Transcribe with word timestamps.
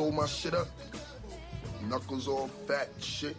night, 0.00 0.16
boy. 0.16 0.26
See 0.26 0.50
how 0.50 0.54
he 0.54 0.54
sold 0.54 0.54
my 0.54 0.54
shit 0.54 0.54
up? 0.54 0.68
Knuckles 1.88 2.28
all 2.28 2.48
fat 2.66 2.88
and 2.94 3.02
shit. 3.02 3.36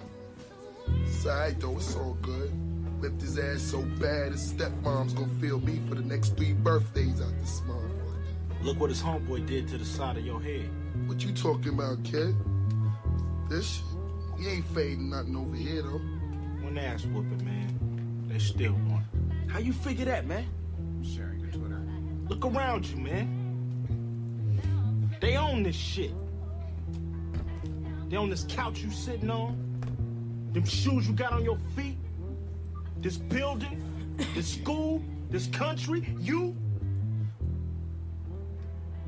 It's 1.05 1.25
alright 1.25 1.59
though, 1.59 1.77
it's 1.77 1.95
all 1.95 2.17
good. 2.21 2.51
Whipped 2.99 3.21
his 3.21 3.37
ass 3.37 3.61
so 3.61 3.81
bad 3.99 4.31
his 4.31 4.53
stepmom's 4.53 5.13
gonna 5.13 5.27
feel 5.39 5.59
me 5.59 5.79
for 5.87 5.95
the 5.95 6.01
next 6.01 6.37
three 6.37 6.53
birthdays 6.53 7.21
out 7.21 7.33
this 7.39 7.61
motherfucker. 7.61 8.63
Look 8.63 8.79
what 8.79 8.89
his 8.89 9.01
homeboy 9.01 9.47
did 9.47 9.67
to 9.69 9.77
the 9.77 9.85
side 9.85 10.17
of 10.17 10.25
your 10.25 10.41
head. 10.41 10.69
What 11.07 11.23
you 11.23 11.33
talking 11.33 11.73
about, 11.73 12.03
kid? 12.03 12.35
This 13.49 13.67
shit? 13.67 13.85
He 14.39 14.47
ain't 14.47 14.65
fading 14.67 15.09
nothing 15.09 15.35
over 15.35 15.55
here 15.55 15.83
though. 15.83 16.01
One 16.63 16.77
ass 16.77 17.05
whooping, 17.05 17.43
man. 17.45 18.27
They 18.27 18.39
still 18.39 18.73
want. 18.89 19.05
How 19.49 19.59
you 19.59 19.73
figure 19.73 20.05
that, 20.05 20.25
man? 20.25 20.47
I'm 20.77 21.03
sharing 21.03 21.39
your 21.39 21.51
Twitter. 21.51 21.81
Look 22.27 22.45
around 22.45 22.87
you, 22.87 22.97
man. 22.97 23.37
They 25.19 25.37
own 25.37 25.63
this 25.63 25.75
shit. 25.75 26.11
They 28.11 28.17
own 28.17 28.29
this 28.29 28.45
couch 28.49 28.79
you 28.79 28.91
sitting 28.91 29.29
on. 29.29 29.55
Them 30.51 30.65
shoes 30.65 31.07
you 31.07 31.13
got 31.13 31.31
on 31.31 31.45
your 31.45 31.57
feet. 31.77 31.95
This 32.97 33.15
building. 33.15 33.81
This 34.35 34.53
school. 34.53 35.01
This 35.29 35.47
country. 35.47 36.13
You. 36.19 36.53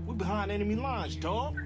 We 0.07 0.15
behind 0.15 0.51
enemy 0.51 0.75
lines, 0.75 1.17
dog. 1.17 1.59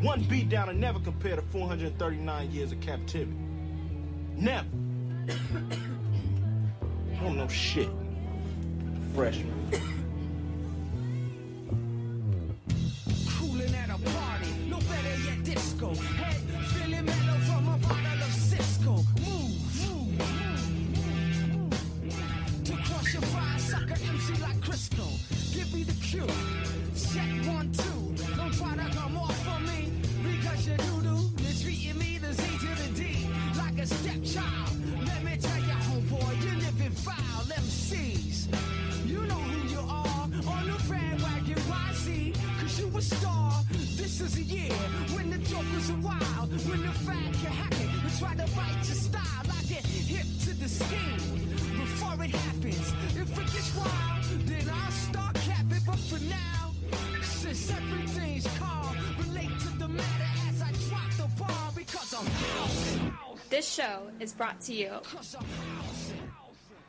One 0.00 0.22
beat 0.22 0.48
down 0.48 0.70
and 0.70 0.80
never 0.80 1.00
compare 1.00 1.36
to 1.36 1.42
439 1.42 2.50
years 2.50 2.72
of 2.72 2.80
captivity. 2.80 3.36
Never. 4.36 4.66
I 5.28 5.34
don't 7.20 7.36
know 7.36 7.48
shit. 7.48 7.90
Freshman. 9.14 9.95
Brought 64.56 64.66
to 64.66 64.74
you 64.74 64.90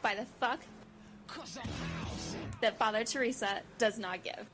by 0.01 0.15
the 0.15 0.25
fuck 0.39 0.59
that 2.61 2.77
Father 2.77 3.03
Teresa 3.03 3.61
does 3.77 3.99
not 3.99 4.23
give. 4.23 4.47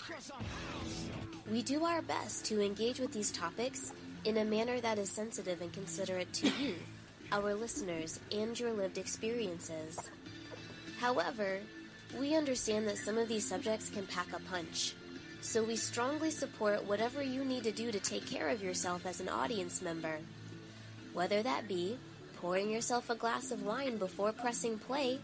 We 1.52 1.62
do 1.62 1.86
our 1.86 2.02
best 2.02 2.46
to 2.46 2.62
engage 2.62 3.00
with 3.00 3.14
these 3.14 3.32
topics 3.32 3.92
in 4.26 4.38
a 4.38 4.46
manner 4.46 4.80
that 4.80 4.98
is 4.98 5.10
sensitive 5.10 5.62
and 5.62 5.72
considerate 5.74 6.32
to 6.34 6.50
you, 6.50 6.76
our 7.32 7.54
listeners, 7.54 8.20
and 8.32 8.58
your 8.60 8.72
lived 8.72 8.98
experiences. 8.98 10.00
However, 11.00 11.60
we 12.18 12.36
understand 12.36 12.88
that 12.88 12.98
some 12.98 13.18
of 13.18 13.28
these 13.28 13.48
subjects 13.48 13.90
can 13.90 14.08
pack 14.08 14.28
a 14.34 14.40
punch, 14.50 14.96
so 15.42 15.64
we 15.64 15.76
strongly 15.76 16.32
support 16.32 16.86
whatever 16.86 17.22
you 17.22 17.44
need 17.44 17.64
to 17.66 17.72
do 17.72 17.92
to 17.92 18.00
take 18.00 18.26
care 18.26 18.48
of 18.48 18.64
yourself 18.64 19.06
as 19.06 19.20
an 19.20 19.30
audience 19.30 19.82
member. 19.82 20.20
Whether 21.14 21.44
that 21.44 21.68
be 21.68 21.98
pouring 22.44 22.70
yourself 22.70 23.10
a 23.10 23.16
glass 23.16 23.52
of 23.52 23.64
wine 23.64 23.96
before 23.96 24.34
pressing 24.34 24.78
play, 24.78 25.18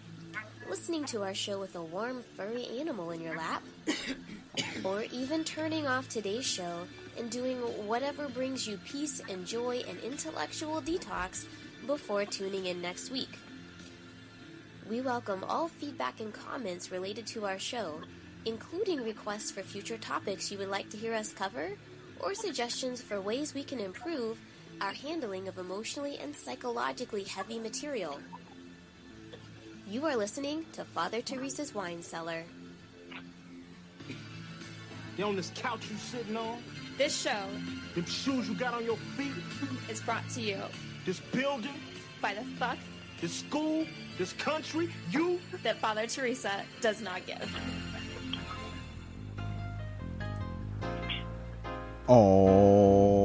listening 0.69 1.03
to 1.03 1.21
our 1.21 1.33
show 1.33 1.59
with 1.59 1.75
a 1.75 1.83
warm, 1.83 2.23
furry 2.37 2.65
animal 2.79 3.11
in 3.11 3.19
your 3.19 3.35
lap, 3.35 3.61
or 4.85 5.03
even 5.11 5.43
turning 5.43 5.85
off 5.85 6.07
today's 6.07 6.45
show 6.45 6.87
and 7.17 7.29
doing 7.29 7.57
whatever 7.85 8.29
brings 8.29 8.65
you 8.65 8.77
peace 8.85 9.21
and 9.29 9.45
joy 9.45 9.83
and 9.89 9.99
intellectual 9.99 10.81
detox 10.81 11.45
before 11.85 12.23
tuning 12.23 12.67
in 12.67 12.81
next 12.81 13.11
week. 13.11 13.37
We 14.89 15.01
welcome 15.01 15.43
all 15.43 15.67
feedback 15.67 16.21
and 16.21 16.33
comments 16.33 16.89
related 16.89 17.27
to 17.27 17.45
our 17.45 17.59
show, 17.59 17.99
including 18.45 19.03
requests 19.03 19.51
for 19.51 19.61
future 19.61 19.97
topics 19.97 20.53
you 20.53 20.57
would 20.57 20.69
like 20.69 20.89
to 20.91 20.97
hear 20.97 21.13
us 21.13 21.33
cover, 21.33 21.71
or 22.21 22.33
suggestions 22.33 23.01
for 23.01 23.19
ways 23.19 23.53
we 23.53 23.63
can 23.63 23.81
improve 23.81 24.39
our 24.81 24.93
handling 24.93 25.47
of 25.47 25.57
emotionally 25.57 26.17
and 26.17 26.35
psychologically 26.35 27.23
heavy 27.23 27.59
material. 27.59 28.19
You 29.87 30.05
are 30.05 30.15
listening 30.15 30.65
to 30.73 30.83
Father 30.85 31.21
Teresa's 31.21 31.73
Wine 31.73 32.01
Cellar. 32.01 32.43
They 35.17 35.23
on 35.23 35.35
this 35.35 35.51
couch 35.55 35.81
you 35.89 35.97
sitting 35.97 36.37
on. 36.37 36.63
This 36.97 37.15
show 37.21 37.43
Them 37.95 38.05
shoes 38.05 38.47
you 38.47 38.55
got 38.55 38.73
on 38.73 38.85
your 38.85 38.97
feet. 39.17 39.31
is 39.89 39.99
brought 40.01 40.27
to 40.31 40.41
you 40.41 40.59
This 41.05 41.19
building. 41.31 41.73
by 42.21 42.33
the 42.33 42.43
fuck 42.57 42.77
This 43.19 43.33
school. 43.33 43.85
This 44.17 44.33
country. 44.33 44.89
You. 45.11 45.39
that 45.63 45.77
Father 45.77 46.05
Teresa 46.07 46.61
does 46.81 47.01
not 47.01 47.25
give. 47.25 47.49
All 52.07 53.18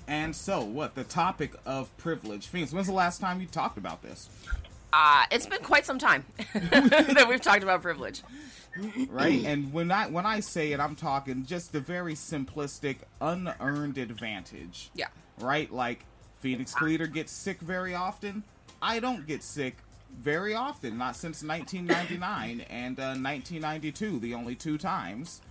and 0.08 0.36
so 0.36 0.62
what 0.64 0.94
the 0.94 1.04
topic 1.04 1.54
of 1.66 1.96
privilege 1.98 2.48
phoenix 2.48 2.72
when's 2.74 2.86
the 2.88 2.94
last 2.94 3.20
time 3.22 3.42
you 3.42 3.48
talked 3.48 3.78
about 3.78 4.02
this 4.04 4.30
Uh, 4.94 5.26
it's 5.32 5.46
been 5.46 5.62
quite 5.62 5.86
some 5.86 5.98
time 5.98 6.26
that 6.54 7.26
we've 7.30 7.42
talked 7.42 7.64
about 7.64 7.82
privilege. 7.82 8.22
right 9.10 9.44
and 9.44 9.74
when 9.74 9.92
i 9.92 10.08
when 10.08 10.26
i 10.26 10.40
say 10.40 10.72
it 10.72 10.80
i'm 10.80 10.96
talking 10.96 11.46
just 11.46 11.74
the 11.74 11.80
very 11.82 12.14
simplistic 12.14 12.98
unearned 13.20 13.98
advantage. 13.98 14.90
Yeah. 14.96 15.08
right 15.40 15.72
like 15.72 16.06
phoenix 16.40 16.74
Calida 16.74 17.08
gets 17.08 17.32
sick 17.32 17.60
very 17.60 17.94
often. 17.94 18.44
I 18.82 19.00
don't 19.00 19.28
get 19.28 19.44
sick 19.44 19.78
very 20.22 20.54
often 20.56 20.98
not 20.98 21.16
since 21.16 21.44
1999 21.44 22.62
and 22.70 23.00
uh, 23.00 23.16
1992 23.20 24.20
the 24.20 24.34
only 24.34 24.56
two 24.56 24.78
times. 24.78 25.42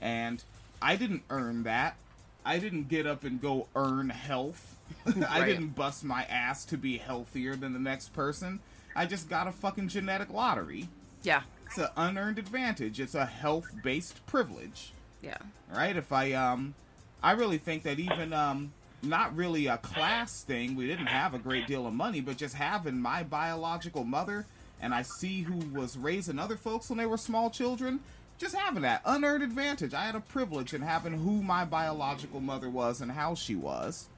And 0.00 0.42
i 0.82 0.96
didn't 0.96 1.22
earn 1.30 1.62
that. 1.64 1.96
I 2.44 2.58
didn't 2.58 2.88
get 2.88 3.06
up 3.06 3.24
and 3.24 3.40
go 3.40 3.66
earn 3.74 4.10
health. 4.10 4.76
I 5.28 5.44
didn't 5.44 5.74
bust 5.74 6.04
my 6.04 6.24
ass 6.24 6.64
to 6.66 6.76
be 6.76 6.98
healthier 6.98 7.56
than 7.56 7.72
the 7.72 7.78
next 7.80 8.12
person 8.12 8.60
i 8.96 9.06
just 9.06 9.28
got 9.28 9.46
a 9.46 9.52
fucking 9.52 9.88
genetic 9.88 10.30
lottery 10.32 10.88
Yeah. 11.22 11.42
it's 11.66 11.78
an 11.78 11.88
unearned 11.96 12.38
advantage. 12.38 12.98
It's 13.00 13.14
a 13.14 13.26
health-based 13.26 14.24
privilege, 14.26 14.92
Yeah. 15.22 15.38
right? 15.72 15.96
If 15.96 16.12
I 16.12 16.32
um, 16.32 16.74
I 17.22 17.32
really 17.32 17.58
think 17.58 17.82
that 17.84 17.98
even 17.98 18.32
um, 18.32 18.72
not 19.02 19.34
really 19.36 19.66
a 19.66 19.76
class 19.78 20.42
thing. 20.42 20.74
We 20.76 20.86
didn't 20.86 21.06
have 21.06 21.34
a 21.34 21.38
great 21.38 21.66
deal 21.66 21.86
of 21.86 21.92
money, 21.94 22.20
but 22.20 22.36
just 22.36 22.54
having 22.54 23.00
my 23.00 23.22
biological 23.22 24.04
mother 24.04 24.46
and 24.80 24.94
I 24.94 25.02
see 25.02 25.42
who 25.42 25.58
was 25.78 25.96
raising 25.96 26.38
other 26.38 26.56
folks 26.56 26.88
when 26.90 26.98
they 26.98 27.06
were 27.06 27.16
small 27.16 27.50
children, 27.50 28.00
just 28.38 28.54
having 28.54 28.82
that 28.82 29.00
unearned 29.04 29.42
advantage. 29.42 29.94
I 29.94 30.04
had 30.04 30.14
a 30.14 30.20
privilege 30.20 30.74
in 30.74 30.82
having 30.82 31.14
who 31.14 31.42
my 31.42 31.64
biological 31.64 32.40
mother 32.40 32.68
was 32.70 33.00
and 33.00 33.10
how 33.12 33.34
she 33.34 33.54
was. 33.54 34.08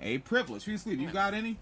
A 0.00 0.18
privilege. 0.18 0.64
Felicity, 0.64 0.96
you 0.96 1.10
got 1.10 1.32
any 1.32 1.56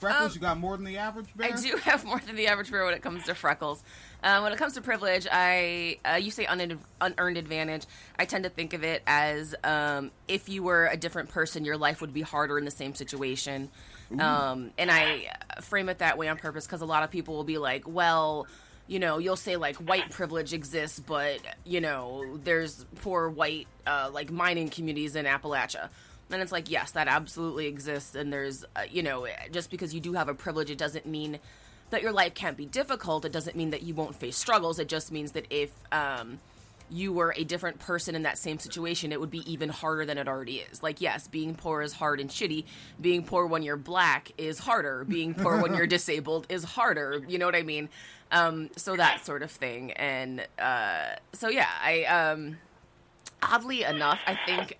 freckles? 0.00 0.32
Um, 0.32 0.34
you 0.34 0.40
got 0.40 0.58
more 0.58 0.76
than 0.76 0.84
the 0.84 0.98
average 0.98 1.28
bear? 1.36 1.52
I 1.52 1.60
do 1.60 1.76
have 1.84 2.04
more 2.04 2.18
than 2.18 2.34
the 2.34 2.48
average 2.48 2.70
bear 2.70 2.84
when 2.84 2.94
it 2.94 3.02
comes 3.02 3.24
to 3.26 3.34
freckles. 3.34 3.82
Um, 4.24 4.42
when 4.42 4.52
it 4.52 4.58
comes 4.58 4.74
to 4.74 4.80
privilege, 4.80 5.26
I 5.30 5.98
uh, 6.04 6.16
you 6.16 6.32
say 6.32 6.46
unearned, 6.46 6.80
unearned 7.00 7.36
advantage. 7.36 7.84
I 8.18 8.24
tend 8.24 8.44
to 8.44 8.50
think 8.50 8.72
of 8.72 8.82
it 8.82 9.02
as 9.06 9.54
um, 9.62 10.10
if 10.26 10.48
you 10.48 10.64
were 10.64 10.86
a 10.86 10.96
different 10.96 11.28
person, 11.28 11.64
your 11.64 11.76
life 11.76 12.00
would 12.00 12.12
be 12.12 12.22
harder 12.22 12.58
in 12.58 12.64
the 12.64 12.70
same 12.72 12.94
situation. 12.94 13.70
Um, 14.20 14.70
and 14.78 14.90
I 14.90 15.32
frame 15.60 15.88
it 15.88 15.98
that 15.98 16.16
way 16.16 16.28
on 16.28 16.38
purpose 16.38 16.66
because 16.66 16.80
a 16.80 16.86
lot 16.86 17.02
of 17.02 17.10
people 17.10 17.34
will 17.34 17.44
be 17.44 17.58
like, 17.58 17.86
well. 17.86 18.46
You 18.88 19.00
know, 19.00 19.18
you'll 19.18 19.34
say 19.34 19.56
like 19.56 19.74
white 19.78 20.12
privilege 20.12 20.52
exists, 20.52 21.00
but 21.00 21.40
you 21.64 21.80
know, 21.80 22.38
there's 22.44 22.86
poor 23.02 23.28
white 23.28 23.66
uh, 23.84 24.10
like 24.12 24.30
mining 24.30 24.68
communities 24.68 25.16
in 25.16 25.24
Appalachia. 25.24 25.88
And 26.30 26.42
it's 26.42 26.52
like, 26.52 26.70
yes, 26.70 26.90
that 26.92 27.08
absolutely 27.08 27.66
exists. 27.66 28.14
And 28.14 28.32
there's, 28.32 28.64
uh, 28.74 28.82
you 28.90 29.02
know, 29.02 29.26
just 29.52 29.70
because 29.70 29.94
you 29.94 30.00
do 30.00 30.14
have 30.14 30.28
a 30.28 30.34
privilege, 30.34 30.70
it 30.70 30.78
doesn't 30.78 31.06
mean 31.06 31.38
that 31.90 32.02
your 32.02 32.12
life 32.12 32.34
can't 32.34 32.56
be 32.56 32.66
difficult. 32.66 33.24
It 33.24 33.32
doesn't 33.32 33.56
mean 33.56 33.70
that 33.70 33.82
you 33.82 33.94
won't 33.94 34.16
face 34.16 34.36
struggles. 34.36 34.78
It 34.78 34.88
just 34.88 35.12
means 35.12 35.32
that 35.32 35.46
if 35.50 35.70
um, 35.92 36.40
you 36.90 37.12
were 37.12 37.32
a 37.36 37.44
different 37.44 37.78
person 37.78 38.14
in 38.14 38.22
that 38.22 38.38
same 38.38 38.58
situation, 38.58 39.12
it 39.12 39.20
would 39.20 39.30
be 39.30 39.50
even 39.50 39.68
harder 39.68 40.04
than 40.04 40.18
it 40.18 40.26
already 40.26 40.56
is. 40.58 40.82
Like, 40.82 41.00
yes, 41.00 41.28
being 41.28 41.54
poor 41.54 41.82
is 41.82 41.92
hard 41.92 42.20
and 42.20 42.28
shitty. 42.28 42.64
Being 43.00 43.22
poor 43.22 43.46
when 43.46 43.62
you're 43.62 43.76
black 43.76 44.32
is 44.36 44.58
harder. 44.58 45.04
Being 45.04 45.34
poor 45.34 45.60
when 45.60 45.74
you're 45.74 45.86
disabled 45.86 46.46
is 46.48 46.64
harder. 46.64 47.22
You 47.28 47.38
know 47.38 47.46
what 47.46 47.56
I 47.56 47.62
mean? 47.62 47.88
Um, 48.32 48.70
so 48.76 48.96
that 48.96 49.24
sort 49.24 49.44
of 49.44 49.50
thing. 49.52 49.92
And 49.92 50.46
uh, 50.58 51.16
so, 51.32 51.48
yeah, 51.48 51.68
I, 51.80 52.04
um, 52.04 52.58
oddly 53.42 53.84
enough, 53.84 54.18
I 54.26 54.36
think. 54.44 54.74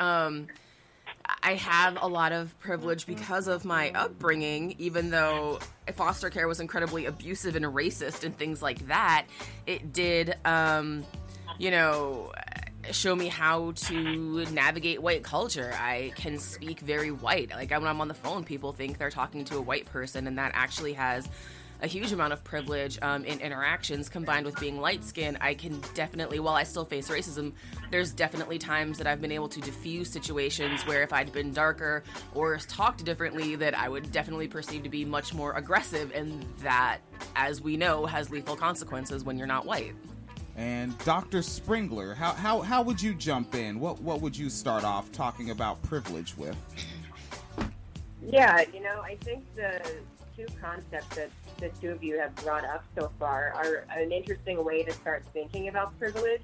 I 1.43 1.55
have 1.55 1.99
a 2.00 2.06
lot 2.06 2.32
of 2.32 2.58
privilege 2.58 3.06
because 3.06 3.49
of 3.49 3.64
my 3.64 3.90
upbringing, 3.93 4.75
even 4.78 5.11
though 5.11 5.58
foster 5.94 6.31
care 6.31 6.49
was 6.49 6.61
incredibly 6.61 7.06
abusive 7.06 7.56
and 7.56 7.64
racist 7.67 8.25
and 8.25 8.37
things 8.37 8.62
like 8.62 8.87
that. 8.88 9.26
It 9.67 9.93
did, 9.93 10.34
um, 10.44 11.05
you 11.58 11.70
know, 11.70 12.32
show 12.93 13.14
me 13.17 13.28
how 13.28 13.73
to 13.73 14.44
navigate 14.46 15.02
white 15.02 15.23
culture. 15.23 15.73
I 15.75 16.12
can 16.17 16.38
speak 16.38 16.81
very 16.81 17.11
white. 17.11 17.50
Like 17.50 17.70
when 17.70 17.84
I'm 17.84 18.00
on 18.00 18.08
the 18.08 18.14
phone, 18.14 18.44
people 18.44 18.72
think 18.72 18.99
they're 18.99 19.11
talking 19.11 19.44
to 19.46 19.56
a 19.56 19.62
white 19.62 19.87
person, 19.87 20.26
and 20.26 20.38
that 20.38 20.52
actually 20.55 20.93
has 20.94 21.29
a 21.82 21.87
huge 21.87 22.12
amount 22.12 22.32
of 22.32 22.43
privilege 22.44 22.99
um, 23.02 23.25
in 23.25 23.40
interactions 23.40 24.08
combined 24.08 24.46
with 24.46 24.58
being 24.61 24.81
light 24.81 25.05
skinned 25.05 25.37
i 25.40 25.55
can 25.55 25.81
definitely 25.94 26.38
while 26.38 26.55
i 26.55 26.62
still 26.62 26.84
face 26.84 27.08
racism 27.08 27.52
there's 27.90 28.12
definitely 28.12 28.58
times 28.58 28.99
that 28.99 29.06
i've 29.06 29.20
been 29.20 29.32
able 29.32 29.49
to 29.49 29.61
diffuse 29.61 30.08
situations 30.11 30.87
where 30.87 31.02
if 31.02 31.12
i'd 31.12 31.32
been 31.32 31.52
darker 31.52 32.02
or 32.34 32.56
talked 32.58 33.05
differently 33.05 33.56
that 33.56 33.76
i 33.76 33.88
would 33.88 34.11
definitely 34.12 34.49
perceive 34.49 34.82
to 34.82 34.88
be 34.88 35.05
much 35.05 35.34
more 35.34 35.52
aggressive 35.55 36.11
and 36.14 36.44
that 36.61 36.99
as 37.34 37.61
we 37.61 37.76
know 37.76 38.06
has 38.06 38.31
lethal 38.31 38.56
consequences 38.56 39.25
when 39.25 39.37
you're 39.38 39.46
not 39.46 39.67
white 39.67 39.94
And 40.56 40.96
Dr. 41.05 41.40
Sprengeler, 41.40 42.17
how, 42.17 42.32
how, 42.32 42.62
how 42.62 42.81
would 42.82 43.02
you 43.02 43.12
jump 43.12 43.55
in? 43.55 43.79
What 43.79 44.00
what 44.00 44.22
would 44.22 44.34
you 44.34 44.49
start 44.49 44.84
off 44.84 45.12
talking 45.12 45.50
about 45.50 45.82
privilege 45.82 46.34
with? 46.38 46.56
Yeah, 48.26 48.64
you 48.72 48.81
know, 48.81 49.02
I 49.02 49.17
think 49.17 49.44
the 49.55 49.82
two 50.36 50.46
concepts 50.60 51.16
that 51.16 51.30
the 51.58 51.70
two 51.80 51.90
of 51.90 52.02
you 52.02 52.18
have 52.18 52.34
brought 52.36 52.64
up 52.64 52.84
so 52.98 53.10
far 53.18 53.52
are 53.54 53.86
an 53.96 54.12
interesting 54.12 54.62
way 54.62 54.82
to 54.82 54.92
start 54.92 55.24
thinking 55.32 55.68
about 55.68 55.98
privilege, 55.98 56.42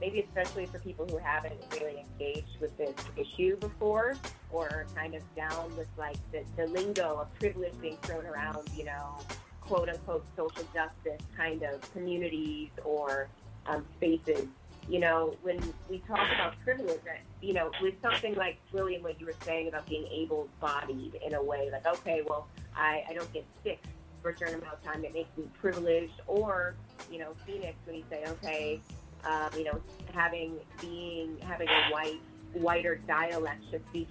maybe 0.00 0.20
especially 0.20 0.66
for 0.66 0.78
people 0.80 1.06
who 1.06 1.18
haven't 1.18 1.54
really 1.72 2.04
engaged 2.12 2.60
with 2.60 2.76
this 2.76 2.94
issue 3.16 3.56
before 3.56 4.16
or 4.50 4.66
are 4.66 4.86
kind 4.94 5.14
of 5.14 5.22
down 5.36 5.74
with 5.76 5.88
like 5.96 6.16
the, 6.32 6.42
the 6.56 6.66
lingo 6.66 7.20
of 7.20 7.32
privilege 7.38 7.72
being 7.80 7.96
thrown 8.02 8.26
around, 8.26 8.66
you 8.76 8.84
know, 8.84 9.18
quote 9.60 9.88
unquote 9.88 10.26
social 10.36 10.64
justice 10.74 11.24
kind 11.36 11.62
of 11.62 11.80
communities 11.92 12.70
or 12.84 13.28
um, 13.66 13.84
spaces. 13.96 14.46
You 14.88 15.00
know, 15.00 15.36
when 15.42 15.60
we 15.90 15.98
talk 15.98 16.26
about 16.34 16.58
privilege, 16.64 17.00
you 17.42 17.52
know, 17.52 17.70
with 17.82 17.94
something 18.00 18.34
like 18.34 18.58
William, 18.72 19.02
what 19.02 19.20
you 19.20 19.26
were 19.26 19.34
saying 19.44 19.68
about 19.68 19.86
being 19.86 20.06
able-bodied 20.10 21.18
in 21.26 21.34
a 21.34 21.42
way, 21.42 21.68
like, 21.70 21.86
okay, 21.86 22.22
well, 22.26 22.48
I, 22.74 23.04
I 23.08 23.12
don't 23.12 23.30
get 23.32 23.44
sick 23.62 23.82
for 24.22 24.30
a 24.30 24.38
certain 24.38 24.54
amount 24.54 24.74
of 24.74 24.84
time, 24.84 25.04
it 25.04 25.12
makes 25.12 25.36
me 25.36 25.44
privileged. 25.60 26.20
Or, 26.26 26.74
you 27.10 27.18
know, 27.18 27.32
Phoenix, 27.46 27.76
when 27.84 27.96
you 27.96 28.04
say, 28.10 28.24
okay, 28.26 28.80
um, 29.24 29.50
you 29.56 29.64
know, 29.64 29.80
having 30.14 30.54
being 30.80 31.38
having 31.40 31.68
a 31.68 31.92
white 31.92 32.20
whiter 32.54 32.96
dialect 33.06 33.62
just 33.70 33.92
be 33.92 34.06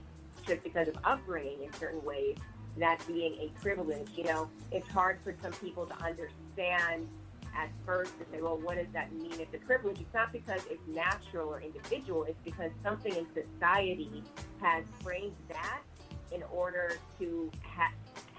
just 0.45 0.63
because 0.63 0.87
of 0.87 0.95
upbringing 1.03 1.63
in 1.63 1.73
certain 1.73 2.03
ways, 2.03 2.37
that 2.77 3.01
being 3.07 3.33
a 3.33 3.61
privilege. 3.61 4.07
You 4.15 4.25
know, 4.25 4.49
it's 4.71 4.87
hard 4.89 5.19
for 5.23 5.35
some 5.41 5.51
people 5.53 5.85
to 5.85 5.95
understand 6.03 7.07
at 7.55 7.69
first 7.85 8.17
to 8.19 8.25
say, 8.31 8.41
well, 8.41 8.57
what 8.57 8.77
does 8.77 8.87
that 8.93 9.11
mean? 9.13 9.33
It's 9.39 9.53
a 9.53 9.65
privilege. 9.65 9.99
It's 9.99 10.13
not 10.13 10.31
because 10.31 10.61
it's 10.69 10.85
natural 10.87 11.49
or 11.49 11.61
individual. 11.61 12.23
It's 12.23 12.39
because 12.43 12.71
something 12.83 13.13
in 13.13 13.25
society 13.33 14.23
has 14.61 14.83
framed 15.01 15.35
that 15.49 15.81
in 16.31 16.43
order 16.51 16.97
to 17.19 17.51
ha- 17.75 17.93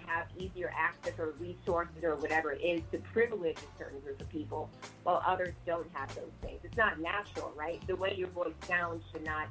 have 0.07 0.27
easier 0.39 0.73
access 0.77 1.13
or 1.19 1.35
resources 1.39 2.03
or 2.03 2.17
whatever 2.17 2.53
it 2.53 2.63
is 2.63 2.83
to 2.93 2.99
privilege 3.13 3.57
a 3.59 3.79
certain 3.79 4.01
group 4.01 4.21
of 4.21 4.29
people, 4.31 4.71
while 5.03 5.23
others 5.27 5.55
don't 5.67 5.87
have 5.93 6.15
those 6.15 6.33
things. 6.43 6.61
It's 6.65 6.77
not 6.77 7.01
natural, 7.01 7.53
right? 7.57 7.85
The 7.87 7.97
way 7.97 8.15
your 8.17 8.29
voice 8.29 8.55
sounds 8.67 9.03
should 9.13 9.25
not 9.25 9.49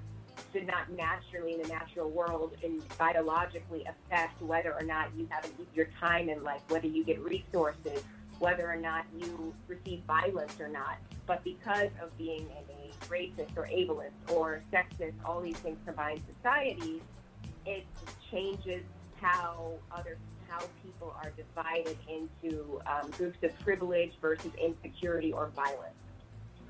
should 0.54 0.68
not 0.68 0.90
naturally 0.92 1.56
in 1.56 1.62
the 1.62 1.68
natural 1.68 2.10
world 2.10 2.56
and 2.64 2.82
biologically 2.98 3.84
affect 3.86 4.42
whether 4.42 4.74
or 4.74 4.84
not 4.84 5.10
you 5.16 5.28
have 5.32 5.44
an 5.44 5.52
easier 5.60 5.90
time 6.00 6.30
in 6.30 6.44
life, 6.44 6.62
whether 6.70 6.88
you 6.88 7.04
get 7.04 7.20
resources, 7.20 8.04
whether 8.40 8.70
or 8.70 8.76
not 8.76 9.06
you 9.18 9.54
receive 9.68 10.02
violence 10.08 10.60
or 10.60 10.68
not. 10.68 10.98
But 11.26 11.44
because 11.44 11.90
of 12.02 12.16
being 12.18 12.42
in 12.42 12.76
a 12.76 13.06
racist 13.06 13.56
or 13.58 13.68
ableist 13.68 14.12
or 14.32 14.62
sexist, 14.72 15.14
all 15.26 15.42
these 15.42 15.58
things 15.58 15.78
combined 15.86 16.22
societies, 16.36 17.02
it 17.66 17.86
changes 18.32 18.84
how 19.20 19.74
other 19.92 20.18
how 20.48 20.60
people 20.82 21.14
are 21.22 21.32
divided 21.32 21.98
into 22.08 22.82
um, 22.88 23.12
groups 23.12 23.38
of 23.44 23.58
privilege 23.60 24.14
versus 24.22 24.52
insecurity 24.62 25.34
or 25.34 25.48
violence. 25.48 26.00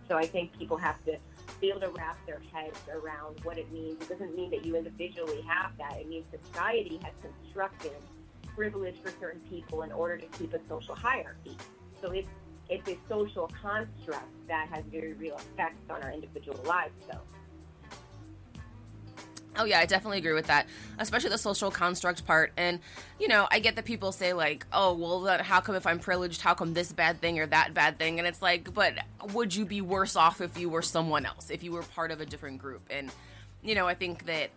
So 0.08 0.18
I 0.18 0.26
think 0.26 0.58
people 0.58 0.78
have 0.78 1.04
to 1.06 1.18
be 1.62 1.70
able 1.70 1.82
to 1.82 1.90
wrap 1.90 2.18
their 2.26 2.42
heads 2.52 2.80
around 2.92 3.40
what 3.44 3.58
it 3.58 3.72
means. 3.72 4.02
It 4.02 4.10
doesn't 4.10 4.36
mean 4.36 4.50
that 4.52 4.66
you 4.66 4.76
individually 4.76 5.42
have 5.42 5.78
that. 5.78 5.98
It 6.00 6.10
means 6.10 6.26
society 6.46 7.00
has 7.04 7.14
constructed 7.22 7.92
privilege 8.58 8.96
for 9.04 9.12
certain 9.20 9.40
people 9.42 9.84
in 9.84 9.92
order 9.92 10.18
to 10.18 10.26
keep 10.38 10.52
a 10.54 10.60
social 10.68 10.96
hierarchy. 10.96 11.56
So 12.02 12.12
it's 12.12 12.28
it's 12.70 12.90
a 12.90 12.98
social 13.08 13.50
construct 13.62 14.48
that 14.48 14.68
has 14.70 14.84
very 14.92 15.14
real 15.14 15.36
effects 15.36 15.90
on 15.90 16.04
our 16.04 16.12
individual 16.12 16.60
lives. 16.66 17.00
So 17.10 17.18
Oh 19.60 19.64
yeah, 19.64 19.80
I 19.80 19.86
definitely 19.86 20.20
agree 20.20 20.34
with 20.34 20.48
that, 20.48 20.68
especially 21.00 21.32
the 21.32 21.38
social 21.38 21.72
construct 21.72 22.26
part. 22.26 22.52
And 22.58 22.80
you 23.20 23.28
know, 23.28 23.48
I 23.50 23.60
get 23.60 23.76
that 23.76 23.86
people 23.86 24.12
say 24.12 24.34
like, 24.34 24.66
"Oh, 24.72 24.94
well, 24.94 25.42
how 25.44 25.62
come 25.62 25.76
if 25.76 25.88
I'm 25.88 26.00
privileged, 26.00 26.42
how 26.42 26.54
come 26.54 26.74
this 26.74 26.92
bad 26.92 27.22
thing 27.22 27.40
or 27.40 27.48
that 27.48 27.74
bad 27.74 27.98
thing?" 27.98 28.20
And 28.20 28.28
it's 28.28 28.42
like, 28.42 28.74
but 28.74 28.94
would 29.34 29.56
you 29.56 29.66
be 29.66 29.82
worse 29.82 30.16
off 30.16 30.42
if 30.42 30.60
you 30.60 30.70
were 30.70 30.84
someone 30.84 31.26
else, 31.26 31.50
if 31.50 31.64
you 31.64 31.72
were 31.72 31.82
part 31.82 32.12
of 32.12 32.22
a 32.22 32.26
different 32.26 32.60
group? 32.60 32.84
And 32.90 33.10
you 33.64 33.74
know, 33.74 33.88
I 33.88 33.96
think 33.96 34.28
that 34.28 34.52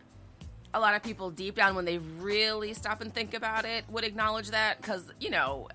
a 0.72 0.80
lot 0.80 0.94
of 0.94 1.02
people 1.02 1.30
deep 1.30 1.56
down, 1.56 1.74
when 1.74 1.84
they 1.84 1.98
really 1.98 2.74
stop 2.74 3.00
and 3.00 3.12
think 3.12 3.34
about 3.34 3.64
it, 3.64 3.84
would 3.88 4.04
acknowledge 4.04 4.50
that 4.50 4.80
because 4.80 5.04
you 5.20 5.30
know. 5.30 5.68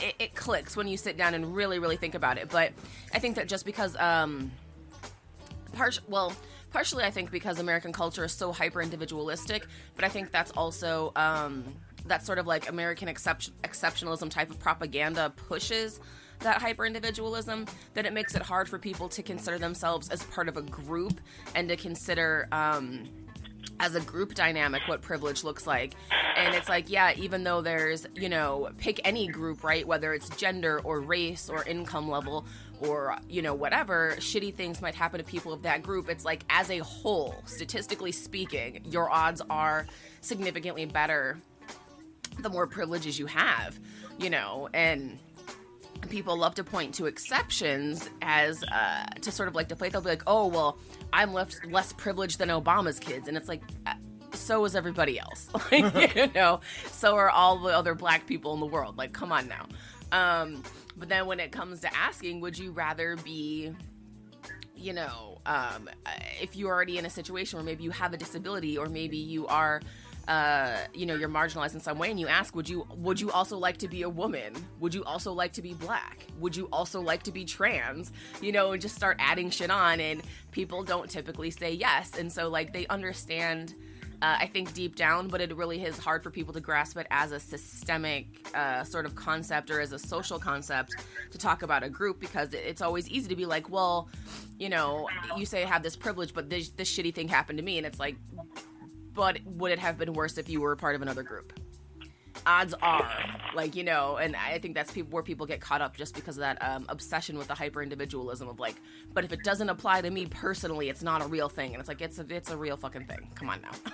It, 0.00 0.14
it 0.18 0.34
clicks 0.34 0.74
when 0.74 0.88
you 0.88 0.96
sit 0.96 1.16
down 1.16 1.34
and 1.34 1.54
really, 1.54 1.78
really 1.78 1.96
think 1.96 2.14
about 2.14 2.38
it. 2.38 2.48
But 2.48 2.72
I 3.14 3.18
think 3.18 3.36
that 3.36 3.46
just 3.46 3.64
because, 3.64 3.94
um, 3.96 4.50
part 5.74 6.00
well, 6.08 6.32
partially 6.72 7.04
I 7.04 7.10
think 7.10 7.30
because 7.30 7.58
American 7.58 7.92
culture 7.92 8.24
is 8.24 8.32
so 8.32 8.52
hyper 8.52 8.82
individualistic, 8.82 9.66
but 9.94 10.04
I 10.04 10.08
think 10.08 10.30
that's 10.30 10.50
also 10.52 11.12
um, 11.14 11.64
that 12.06 12.24
sort 12.24 12.38
of 12.38 12.46
like 12.46 12.68
American 12.68 13.08
exception, 13.08 13.52
exceptionalism 13.62 14.30
type 14.30 14.50
of 14.50 14.58
propaganda 14.58 15.32
pushes 15.48 16.00
that 16.40 16.60
hyper 16.60 16.84
individualism 16.84 17.66
that 17.94 18.04
it 18.04 18.12
makes 18.12 18.34
it 18.34 18.42
hard 18.42 18.68
for 18.68 18.78
people 18.78 19.08
to 19.08 19.22
consider 19.22 19.58
themselves 19.58 20.08
as 20.08 20.24
part 20.24 20.48
of 20.48 20.56
a 20.56 20.62
group 20.62 21.20
and 21.54 21.68
to 21.68 21.76
consider 21.76 22.48
um, 22.50 23.04
as 23.80 23.94
a 23.94 24.00
group 24.00 24.34
dynamic 24.34 24.82
what 24.86 25.02
privilege 25.02 25.44
looks 25.44 25.66
like. 25.66 25.94
And 26.36 26.54
it's 26.54 26.68
like 26.68 26.90
yeah 26.90 27.12
even 27.16 27.44
though 27.44 27.60
there's 27.60 28.06
you 28.14 28.28
know 28.28 28.70
pick 28.78 29.00
any 29.04 29.28
group 29.28 29.64
right 29.64 29.86
whether 29.86 30.14
it's 30.14 30.28
gender 30.30 30.80
or 30.84 31.00
race 31.00 31.48
or 31.48 31.64
income 31.64 32.08
level 32.08 32.46
or 32.80 33.16
you 33.28 33.42
know 33.42 33.54
whatever 33.54 34.14
shitty 34.18 34.54
things 34.54 34.80
might 34.82 34.94
happen 34.94 35.18
to 35.18 35.24
people 35.24 35.52
of 35.52 35.62
that 35.62 35.82
group. 35.82 36.08
It's 36.08 36.24
like 36.24 36.44
as 36.50 36.70
a 36.70 36.78
whole 36.78 37.42
statistically 37.46 38.12
speaking 38.12 38.80
your 38.84 39.10
odds 39.10 39.42
are 39.50 39.86
significantly 40.20 40.86
better 40.86 41.38
the 42.38 42.48
more 42.48 42.66
privileges 42.66 43.18
you 43.18 43.26
have 43.26 43.78
you 44.18 44.30
know 44.30 44.68
and 44.72 45.18
people 46.08 46.36
love 46.36 46.54
to 46.56 46.64
point 46.64 46.94
to 46.96 47.06
exceptions 47.06 48.08
as 48.20 48.62
uh, 48.64 49.06
to 49.20 49.30
sort 49.30 49.48
of 49.48 49.54
like 49.54 49.68
deflate. 49.68 49.92
They'll 49.92 50.00
be 50.00 50.10
like, 50.10 50.22
"Oh, 50.26 50.46
well, 50.46 50.78
I'm 51.12 51.32
less 51.32 51.58
less 51.64 51.92
privileged 51.92 52.38
than 52.38 52.48
Obama's 52.48 52.98
kids," 52.98 53.28
and 53.28 53.36
it's 53.36 53.48
like, 53.48 53.62
uh, 53.86 53.94
so 54.32 54.64
is 54.64 54.74
everybody 54.76 55.18
else. 55.18 55.48
like, 55.72 56.14
you 56.16 56.30
know, 56.34 56.60
so 56.90 57.16
are 57.16 57.30
all 57.30 57.58
the 57.58 57.76
other 57.76 57.94
black 57.94 58.26
people 58.26 58.54
in 58.54 58.60
the 58.60 58.66
world. 58.66 58.98
Like, 58.98 59.12
come 59.12 59.32
on 59.32 59.48
now. 59.48 59.66
Um, 60.12 60.62
but 60.96 61.08
then 61.08 61.26
when 61.26 61.40
it 61.40 61.52
comes 61.52 61.80
to 61.80 61.96
asking, 61.96 62.40
would 62.40 62.58
you 62.58 62.72
rather 62.72 63.16
be 63.16 63.74
you 64.82 64.92
know, 64.92 65.38
um, 65.46 65.88
if 66.40 66.56
you're 66.56 66.72
already 66.72 66.98
in 66.98 67.06
a 67.06 67.10
situation 67.10 67.56
where 67.56 67.64
maybe 67.64 67.84
you 67.84 67.90
have 67.90 68.12
a 68.12 68.16
disability 68.16 68.76
or 68.76 68.88
maybe 68.88 69.16
you 69.16 69.46
are, 69.46 69.80
uh, 70.28 70.76
you 70.94 71.06
know, 71.06 71.14
you're 71.14 71.28
marginalized 71.28 71.74
in 71.74 71.80
some 71.80 71.98
way, 71.98 72.10
and 72.10 72.18
you 72.18 72.28
ask, 72.28 72.54
would 72.54 72.68
you 72.68 72.86
would 72.96 73.20
you 73.20 73.30
also 73.32 73.58
like 73.58 73.78
to 73.78 73.88
be 73.88 74.02
a 74.02 74.08
woman? 74.08 74.54
Would 74.80 74.94
you 74.94 75.04
also 75.04 75.32
like 75.32 75.52
to 75.54 75.62
be 75.62 75.74
black? 75.74 76.26
Would 76.38 76.56
you 76.56 76.68
also 76.72 77.00
like 77.00 77.24
to 77.24 77.32
be 77.32 77.44
trans? 77.44 78.12
You 78.40 78.52
know, 78.52 78.72
and 78.72 78.80
just 78.80 78.94
start 78.94 79.16
adding 79.18 79.50
shit 79.50 79.70
on, 79.70 80.00
and 80.00 80.22
people 80.52 80.84
don't 80.84 81.10
typically 81.10 81.50
say 81.50 81.72
yes, 81.72 82.18
and 82.18 82.32
so 82.32 82.48
like 82.48 82.72
they 82.72 82.86
understand. 82.86 83.74
Uh, 84.20 84.36
I 84.38 84.46
think 84.46 84.72
deep 84.72 84.94
down, 84.94 85.26
but 85.26 85.40
it 85.40 85.52
really 85.56 85.82
is 85.82 85.98
hard 85.98 86.22
for 86.22 86.30
people 86.30 86.54
to 86.54 86.60
grasp 86.60 86.96
it 86.96 87.08
as 87.10 87.32
a 87.32 87.40
systemic 87.40 88.46
uh, 88.54 88.84
sort 88.84 89.04
of 89.04 89.16
concept 89.16 89.68
or 89.68 89.80
as 89.80 89.90
a 89.90 89.98
social 89.98 90.38
concept 90.38 90.94
to 91.32 91.38
talk 91.38 91.62
about 91.62 91.82
a 91.82 91.88
group 91.90 92.20
because 92.20 92.54
it's 92.54 92.80
always 92.82 93.08
easy 93.08 93.28
to 93.30 93.34
be 93.34 93.46
like, 93.46 93.68
well, 93.68 94.08
you 94.60 94.68
know, 94.68 95.08
you 95.36 95.44
say 95.44 95.64
I 95.64 95.66
have 95.66 95.82
this 95.82 95.96
privilege, 95.96 96.32
but 96.34 96.48
this, 96.48 96.68
this 96.68 96.96
shitty 96.96 97.12
thing 97.12 97.26
happened 97.26 97.58
to 97.58 97.64
me, 97.64 97.78
and 97.78 97.84
it's 97.84 97.98
like, 97.98 98.14
but 99.14 99.38
would 99.44 99.72
it 99.72 99.78
have 99.78 99.98
been 99.98 100.12
worse 100.12 100.38
if 100.38 100.48
you 100.48 100.60
were 100.60 100.72
a 100.72 100.76
part 100.76 100.94
of 100.94 101.02
another 101.02 101.22
group? 101.22 101.52
Odds 102.44 102.74
are, 102.82 103.08
like 103.54 103.76
you 103.76 103.84
know, 103.84 104.16
and 104.16 104.34
I 104.34 104.58
think 104.58 104.74
that's 104.74 104.90
people 104.90 105.10
where 105.12 105.22
people 105.22 105.46
get 105.46 105.60
caught 105.60 105.80
up 105.80 105.96
just 105.96 106.14
because 106.14 106.36
of 106.36 106.40
that 106.40 106.58
um, 106.60 106.86
obsession 106.88 107.38
with 107.38 107.46
the 107.46 107.54
hyper 107.54 107.82
individualism 107.82 108.48
of 108.48 108.58
like, 108.58 108.76
but 109.12 109.24
if 109.24 109.32
it 109.32 109.44
doesn't 109.44 109.68
apply 109.68 110.00
to 110.00 110.10
me 110.10 110.26
personally, 110.26 110.88
it's 110.88 111.02
not 111.02 111.22
a 111.22 111.26
real 111.26 111.48
thing, 111.48 111.72
and 111.72 111.78
it's 111.80 111.88
like 111.88 112.00
it's 112.00 112.18
a 112.18 112.26
it's 112.28 112.50
a 112.50 112.56
real 112.56 112.76
fucking 112.76 113.04
thing. 113.04 113.28
Come 113.34 113.48
on 113.50 113.60
now. 113.62 113.70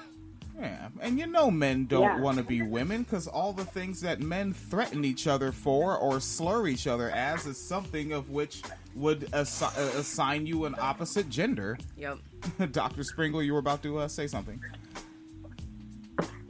Yeah, 0.60 0.88
and 1.00 1.20
you 1.20 1.28
know 1.28 1.52
men 1.52 1.86
don't 1.86 2.02
Yeah. 2.02 2.18
want 2.18 2.36
to 2.38 2.42
be 2.42 2.62
women 2.62 3.04
because 3.04 3.28
all 3.28 3.52
the 3.52 3.64
things 3.64 4.00
that 4.00 4.18
men 4.18 4.52
threaten 4.52 5.04
each 5.04 5.28
other 5.28 5.52
for 5.52 5.96
or 5.96 6.18
slur 6.18 6.66
each 6.66 6.88
other 6.88 7.10
as 7.12 7.46
is 7.46 7.56
something 7.56 8.10
of 8.10 8.30
which 8.30 8.62
would 8.96 9.20
assi- 9.30 9.78
uh, 9.78 9.98
assign 10.00 10.46
you 10.48 10.64
an 10.64 10.74
opposite 10.80 11.28
gender. 11.28 11.78
yep. 11.96 12.18
Dr. 12.72 13.04
Sprinkle, 13.04 13.40
you 13.40 13.52
were 13.52 13.60
about 13.60 13.84
to 13.84 13.98
uh, 13.98 14.08
say 14.08 14.26
something. 14.26 14.60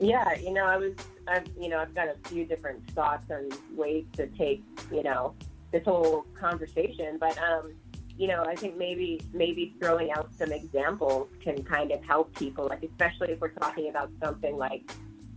Yeah, 0.00 0.35
you 0.37 0.52
know, 0.52 0.64
I 0.64 0.76
was, 0.76 0.93
I've, 1.26 1.47
you 1.59 1.69
know, 1.69 1.78
I've 1.78 1.95
got 1.95 2.09
a 2.09 2.14
few 2.28 2.45
different 2.45 2.88
thoughts 2.93 3.28
and 3.31 3.52
ways 3.76 4.05
to 4.14 4.26
take, 4.28 4.62
you 4.93 5.02
know, 5.02 5.35
this 5.73 5.85
whole 5.85 6.25
conversation. 6.38 7.19
But, 7.19 7.37
um, 7.38 7.75
you 8.17 8.28
know, 8.28 8.45
I 8.45 8.55
think 8.55 8.76
maybe 8.76 9.21
maybe 9.33 9.75
throwing 9.81 10.11
out 10.12 10.33
some 10.35 10.52
examples 10.52 11.28
can 11.40 11.62
kind 11.64 11.90
of 11.90 12.02
help 12.05 12.35
people, 12.37 12.67
like 12.67 12.83
especially 12.83 13.33
if 13.33 13.40
we're 13.40 13.49
talking 13.49 13.90
about 13.90 14.11
something 14.23 14.57
like, 14.57 14.90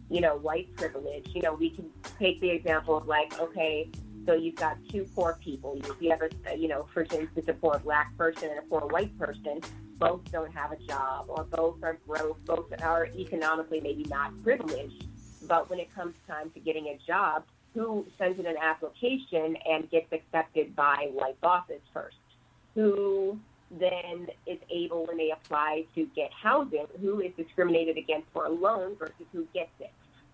you 0.09 0.21
know, 0.21 0.37
white 0.37 0.75
privilege. 0.75 1.27
You 1.33 1.41
know, 1.41 1.53
we 1.53 1.69
can 1.71 1.89
take 2.19 2.39
the 2.39 2.49
example 2.49 2.95
of 2.95 3.07
like, 3.07 3.39
okay, 3.39 3.89
so 4.25 4.33
you've 4.33 4.55
got 4.55 4.77
two 4.89 5.07
poor 5.15 5.39
people. 5.43 5.75
You, 5.75 5.95
you 5.99 6.09
have 6.11 6.21
a, 6.21 6.55
you 6.55 6.67
know, 6.67 6.87
for 6.93 7.01
instance, 7.01 7.47
a 7.47 7.53
poor 7.53 7.79
black 7.79 8.15
person 8.17 8.49
and 8.49 8.59
a 8.59 8.63
poor 8.63 8.81
white 8.81 9.17
person. 9.17 9.61
Both 10.01 10.31
don't 10.31 10.51
have 10.51 10.71
a 10.71 10.77
job, 10.77 11.25
or 11.27 11.43
both 11.43 11.83
are 11.83 11.99
broke. 12.07 12.43
Both 12.43 12.73
are 12.81 13.05
economically 13.15 13.79
maybe 13.81 14.03
not 14.09 14.31
privileged. 14.41 15.05
But 15.47 15.69
when 15.69 15.79
it 15.79 15.93
comes 15.93 16.15
time 16.27 16.49
to 16.55 16.59
getting 16.59 16.87
a 16.87 16.97
job, 17.05 17.43
who 17.75 18.07
sends 18.17 18.39
in 18.39 18.47
an 18.47 18.57
application 18.59 19.55
and 19.63 19.87
gets 19.91 20.11
accepted 20.11 20.75
by 20.75 21.09
white 21.13 21.39
bosses 21.39 21.81
first? 21.93 22.17
Who 22.73 23.39
then 23.69 24.27
is 24.47 24.57
able, 24.71 25.05
when 25.05 25.17
they 25.17 25.29
apply 25.29 25.85
to 25.93 26.07
get 26.15 26.31
housing, 26.33 26.87
who 26.99 27.19
is 27.19 27.31
discriminated 27.37 27.97
against 27.97 28.27
for 28.33 28.45
a 28.45 28.49
loan 28.49 28.95
versus 28.95 29.27
who 29.31 29.45
gets 29.53 29.69
it? 29.79 29.93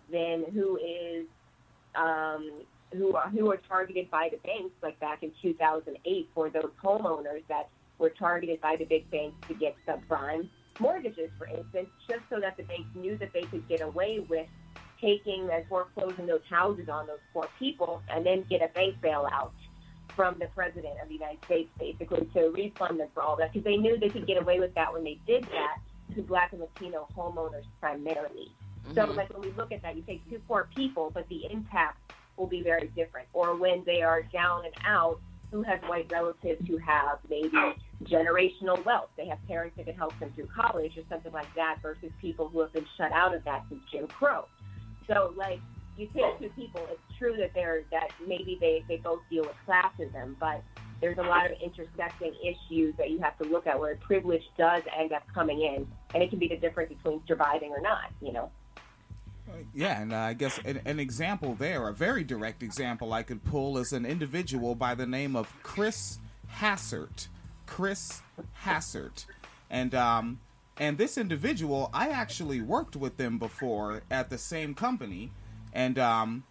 Then 0.09 0.45
who 0.53 0.77
is 0.77 1.25
um, 1.93 2.51
who 2.93 3.15
are 3.15 3.29
who 3.29 3.51
are 3.51 3.57
targeted 3.67 4.09
by 4.09 4.29
the 4.31 4.37
banks, 4.37 4.75
like 4.81 4.97
back 5.01 5.23
in 5.23 5.33
2008, 5.41 6.29
for 6.33 6.49
those 6.49 6.71
homeowners 6.81 7.43
that 7.49 7.69
were 7.97 8.09
targeted 8.09 8.61
by 8.61 8.75
the 8.75 8.85
big 8.85 9.09
banks 9.09 9.35
to 9.47 9.53
get 9.53 9.75
subprime 9.87 10.49
mortgages, 10.79 11.31
for 11.37 11.47
instance, 11.47 11.89
just 12.07 12.21
so 12.29 12.39
that 12.39 12.55
the 12.57 12.63
banks 12.63 12.89
knew 12.95 13.17
that 13.17 13.33
they 13.33 13.41
could 13.43 13.67
get 13.67 13.81
away 13.81 14.19
with 14.29 14.47
taking 15.01 15.49
and 15.51 15.65
foreclosing 15.67 16.25
those 16.25 16.41
houses 16.49 16.89
on 16.89 17.07
those 17.07 17.19
poor 17.33 17.47
people, 17.59 18.01
and 18.09 18.25
then 18.25 18.43
get 18.49 18.61
a 18.61 18.67
bank 18.73 18.95
bailout 19.01 19.51
from 20.15 20.35
the 20.39 20.47
president 20.55 20.93
of 21.01 21.07
the 21.07 21.13
United 21.13 21.43
States, 21.45 21.69
basically 21.79 22.27
to 22.33 22.49
refund 22.49 22.99
them 22.99 23.07
for 23.13 23.21
all 23.21 23.35
that, 23.35 23.53
because 23.53 23.63
they 23.63 23.77
knew 23.77 23.97
they 23.99 24.09
could 24.09 24.25
get 24.25 24.41
away 24.41 24.59
with 24.59 24.73
that 24.73 24.91
when 24.91 25.03
they 25.03 25.19
did 25.27 25.43
that 25.45 25.77
to 26.15 26.21
Black 26.23 26.51
and 26.51 26.61
Latino 26.61 27.07
homeowners 27.15 27.65
primarily. 27.79 28.51
So, 28.95 29.01
mm-hmm. 29.01 29.17
like 29.17 29.31
when 29.31 29.41
we 29.41 29.51
look 29.55 29.71
at 29.71 29.81
that, 29.83 29.95
you 29.95 30.01
take 30.01 30.27
two 30.29 30.41
poor 30.47 30.69
people, 30.75 31.11
but 31.13 31.27
the 31.29 31.45
impact 31.51 32.13
will 32.37 32.47
be 32.47 32.63
very 32.63 32.87
different. 32.95 33.27
Or 33.33 33.55
when 33.55 33.83
they 33.85 34.01
are 34.01 34.23
down 34.23 34.65
and 34.65 34.73
out, 34.85 35.19
who 35.51 35.63
has 35.63 35.79
white 35.87 36.11
relatives 36.11 36.65
who 36.67 36.77
have 36.77 37.19
maybe 37.29 37.57
generational 38.03 38.83
wealth? 38.85 39.09
They 39.17 39.27
have 39.27 39.39
parents 39.47 39.77
that 39.77 39.85
can 39.85 39.95
help 39.95 40.17
them 40.19 40.31
through 40.35 40.47
college 40.47 40.97
or 40.97 41.03
something 41.09 41.31
like 41.31 41.53
that, 41.55 41.79
versus 41.81 42.11
people 42.21 42.49
who 42.49 42.61
have 42.61 42.73
been 42.73 42.85
shut 42.97 43.11
out 43.11 43.33
of 43.33 43.43
that 43.45 43.63
since 43.69 43.81
Jim 43.91 44.07
Crow. 44.07 44.45
So, 45.07 45.33
like 45.35 45.59
you 45.95 46.07
take 46.13 46.39
two 46.39 46.49
people, 46.49 46.85
it's 46.91 47.17
true 47.17 47.35
that 47.37 47.51
they're 47.53 47.83
that 47.91 48.09
maybe 48.25 48.57
they 48.59 48.83
they 48.87 48.97
both 48.97 49.21
deal 49.29 49.43
with 49.43 49.55
classism, 49.67 50.35
but 50.39 50.63
there's 50.99 51.17
a 51.17 51.23
lot 51.23 51.45
of 51.45 51.57
intersecting 51.61 52.33
issues 52.43 52.95
that 52.97 53.09
you 53.11 53.19
have 53.19 53.37
to 53.37 53.43
look 53.45 53.67
at 53.67 53.79
where 53.79 53.95
privilege 53.97 54.43
does 54.57 54.81
end 54.97 55.13
up 55.13 55.23
coming 55.33 55.61
in, 55.61 55.87
and 56.13 56.23
it 56.23 56.29
can 56.29 56.39
be 56.39 56.47
the 56.47 56.57
difference 56.57 56.91
between 56.91 57.21
surviving 57.27 57.71
or 57.71 57.81
not. 57.81 58.11
You 58.21 58.33
know. 58.33 58.51
Yeah, 59.73 60.01
and 60.01 60.13
uh, 60.13 60.17
I 60.17 60.33
guess 60.33 60.59
an, 60.65 60.81
an 60.85 60.99
example 60.99 61.55
there, 61.55 61.87
a 61.87 61.93
very 61.93 62.23
direct 62.23 62.63
example 62.63 63.13
I 63.13 63.23
could 63.23 63.43
pull 63.43 63.77
is 63.77 63.93
an 63.93 64.05
individual 64.05 64.75
by 64.75 64.95
the 64.95 65.05
name 65.05 65.35
of 65.35 65.51
Chris 65.63 66.19
Hassert. 66.59 67.27
Chris 67.65 68.21
Hassert. 68.63 69.25
And 69.69 69.93
um 69.93 70.39
and 70.79 70.97
this 70.97 71.17
individual, 71.17 71.89
I 71.93 72.09
actually 72.09 72.61
worked 72.61 72.95
with 72.95 73.17
them 73.17 73.39
before 73.39 74.03
at 74.11 74.29
the 74.29 74.37
same 74.37 74.73
company 74.73 75.31
and 75.73 75.99
um 75.99 76.43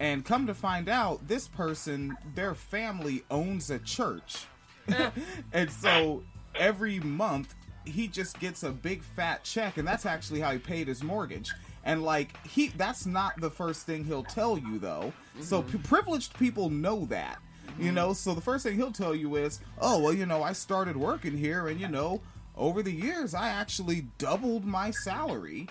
and 0.00 0.24
come 0.24 0.46
to 0.46 0.54
find 0.54 0.88
out 0.88 1.26
this 1.28 1.48
person 1.48 2.16
their 2.34 2.54
family 2.54 3.22
owns 3.30 3.70
a 3.70 3.78
church. 3.78 4.46
and 5.52 5.70
so 5.70 6.22
every 6.54 6.98
month 7.00 7.54
he 7.84 8.08
just 8.08 8.38
gets 8.38 8.62
a 8.62 8.70
big 8.70 9.02
fat 9.02 9.44
check 9.44 9.78
and 9.78 9.86
that's 9.88 10.04
actually 10.04 10.40
how 10.40 10.50
he 10.50 10.58
paid 10.58 10.88
his 10.88 11.02
mortgage 11.02 11.52
and 11.88 12.04
like 12.04 12.46
he 12.46 12.68
that's 12.68 13.06
not 13.06 13.40
the 13.40 13.50
first 13.50 13.86
thing 13.86 14.04
he'll 14.04 14.22
tell 14.22 14.58
you 14.58 14.78
though. 14.78 15.12
So 15.40 15.62
mm-hmm. 15.62 15.78
p- 15.78 15.88
privileged 15.88 16.38
people 16.38 16.68
know 16.68 17.06
that 17.06 17.38
you 17.78 17.86
mm-hmm. 17.86 17.94
know? 17.94 18.12
So 18.12 18.34
the 18.34 18.40
first 18.40 18.64
thing 18.64 18.76
he'll 18.76 18.92
tell 18.92 19.14
you 19.14 19.36
is 19.36 19.60
oh 19.80 19.98
well 19.98 20.12
you 20.12 20.26
know 20.26 20.42
i 20.42 20.52
started 20.52 20.96
working 20.96 21.36
here 21.36 21.66
and 21.66 21.80
you 21.80 21.88
know 21.88 22.20
over 22.56 22.82
the 22.82 22.92
years 22.92 23.34
i 23.34 23.48
actually 23.48 24.06
doubled 24.18 24.64
my 24.64 24.90
salary. 24.90 25.68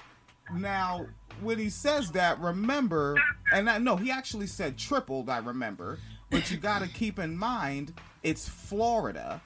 Now 0.53 1.05
when 1.41 1.59
he 1.59 1.69
says 1.69 2.11
that 2.13 2.39
remember 2.39 3.15
and 3.53 3.69
I, 3.69 3.77
no 3.77 3.95
he 3.95 4.09
actually 4.09 4.47
said 4.47 4.77
tripled 4.77 5.29
i 5.29 5.37
remember. 5.37 5.99
But 6.29 6.51
you 6.51 6.57
got 6.57 6.81
to 6.81 6.89
keep 6.89 7.19
in 7.19 7.37
mind 7.37 7.93
it's 8.23 8.49
florida 8.49 9.41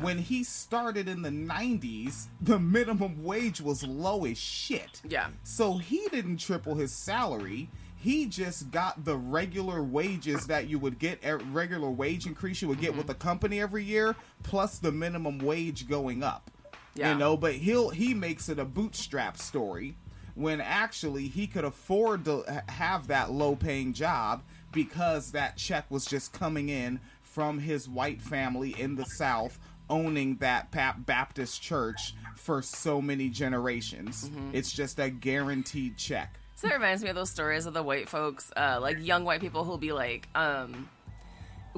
when 0.00 0.18
he 0.18 0.44
started 0.44 1.08
in 1.08 1.22
the 1.22 1.30
90s 1.30 2.26
the 2.40 2.58
minimum 2.58 3.22
wage 3.22 3.60
was 3.60 3.82
low 3.84 4.24
as 4.24 4.38
shit 4.38 5.00
Yeah. 5.08 5.28
so 5.42 5.78
he 5.78 6.08
didn't 6.10 6.38
triple 6.38 6.74
his 6.74 6.92
salary. 6.92 7.70
He 7.98 8.26
just 8.26 8.70
got 8.70 9.04
the 9.04 9.16
regular 9.16 9.82
wages 9.82 10.46
that 10.46 10.68
you 10.68 10.78
would 10.78 10.98
get, 10.98 11.24
a 11.24 11.38
regular 11.38 11.90
wage 11.90 12.26
increase 12.26 12.62
you 12.62 12.68
would 12.68 12.80
get 12.80 12.92
with 12.92 13.00
mm-hmm. 13.00 13.08
the 13.08 13.14
company 13.14 13.60
every 13.60 13.82
year, 13.82 14.14
plus 14.44 14.78
the 14.78 14.92
minimum 14.92 15.38
wage 15.38 15.88
going 15.88 16.22
up. 16.22 16.50
Yeah. 16.94 17.12
You 17.12 17.18
know, 17.18 17.36
but 17.36 17.54
he'll 17.54 17.90
he 17.90 18.14
makes 18.14 18.48
it 18.48 18.58
a 18.58 18.64
bootstrap 18.64 19.38
story 19.38 19.96
when 20.34 20.60
actually 20.60 21.28
he 21.28 21.46
could 21.46 21.64
afford 21.64 22.24
to 22.26 22.62
have 22.68 23.08
that 23.08 23.32
low 23.32 23.56
paying 23.56 23.92
job 23.92 24.42
because 24.72 25.32
that 25.32 25.56
check 25.56 25.90
was 25.90 26.04
just 26.04 26.32
coming 26.32 26.68
in 26.68 27.00
from 27.22 27.58
his 27.58 27.88
white 27.88 28.22
family 28.22 28.78
in 28.78 28.96
the 28.96 29.04
South 29.04 29.58
owning 29.88 30.36
that 30.36 30.70
Baptist 30.70 31.62
church 31.62 32.14
for 32.36 32.62
so 32.62 33.00
many 33.00 33.28
generations. 33.28 34.30
It's 34.52 34.72
just 34.72 34.98
a 34.98 35.10
guaranteed 35.10 35.96
check. 35.96 36.38
So 36.56 36.68
it 36.68 36.72
reminds 36.72 37.02
me 37.02 37.10
of 37.10 37.16
those 37.16 37.30
stories 37.30 37.66
of 37.66 37.74
the 37.74 37.82
white 37.82 38.08
folks, 38.08 38.50
uh, 38.56 38.78
like 38.80 38.96
young 39.00 39.24
white 39.24 39.42
people 39.42 39.64
who'll 39.64 39.76
be 39.76 39.92
like, 39.92 40.26
um, 40.34 40.88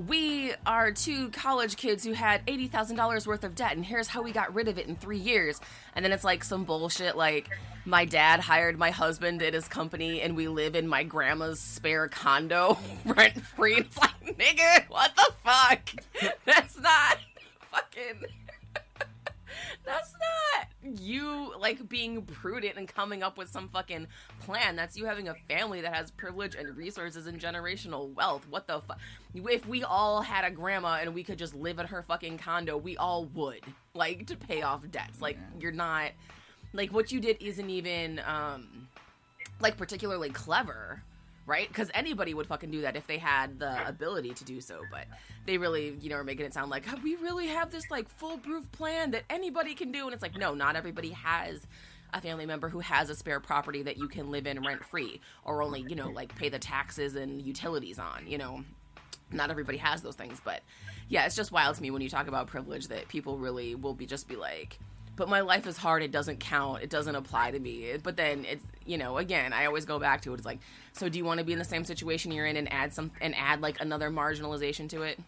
we 0.06 0.52
are 0.64 0.92
two 0.92 1.30
college 1.30 1.76
kids 1.76 2.04
who 2.04 2.12
had 2.12 2.46
$80,000 2.46 3.26
worth 3.26 3.42
of 3.42 3.54
debt, 3.56 3.72
and 3.74 3.84
here's 3.84 4.06
how 4.06 4.22
we 4.22 4.30
got 4.30 4.54
rid 4.54 4.68
of 4.68 4.78
it 4.78 4.86
in 4.86 4.94
three 4.94 5.18
years. 5.18 5.60
And 5.96 6.04
then 6.04 6.12
it's 6.12 6.22
like 6.22 6.44
some 6.44 6.62
bullshit 6.64 7.16
like, 7.16 7.48
my 7.84 8.04
dad 8.04 8.40
hired 8.40 8.78
my 8.78 8.90
husband 8.90 9.42
at 9.42 9.54
his 9.54 9.66
company, 9.66 10.20
and 10.20 10.36
we 10.36 10.46
live 10.46 10.76
in 10.76 10.86
my 10.86 11.02
grandma's 11.02 11.58
spare 11.58 12.06
condo 12.06 12.78
rent 13.04 13.40
free. 13.42 13.76
It's 13.78 13.98
like, 13.98 14.36
nigga, 14.38 14.88
what 14.88 15.16
the 15.16 15.32
fuck? 15.42 15.90
That's 16.44 16.78
not 16.78 17.18
fucking. 17.70 18.25
That's 19.84 20.12
not 20.12 20.68
you 20.82 21.52
like 21.58 21.88
being 21.88 22.22
prudent 22.22 22.76
and 22.76 22.87
coming 22.87 23.22
up 23.22 23.37
with 23.37 23.48
some 23.48 23.68
fucking 23.68 24.06
plan. 24.40 24.76
That's 24.76 24.96
you 24.96 25.06
having 25.06 25.28
a 25.28 25.34
family 25.48 25.80
that 25.80 25.94
has 25.94 26.10
privilege 26.10 26.54
and 26.54 26.76
resources 26.76 27.26
and 27.26 27.40
generational 27.40 28.14
wealth. 28.14 28.46
What 28.48 28.66
the 28.66 28.80
fuck? 28.80 28.98
If 29.34 29.66
we 29.66 29.82
all 29.82 30.22
had 30.22 30.44
a 30.44 30.50
grandma 30.50 30.98
and 31.00 31.14
we 31.14 31.25
could 31.25 31.38
just 31.38 31.54
live 31.54 31.78
in 31.78 31.87
her 31.87 32.02
fucking 32.02 32.38
condo, 32.38 32.76
we 32.76 32.96
all 32.96 33.26
would 33.34 33.62
like 33.94 34.26
to 34.26 34.37
pay 34.37 34.62
off 34.62 34.88
debts. 34.90 35.20
Like 35.20 35.38
you're 35.58 35.72
not 35.72 36.12
like 36.72 36.92
what 36.92 37.10
you 37.10 37.20
did 37.20 37.38
isn't 37.40 37.70
even 37.70 38.20
um 38.26 38.88
like 39.60 39.76
particularly 39.76 40.30
clever 40.30 41.02
right? 41.48 41.66
Because 41.66 41.90
anybody 41.94 42.34
would 42.34 42.46
fucking 42.46 42.70
do 42.70 42.82
that 42.82 42.94
if 42.94 43.06
they 43.06 43.18
had 43.18 43.58
the 43.58 43.88
ability 43.88 44.34
to 44.34 44.44
do 44.44 44.60
so 44.60 44.82
but 44.90 45.06
they 45.46 45.58
really 45.58 45.96
you 46.00 46.10
know 46.10 46.16
are 46.16 46.24
making 46.24 46.46
it 46.46 46.54
sound 46.54 46.70
like 46.70 46.84
"Oh, 46.92 46.98
we 47.02 47.16
really 47.16 47.48
have 47.48 47.70
this 47.70 47.84
like 47.90 48.08
foolproof 48.08 48.70
plan 48.70 49.10
that 49.12 49.24
anybody 49.30 49.74
can 49.74 49.90
do 49.90 50.04
and 50.04 50.12
it's 50.12 50.22
like 50.22 50.36
no 50.36 50.54
not 50.54 50.76
everybody 50.76 51.10
has 51.10 51.66
a 52.14 52.20
family 52.20 52.46
member 52.46 52.68
who 52.68 52.80
has 52.80 53.10
a 53.10 53.14
spare 53.14 53.40
property 53.40 53.82
that 53.82 53.96
you 53.98 54.08
can 54.08 54.30
live 54.30 54.46
in 54.46 54.62
rent 54.62 54.84
free 54.84 55.20
or 55.44 55.62
only 55.62 55.80
you 55.88 55.96
know 55.96 56.10
like 56.10 56.34
pay 56.36 56.48
the 56.48 56.58
taxes 56.58 57.16
and 57.16 57.42
utilities 57.42 57.98
on 57.98 58.26
you 58.26 58.38
know? 58.38 58.62
Not 59.30 59.50
everybody 59.50 59.76
has 59.78 60.00
those 60.00 60.14
things 60.14 60.40
but 60.42 60.62
yeah 61.08 61.26
it's 61.26 61.36
just 61.36 61.52
wild 61.52 61.76
to 61.76 61.82
me 61.82 61.90
when 61.90 62.00
you 62.00 62.08
talk 62.08 62.28
about 62.28 62.46
privilege 62.46 62.88
that 62.88 63.08
people 63.08 63.36
really 63.36 63.74
will 63.74 63.92
be 63.92 64.06
just 64.06 64.26
be 64.26 64.36
like 64.36 64.78
but 65.18 65.28
my 65.28 65.40
life 65.40 65.66
is 65.66 65.76
hard. 65.76 66.02
It 66.02 66.12
doesn't 66.12 66.38
count. 66.38 66.82
It 66.82 66.88
doesn't 66.88 67.14
apply 67.14 67.50
to 67.50 67.58
me. 67.58 67.92
But 68.02 68.16
then 68.16 68.44
it's 68.46 68.64
you 68.87 68.96
know 68.96 69.18
again 69.18 69.52
i 69.52 69.66
always 69.66 69.84
go 69.84 69.98
back 69.98 70.22
to 70.22 70.32
it. 70.32 70.37
It's 70.37 70.46
like 70.46 70.60
so 70.92 71.08
do 71.10 71.18
you 71.18 71.25
want 71.25 71.38
to 71.40 71.44
be 71.44 71.52
in 71.52 71.58
the 71.58 71.64
same 71.64 71.84
situation 71.84 72.32
you're 72.32 72.46
in 72.46 72.56
and 72.56 72.72
add 72.72 72.94
some 72.94 73.10
and 73.20 73.34
add 73.37 73.60
like 73.60 73.80
another 73.80 74.10
marginalization 74.10 74.88
to 74.90 75.02
it? 75.02 75.18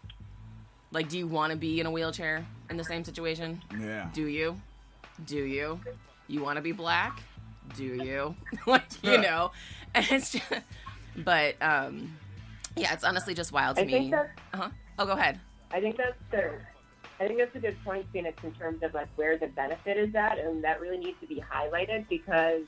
Like 0.91 1.09
do 1.09 1.17
you 1.17 1.27
want 1.27 1.51
to 1.51 1.57
be 1.57 1.79
in 1.79 1.85
a 1.85 1.91
wheelchair 1.91 2.45
in 2.69 2.77
the 2.77 2.83
same 2.83 3.03
situation? 3.03 3.61
Yeah. 3.79 4.09
do 4.13 4.25
you? 4.25 4.59
Do 5.25 5.43
you? 5.43 5.79
You 6.27 6.41
want 6.41 6.55
to 6.55 6.61
be 6.61 6.71
black? 6.71 7.21
Do 7.75 7.83
you? 7.83 8.35
Like 8.65 8.83
you 9.03 9.17
know? 9.19 9.51
And 9.93 10.05
it's 10.09 10.31
just 10.31 10.45
but 11.17 11.61
um 11.61 12.17
yeah 12.77 12.93
it's 12.93 13.03
honestly 13.03 13.33
just 13.33 13.51
wild 13.51 13.75
to 13.75 13.81
I 13.81 13.85
me. 13.85 13.91
think 13.91 14.11
that's 14.11 14.29
uh-huh. 14.53 14.69
Oh 14.97 15.05
go 15.05 15.11
ahead. 15.11 15.39
I 15.71 15.81
think 15.81 15.97
that's 15.97 16.17
the 16.31 16.51
I 17.21 17.27
think 17.27 17.37
that's 17.37 17.55
a 17.55 17.59
good 17.59 17.77
point, 17.83 18.07
Phoenix, 18.11 18.43
in 18.43 18.51
terms 18.53 18.81
of 18.81 18.95
like 18.95 19.07
where 19.15 19.37
the 19.37 19.45
benefit 19.45 19.95
is 19.95 20.15
at, 20.15 20.39
and 20.39 20.63
that 20.63 20.81
really 20.81 20.97
needs 20.97 21.19
to 21.21 21.27
be 21.27 21.35
highlighted 21.53 22.09
because 22.09 22.63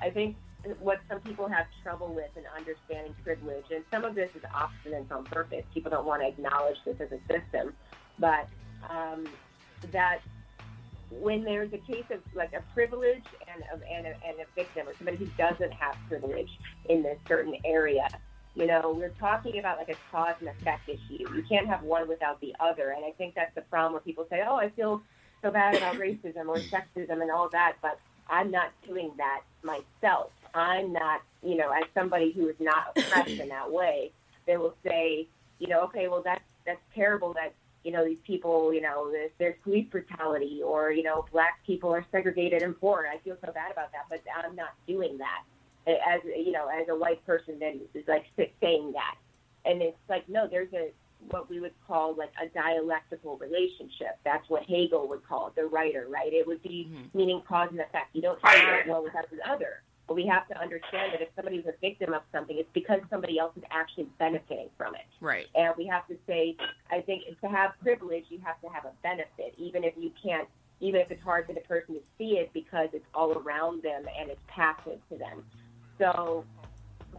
I 0.00 0.10
think 0.10 0.36
what 0.78 1.00
some 1.10 1.20
people 1.20 1.48
have 1.48 1.66
trouble 1.82 2.14
with 2.14 2.30
in 2.36 2.44
understanding 2.56 3.16
privilege, 3.24 3.64
and 3.74 3.82
some 3.90 4.04
of 4.04 4.14
this 4.14 4.30
is 4.36 4.42
obstinance 4.42 5.10
on 5.10 5.24
purpose. 5.24 5.64
People 5.74 5.90
don't 5.90 6.06
want 6.06 6.22
to 6.22 6.28
acknowledge 6.28 6.76
this 6.84 7.00
as 7.00 7.08
a 7.10 7.18
system, 7.26 7.74
but 8.20 8.46
um, 8.88 9.26
that 9.90 10.20
when 11.10 11.42
there's 11.42 11.72
a 11.72 11.78
case 11.78 12.04
of 12.10 12.20
like 12.36 12.52
a 12.52 12.62
privilege 12.72 13.24
and 13.52 13.64
of 13.72 13.82
and, 13.90 14.06
a, 14.06 14.14
and 14.24 14.38
a 14.40 14.46
victim 14.54 14.88
or 14.88 14.94
somebody 14.96 15.16
who 15.16 15.26
doesn't 15.36 15.72
have 15.72 15.96
privilege 16.08 16.60
in 16.88 17.02
this 17.02 17.18
certain 17.26 17.56
area, 17.64 18.06
you 18.54 18.66
know, 18.66 18.94
we're 18.96 19.10
talking 19.10 19.58
about 19.58 19.78
like 19.78 19.88
a 19.88 19.96
cause 20.10 20.34
and 20.40 20.48
effect 20.48 20.88
issue. 20.88 21.24
You 21.34 21.44
can't 21.48 21.66
have 21.66 21.82
one 21.82 22.06
without 22.06 22.40
the 22.40 22.54
other. 22.60 22.90
And 22.90 23.04
I 23.04 23.12
think 23.12 23.34
that's 23.34 23.54
the 23.54 23.62
problem 23.62 23.92
where 23.92 24.02
people 24.02 24.26
say, 24.28 24.42
oh, 24.46 24.56
I 24.56 24.68
feel 24.70 25.02
so 25.40 25.50
bad 25.50 25.74
about 25.74 25.94
racism 25.96 26.46
or 26.48 26.56
sexism 26.56 27.22
and 27.22 27.30
all 27.30 27.48
that, 27.50 27.76
but 27.80 27.98
I'm 28.28 28.50
not 28.50 28.70
doing 28.86 29.10
that 29.16 29.42
myself. 29.62 30.30
I'm 30.54 30.92
not, 30.92 31.22
you 31.42 31.56
know, 31.56 31.70
as 31.70 31.84
somebody 31.94 32.30
who 32.32 32.48
is 32.48 32.56
not 32.60 32.92
oppressed 32.96 33.40
in 33.40 33.48
that 33.48 33.70
way, 33.70 34.12
they 34.46 34.58
will 34.58 34.74
say, 34.84 35.26
you 35.58 35.68
know, 35.68 35.80
okay, 35.84 36.08
well, 36.08 36.22
that's, 36.22 36.44
that's 36.66 36.80
terrible 36.94 37.32
that, 37.34 37.54
you 37.84 37.90
know, 37.90 38.04
these 38.04 38.18
people, 38.24 38.72
you 38.72 38.82
know, 38.82 39.10
there's, 39.10 39.30
there's 39.38 39.54
police 39.62 39.86
brutality 39.90 40.60
or, 40.62 40.92
you 40.92 41.02
know, 41.02 41.24
black 41.32 41.64
people 41.66 41.92
are 41.92 42.04
segregated 42.12 42.62
and 42.62 42.78
poor. 42.78 43.08
I 43.10 43.18
feel 43.18 43.36
so 43.44 43.50
bad 43.50 43.72
about 43.72 43.92
that, 43.92 44.04
but 44.10 44.20
I'm 44.44 44.54
not 44.54 44.74
doing 44.86 45.18
that 45.18 45.42
as 45.86 46.20
you 46.24 46.52
know, 46.52 46.68
as 46.68 46.88
a 46.88 46.94
white 46.94 47.24
person 47.26 47.58
that 47.60 47.74
is 47.94 48.08
like 48.08 48.24
saying 48.36 48.92
that, 48.92 49.16
and 49.64 49.82
it's 49.82 49.98
like 50.08 50.28
no, 50.28 50.46
there's 50.48 50.72
a 50.72 50.90
what 51.30 51.48
we 51.48 51.60
would 51.60 51.74
call 51.86 52.14
like 52.16 52.32
a 52.42 52.48
dialectical 52.48 53.36
relationship. 53.38 54.18
That's 54.24 54.48
what 54.48 54.64
Hegel 54.64 55.08
would 55.08 55.26
call 55.26 55.48
it, 55.48 55.54
the 55.54 55.66
writer, 55.66 56.06
right? 56.08 56.32
It 56.32 56.46
would 56.46 56.62
be 56.62 56.88
mm-hmm. 56.90 57.16
meaning 57.16 57.42
cause 57.48 57.68
and 57.70 57.80
effect. 57.80 58.14
You 58.14 58.22
don't 58.22 58.38
have 58.44 58.86
one 58.86 59.04
without 59.04 59.26
the 59.30 59.48
other. 59.48 59.82
But 60.08 60.14
we 60.14 60.26
have 60.26 60.48
to 60.48 60.60
understand 60.60 61.12
that 61.12 61.22
if 61.22 61.28
somebody's 61.36 61.64
a 61.66 61.74
victim 61.80 62.12
of 62.12 62.22
something, 62.32 62.58
it's 62.58 62.68
because 62.72 63.00
somebody 63.08 63.38
else 63.38 63.56
is 63.56 63.62
actually 63.70 64.08
benefiting 64.18 64.68
from 64.76 64.94
it. 64.94 65.06
right 65.20 65.46
And 65.54 65.72
we 65.78 65.86
have 65.86 66.06
to 66.08 66.16
say, 66.26 66.56
I 66.90 67.00
think 67.00 67.22
to 67.40 67.48
have 67.48 67.72
privilege, 67.80 68.24
you 68.28 68.40
have 68.44 68.60
to 68.62 68.68
have 68.68 68.84
a 68.84 68.92
benefit, 69.02 69.54
even 69.58 69.84
if 69.84 69.94
you 69.96 70.10
can't, 70.20 70.48
even 70.80 71.00
if 71.00 71.10
it's 71.12 71.22
hard 71.22 71.46
for 71.46 71.52
the 71.52 71.60
person 71.60 71.94
to 71.94 72.00
see 72.18 72.38
it 72.38 72.50
because 72.52 72.88
it's 72.92 73.06
all 73.14 73.32
around 73.32 73.84
them 73.84 74.04
and 74.18 74.28
it's 74.28 74.40
passive 74.48 74.98
to 75.08 75.16
them. 75.16 75.44
So, 76.02 76.44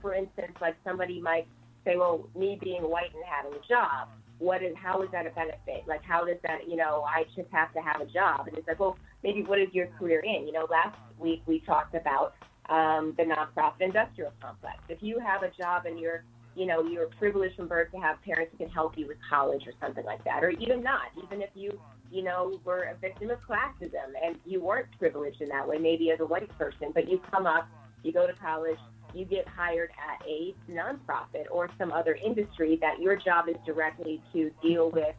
for 0.01 0.13
instance, 0.13 0.51
like 0.59 0.75
somebody 0.83 1.21
might 1.21 1.47
say, 1.85 1.95
well, 1.95 2.27
me 2.35 2.57
being 2.61 2.83
white 2.83 3.13
and 3.15 3.23
having 3.25 3.53
a 3.53 3.67
job, 3.67 4.09
what 4.39 4.61
is, 4.61 4.75
how 4.75 5.01
is 5.03 5.09
that 5.11 5.25
a 5.25 5.29
benefit? 5.29 5.83
Like, 5.87 6.03
how 6.03 6.25
does 6.25 6.35
that, 6.43 6.67
you 6.67 6.75
know, 6.75 7.03
I 7.03 7.23
just 7.35 7.49
have 7.51 7.73
to 7.73 7.79
have 7.81 8.01
a 8.01 8.05
job. 8.05 8.47
And 8.47 8.57
it's 8.57 8.67
like, 8.67 8.79
well, 8.79 8.97
maybe 9.23 9.43
what 9.43 9.59
is 9.59 9.69
your 9.71 9.87
career 9.97 10.19
in? 10.19 10.45
You 10.45 10.51
know, 10.51 10.67
last 10.69 10.97
week 11.17 11.41
we 11.45 11.61
talked 11.61 11.95
about 11.95 12.33
um, 12.69 13.13
the 13.17 13.23
nonprofit 13.23 13.81
industrial 13.81 14.33
complex. 14.41 14.79
If 14.89 15.01
you 15.01 15.19
have 15.19 15.43
a 15.43 15.51
job 15.51 15.85
and 15.85 15.97
you're, 15.97 16.25
you 16.55 16.65
know, 16.65 16.83
you're 16.83 17.07
privileged 17.17 17.55
from 17.55 17.67
birth 17.67 17.91
to 17.91 17.99
have 17.99 18.21
parents 18.23 18.51
who 18.51 18.65
can 18.65 18.69
help 18.69 18.97
you 18.97 19.07
with 19.07 19.17
college 19.29 19.63
or 19.65 19.73
something 19.81 20.05
like 20.05 20.23
that, 20.25 20.43
or 20.43 20.49
even 20.49 20.83
not, 20.83 21.07
even 21.23 21.41
if 21.41 21.49
you, 21.55 21.79
you 22.11 22.23
know, 22.23 22.59
were 22.65 22.83
a 22.83 22.95
victim 22.95 23.29
of 23.29 23.39
classism 23.39 24.11
and 24.23 24.35
you 24.45 24.61
weren't 24.61 24.87
privileged 24.99 25.41
in 25.41 25.49
that 25.49 25.67
way, 25.67 25.77
maybe 25.77 26.11
as 26.11 26.19
a 26.19 26.25
white 26.25 26.49
person, 26.57 26.91
but 26.93 27.09
you 27.09 27.19
come 27.31 27.47
up, 27.47 27.67
you 28.03 28.11
go 28.11 28.27
to 28.27 28.33
college, 28.33 28.77
you 29.13 29.25
get 29.25 29.47
hired 29.47 29.91
at 29.91 30.25
a 30.27 30.53
nonprofit 30.69 31.45
or 31.51 31.69
some 31.77 31.91
other 31.91 32.15
industry 32.23 32.77
that 32.81 32.99
your 32.99 33.15
job 33.15 33.47
is 33.47 33.55
directly 33.65 34.21
to 34.33 34.51
deal 34.61 34.89
with 34.91 35.15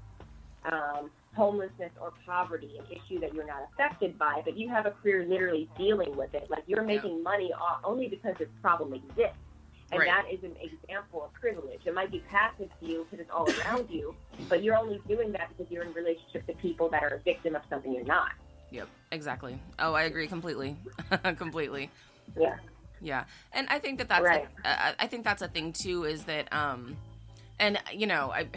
um, 0.70 1.10
homelessness 1.34 1.90
or 2.00 2.12
poverty, 2.26 2.70
an 2.78 2.84
issue 2.90 3.20
that 3.20 3.34
you're 3.34 3.46
not 3.46 3.68
affected 3.72 4.18
by, 4.18 4.40
but 4.44 4.56
you 4.56 4.68
have 4.68 4.86
a 4.86 4.90
career 4.90 5.24
literally 5.28 5.68
dealing 5.76 6.16
with 6.16 6.34
it. 6.34 6.48
Like 6.50 6.64
you're 6.66 6.84
making 6.84 7.22
money 7.22 7.50
only 7.84 8.08
because 8.08 8.34
this 8.38 8.48
problem 8.62 8.94
exists. 8.94 9.38
And 9.92 10.00
Right. 10.00 10.08
that 10.08 10.32
is 10.32 10.42
an 10.42 10.56
example 10.60 11.24
of 11.24 11.32
privilege. 11.34 11.80
It 11.84 11.94
might 11.94 12.10
be 12.10 12.20
passive 12.30 12.68
to 12.80 12.86
you 12.86 13.04
because 13.04 13.20
it's 13.20 13.30
all 13.30 13.48
around 13.60 13.90
you, 13.90 14.14
but 14.48 14.62
you're 14.62 14.76
only 14.76 15.00
doing 15.06 15.30
that 15.32 15.50
because 15.50 15.70
you're 15.70 15.84
in 15.84 15.92
relationship 15.92 16.46
to 16.46 16.54
people 16.54 16.88
that 16.88 17.02
are 17.04 17.14
a 17.14 17.18
victim 17.20 17.54
of 17.54 17.62
something 17.68 17.92
you're 17.92 18.02
not. 18.04 18.32
Yep, 18.70 18.88
exactly. 19.12 19.60
Oh, 19.78 19.92
I 19.92 20.02
agree 20.04 20.26
completely, 20.26 20.76
completely. 21.36 21.90
Yeah. 22.36 22.56
Yeah, 23.04 23.24
and 23.52 23.68
I 23.68 23.78
think 23.78 23.98
that 23.98 24.08
that's 24.08 24.24
Right. 24.24 24.48
a, 24.64 25.02
I 25.02 25.06
think 25.06 25.24
that's 25.24 25.42
a 25.42 25.48
thing 25.48 25.72
too. 25.72 26.04
Is 26.04 26.24
that 26.24 26.52
um, 26.52 26.96
and 27.60 27.78
you 27.92 28.06
know 28.06 28.32
I, 28.32 28.48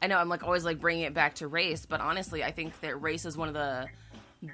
I 0.00 0.06
know 0.06 0.16
I'm 0.16 0.28
like 0.28 0.44
always 0.44 0.64
like 0.64 0.80
bringing 0.80 1.04
it 1.04 1.12
back 1.12 1.34
to 1.36 1.48
race, 1.48 1.84
but 1.84 2.00
honestly, 2.00 2.44
I 2.44 2.52
think 2.52 2.80
that 2.80 3.02
race 3.02 3.26
is 3.26 3.36
one 3.36 3.48
of 3.48 3.54
the 3.54 3.88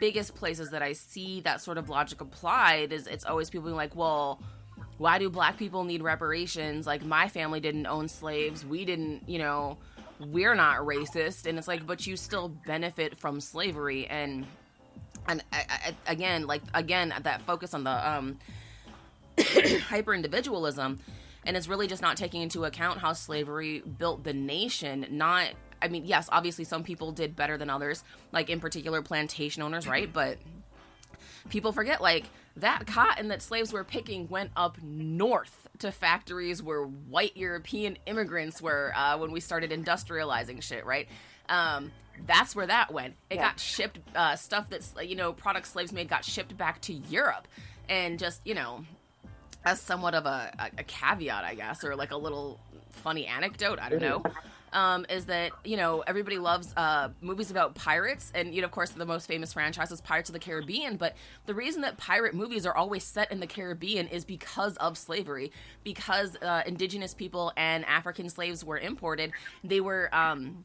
biggest 0.00 0.34
places 0.34 0.70
that 0.70 0.82
I 0.82 0.94
see 0.94 1.40
that 1.42 1.60
sort 1.60 1.76
of 1.78 1.88
logic 1.90 2.20
applied. 2.22 2.92
Is 2.92 3.06
it's 3.06 3.24
always 3.24 3.50
people 3.50 3.66
being 3.66 3.76
like, 3.76 3.94
well. 3.94 4.40
Why 4.96 5.18
do 5.18 5.28
black 5.28 5.56
people 5.58 5.82
need 5.82 6.02
reparations? 6.02 6.86
Like 6.86 7.04
my 7.04 7.28
family 7.28 7.58
didn't 7.58 7.86
own 7.86 8.06
slaves. 8.06 8.64
We 8.64 8.84
didn't, 8.84 9.28
you 9.28 9.40
know, 9.40 9.76
we're 10.20 10.54
not 10.54 10.78
racist. 10.82 11.46
And 11.46 11.58
it's 11.58 11.66
like, 11.66 11.84
but 11.84 12.06
you 12.06 12.16
still 12.16 12.48
benefit 12.64 13.18
from 13.18 13.40
slavery. 13.40 14.06
And 14.06 14.46
and 15.26 15.42
I, 15.52 15.64
I, 15.68 15.94
again, 16.12 16.46
like 16.46 16.62
again, 16.74 17.12
that 17.22 17.42
focus 17.42 17.74
on 17.74 17.82
the 17.82 18.08
um, 18.08 18.38
hyper 19.88 20.14
individualism, 20.14 21.00
and 21.46 21.56
it's 21.56 21.68
really 21.68 21.86
just 21.86 22.02
not 22.02 22.16
taking 22.16 22.42
into 22.42 22.64
account 22.64 22.98
how 22.98 23.12
slavery 23.12 23.80
built 23.80 24.24
the 24.24 24.32
nation. 24.32 25.06
Not, 25.10 25.50
I 25.82 25.88
mean, 25.88 26.04
yes, 26.04 26.28
obviously 26.32 26.64
some 26.64 26.84
people 26.84 27.12
did 27.12 27.36
better 27.36 27.56
than 27.58 27.70
others, 27.70 28.02
like 28.32 28.50
in 28.50 28.60
particular 28.60 29.02
plantation 29.02 29.62
owners, 29.62 29.86
right? 29.86 30.12
But 30.12 30.38
people 31.50 31.72
forget 31.72 32.00
like 32.00 32.24
that 32.56 32.86
cotton 32.86 33.28
that 33.28 33.42
slaves 33.42 33.72
were 33.72 33.84
picking 33.84 34.28
went 34.28 34.50
up 34.56 34.78
north 34.82 35.68
to 35.80 35.90
factories 35.90 36.62
where 36.62 36.82
white 36.84 37.36
European 37.36 37.98
immigrants 38.06 38.62
were 38.62 38.92
uh, 38.96 39.18
when 39.18 39.32
we 39.32 39.40
started 39.40 39.70
industrializing 39.70 40.62
shit, 40.62 40.86
right? 40.86 41.08
Um, 41.48 41.90
that's 42.28 42.54
where 42.54 42.66
that 42.66 42.92
went. 42.92 43.16
It 43.28 43.34
Yeah. 43.36 43.48
got 43.48 43.60
shipped. 43.60 43.98
Uh, 44.14 44.36
stuff 44.36 44.70
that's 44.70 44.94
you 45.02 45.16
know 45.16 45.32
products 45.32 45.72
slaves 45.72 45.92
made 45.92 46.08
got 46.08 46.24
shipped 46.24 46.56
back 46.56 46.80
to 46.82 46.92
Europe, 46.92 47.48
and 47.88 48.18
just 48.20 48.40
you 48.46 48.54
know, 48.54 48.84
as 49.64 49.80
somewhat 49.80 50.14
of 50.14 50.26
a, 50.26 50.70
a, 50.76 50.84
caveat, 50.84 51.44
I 51.44 51.54
guess, 51.54 51.84
or 51.84 51.96
like 51.96 52.10
a 52.10 52.16
little 52.16 52.58
funny 52.90 53.26
anecdote. 53.26 53.78
I 53.80 53.88
don't 53.88 54.02
know. 54.02 54.22
Um, 54.72 55.06
is 55.08 55.26
that 55.26 55.52
you 55.64 55.76
know 55.76 56.00
everybody 56.04 56.38
loves 56.38 56.74
uh, 56.76 57.10
movies 57.20 57.52
about 57.52 57.76
pirates, 57.76 58.32
and 58.34 58.52
you 58.52 58.60
know 58.60 58.64
of 58.64 58.72
course 58.72 58.90
the 58.90 59.06
most 59.06 59.26
famous 59.26 59.52
franchise 59.52 59.92
is 59.92 60.00
Pirates 60.00 60.28
of 60.28 60.32
the 60.32 60.40
Caribbean. 60.40 60.96
But 60.96 61.14
the 61.46 61.54
reason 61.54 61.82
that 61.82 61.96
pirate 61.96 62.34
movies 62.34 62.66
are 62.66 62.76
always 62.76 63.04
set 63.04 63.30
in 63.30 63.38
the 63.38 63.46
Caribbean 63.46 64.08
is 64.08 64.24
because 64.24 64.76
of 64.78 64.98
slavery, 64.98 65.52
because 65.84 66.36
uh, 66.42 66.62
indigenous 66.66 67.14
people 67.14 67.52
and 67.56 67.84
African 67.84 68.28
slaves 68.28 68.64
were 68.64 68.76
imported. 68.76 69.30
They 69.62 69.80
were 69.80 70.12
um, 70.12 70.64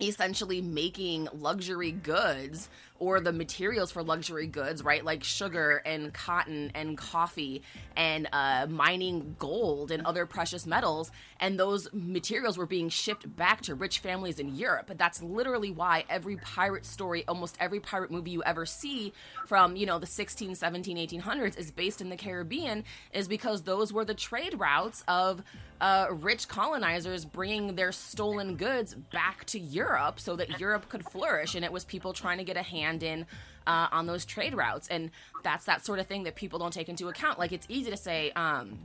essentially 0.00 0.62
making 0.62 1.28
luxury 1.32 1.92
goods 1.92 2.70
or 3.00 3.18
the 3.18 3.32
materials 3.32 3.90
for 3.90 4.02
luxury 4.02 4.46
goods, 4.46 4.84
right? 4.84 5.04
Like 5.04 5.24
sugar 5.24 5.82
and 5.84 6.12
cotton 6.12 6.70
and 6.74 6.96
coffee 6.96 7.62
and 7.96 8.28
uh, 8.32 8.66
mining 8.68 9.34
gold 9.38 9.90
and 9.90 10.04
other 10.06 10.26
precious 10.26 10.66
metals. 10.66 11.10
And 11.40 11.58
those 11.58 11.88
materials 11.92 12.58
were 12.58 12.66
being 12.66 12.90
shipped 12.90 13.34
back 13.34 13.62
to 13.62 13.74
rich 13.74 13.98
families 13.98 14.38
in 14.38 14.54
Europe. 14.54 14.84
But 14.86 14.98
that's 14.98 15.22
literally 15.22 15.70
why 15.70 16.04
every 16.10 16.36
pirate 16.36 16.84
story, 16.84 17.24
almost 17.26 17.56
every 17.58 17.80
pirate 17.80 18.10
movie 18.10 18.30
you 18.32 18.42
ever 18.44 18.66
see 18.66 19.14
from, 19.46 19.76
you 19.76 19.86
know, 19.86 19.98
the 19.98 20.06
16, 20.06 20.54
17, 20.54 20.96
1800s 20.96 21.58
is 21.58 21.70
based 21.70 22.02
in 22.02 22.10
the 22.10 22.16
Caribbean, 22.16 22.84
is 23.14 23.26
because 23.26 23.62
those 23.62 23.92
were 23.94 24.04
the 24.04 24.14
trade 24.14 24.60
routes 24.60 25.02
of 25.08 25.42
uh, 25.80 26.08
rich 26.10 26.46
colonizers 26.46 27.24
bringing 27.24 27.74
their 27.74 27.92
stolen 27.92 28.56
goods 28.56 28.94
back 28.94 29.44
to 29.46 29.58
Europe 29.58 30.20
so 30.20 30.36
that 30.36 30.60
Europe 30.60 30.88
could 30.90 31.04
flourish. 31.04 31.54
And 31.54 31.64
it 31.64 31.72
was 31.72 31.86
people 31.86 32.12
trying 32.12 32.36
to 32.36 32.44
get 32.44 32.58
a 32.58 32.62
hand 32.62 32.89
in 33.02 33.26
uh, 33.66 33.88
on 33.92 34.06
those 34.06 34.24
trade 34.24 34.54
routes. 34.54 34.88
And 34.88 35.10
that's 35.42 35.64
that 35.66 35.84
sort 35.84 35.98
of 35.98 36.06
thing 36.06 36.24
that 36.24 36.34
people 36.34 36.58
don't 36.58 36.72
take 36.72 36.88
into 36.88 37.08
account. 37.08 37.38
Like, 37.38 37.52
it's 37.52 37.66
easy 37.68 37.90
to 37.90 37.96
say, 37.96 38.32
um, 38.32 38.78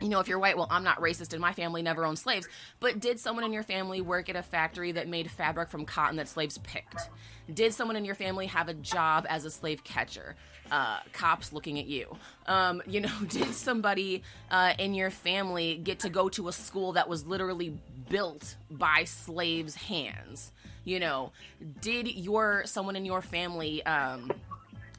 you 0.00 0.08
know, 0.08 0.20
if 0.20 0.28
you're 0.28 0.38
white, 0.38 0.56
well, 0.56 0.66
I'm 0.70 0.84
not 0.84 1.00
racist 1.00 1.32
and 1.32 1.40
my 1.40 1.52
family 1.52 1.82
never 1.82 2.04
owned 2.04 2.18
slaves. 2.18 2.48
But 2.80 3.00
did 3.00 3.18
someone 3.20 3.44
in 3.44 3.52
your 3.52 3.62
family 3.62 4.00
work 4.00 4.28
at 4.28 4.36
a 4.36 4.42
factory 4.42 4.92
that 4.92 5.08
made 5.08 5.30
fabric 5.30 5.68
from 5.68 5.84
cotton 5.84 6.16
that 6.16 6.28
slaves 6.28 6.58
picked? 6.58 7.08
Did 7.52 7.72
someone 7.74 7.96
in 7.96 8.04
your 8.04 8.14
family 8.14 8.46
have 8.46 8.68
a 8.68 8.74
job 8.74 9.26
as 9.28 9.44
a 9.44 9.50
slave 9.50 9.84
catcher? 9.84 10.36
Uh, 10.70 10.98
cops 11.12 11.52
looking 11.52 11.78
at 11.78 11.86
you. 11.86 12.16
Um, 12.46 12.82
you 12.86 13.00
know, 13.00 13.12
did 13.28 13.54
somebody 13.54 14.22
uh, 14.50 14.72
in 14.78 14.94
your 14.94 15.10
family 15.10 15.76
get 15.76 16.00
to 16.00 16.08
go 16.08 16.28
to 16.30 16.48
a 16.48 16.52
school 16.52 16.92
that 16.92 17.08
was 17.08 17.26
literally 17.26 17.78
built 18.08 18.56
by 18.70 19.04
slaves' 19.04 19.74
hands? 19.74 20.52
You 20.84 21.00
know, 21.00 21.32
did 21.80 22.08
your 22.08 22.62
someone 22.66 22.96
in 22.96 23.04
your 23.04 23.22
family 23.22 23.84
um, 23.86 24.30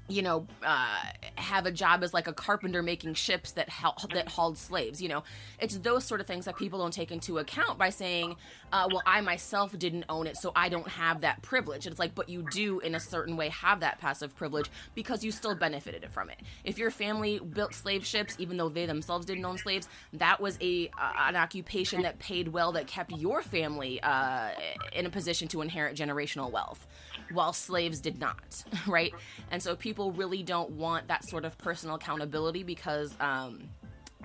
you 0.07 0.21
know, 0.21 0.45
uh, 0.63 1.03
have 1.35 1.65
a 1.65 1.71
job 1.71 2.03
as 2.03 2.13
like 2.13 2.27
a 2.27 2.33
carpenter 2.33 2.83
making 2.83 3.15
ships 3.15 3.53
that 3.53 3.69
haul- 3.69 3.97
that 4.13 4.27
hauled 4.27 4.57
slaves. 4.57 5.01
You 5.01 5.09
know, 5.09 5.23
it's 5.59 5.79
those 5.79 6.03
sort 6.03 6.21
of 6.21 6.27
things 6.27 6.45
that 6.45 6.55
people 6.57 6.79
don't 6.79 6.93
take 6.93 7.11
into 7.11 7.39
account 7.39 7.79
by 7.79 7.89
saying, 7.89 8.35
uh, 8.75 8.87
"Well, 8.91 9.03
I 9.05 9.21
myself 9.21 9.77
didn't 9.77 10.05
own 10.09 10.27
it, 10.27 10.37
so 10.37 10.51
I 10.55 10.69
don't 10.69 10.87
have 10.87 11.21
that 11.21 11.41
privilege." 11.41 11.85
And 11.85 11.93
it's 11.93 11.99
like, 11.99 12.13
but 12.13 12.29
you 12.29 12.45
do, 12.51 12.79
in 12.79 12.95
a 12.95 12.99
certain 12.99 13.37
way, 13.37 13.49
have 13.49 13.79
that 13.79 13.99
passive 13.99 14.35
privilege 14.35 14.69
because 14.93 15.23
you 15.23 15.31
still 15.31 15.55
benefited 15.55 16.05
from 16.11 16.29
it. 16.29 16.39
If 16.63 16.77
your 16.77 16.91
family 16.91 17.39
built 17.39 17.73
slave 17.73 18.05
ships, 18.05 18.35
even 18.37 18.57
though 18.57 18.69
they 18.69 18.85
themselves 18.85 19.25
didn't 19.25 19.45
own 19.45 19.57
slaves, 19.57 19.87
that 20.13 20.39
was 20.41 20.57
a 20.61 20.89
uh, 20.99 21.27
an 21.27 21.35
occupation 21.35 22.01
that 22.01 22.19
paid 22.19 22.49
well, 22.49 22.71
that 22.73 22.87
kept 22.87 23.11
your 23.11 23.41
family 23.41 24.01
uh, 24.01 24.49
in 24.93 25.05
a 25.05 25.09
position 25.09 25.47
to 25.49 25.61
inherit 25.61 25.95
generational 25.95 26.51
wealth 26.51 26.85
while 27.31 27.53
slaves 27.53 27.99
did 27.99 28.19
not, 28.19 28.63
right? 28.87 29.13
And 29.51 29.61
so 29.61 29.75
people 29.75 30.11
really 30.11 30.43
don't 30.43 30.71
want 30.71 31.07
that 31.07 31.27
sort 31.27 31.45
of 31.45 31.57
personal 31.57 31.95
accountability 31.95 32.63
because 32.63 33.15
um, 33.19 33.69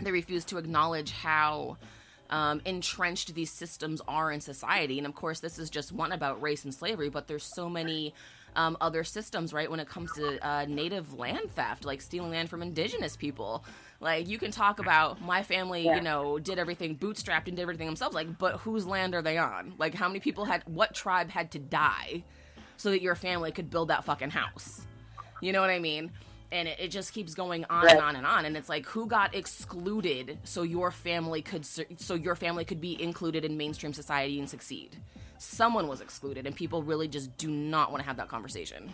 they 0.00 0.10
refuse 0.12 0.44
to 0.46 0.58
acknowledge 0.58 1.10
how 1.10 1.76
um, 2.30 2.60
entrenched 2.64 3.34
these 3.34 3.52
systems 3.52 4.00
are 4.08 4.32
in 4.32 4.40
society. 4.40 4.96
And 4.98 5.06
of 5.06 5.14
course, 5.14 5.40
this 5.40 5.58
is 5.58 5.68
just 5.70 5.92
one 5.92 6.12
about 6.12 6.40
race 6.40 6.64
and 6.64 6.72
slavery, 6.72 7.10
but 7.10 7.28
there's 7.28 7.44
so 7.44 7.68
many. 7.68 8.14
Um, 8.56 8.76
other 8.80 9.04
systems, 9.04 9.52
right? 9.52 9.70
When 9.70 9.78
it 9.78 9.88
comes 9.88 10.12
to 10.14 10.44
uh, 10.44 10.64
native 10.68 11.14
land 11.14 11.52
theft, 11.52 11.84
like 11.84 12.00
stealing 12.00 12.32
land 12.32 12.50
from 12.50 12.62
indigenous 12.62 13.14
people, 13.14 13.64
like 14.00 14.26
you 14.26 14.38
can 14.38 14.50
talk 14.50 14.80
about 14.80 15.22
my 15.22 15.44
family, 15.44 15.84
Yeah. 15.84 15.94
you 15.94 16.00
know, 16.00 16.36
did 16.40 16.58
everything 16.58 16.96
bootstrapped 16.96 17.46
and 17.46 17.54
did 17.54 17.60
everything 17.60 17.86
themselves. 17.86 18.12
Like, 18.12 18.38
but 18.38 18.56
whose 18.56 18.86
land 18.88 19.14
are 19.14 19.22
they 19.22 19.38
on? 19.38 19.74
Like, 19.78 19.94
how 19.94 20.08
many 20.08 20.18
people 20.18 20.46
had? 20.46 20.64
What 20.66 20.94
tribe 20.94 21.30
had 21.30 21.52
to 21.52 21.60
die 21.60 22.24
so 22.76 22.90
that 22.90 23.00
your 23.00 23.14
family 23.14 23.52
could 23.52 23.70
build 23.70 23.86
that 23.86 24.02
fucking 24.04 24.30
house. 24.30 24.84
You 25.40 25.52
know 25.52 25.60
what 25.60 25.70
I 25.70 25.78
mean? 25.78 26.10
And 26.52 26.66
it, 26.68 26.80
it 26.80 26.88
just 26.88 27.12
keeps 27.12 27.34
going 27.34 27.64
on 27.70 27.84
Right. 27.84 27.92
and 27.96 28.02
on 28.04 28.16
and 28.16 28.26
on. 28.26 28.44
And 28.44 28.56
it's 28.56 28.68
like, 28.68 28.84
who 28.86 29.06
got 29.06 29.34
excluded 29.34 30.38
so 30.44 30.62
your 30.62 30.90
family 30.90 31.42
could 31.42 31.64
so 31.64 32.14
your 32.14 32.34
family 32.34 32.64
could 32.64 32.80
be 32.80 33.00
included 33.00 33.44
in 33.44 33.56
mainstream 33.56 33.92
society 33.92 34.38
and 34.40 34.48
succeed? 34.50 34.96
Someone 35.38 35.86
was 35.88 36.00
excluded, 36.00 36.46
and 36.46 36.54
people 36.54 36.82
really 36.82 37.08
just 37.08 37.36
do 37.38 37.48
not 37.50 37.90
want 37.90 38.02
to 38.02 38.06
have 38.06 38.16
that 38.18 38.28
conversation. 38.28 38.90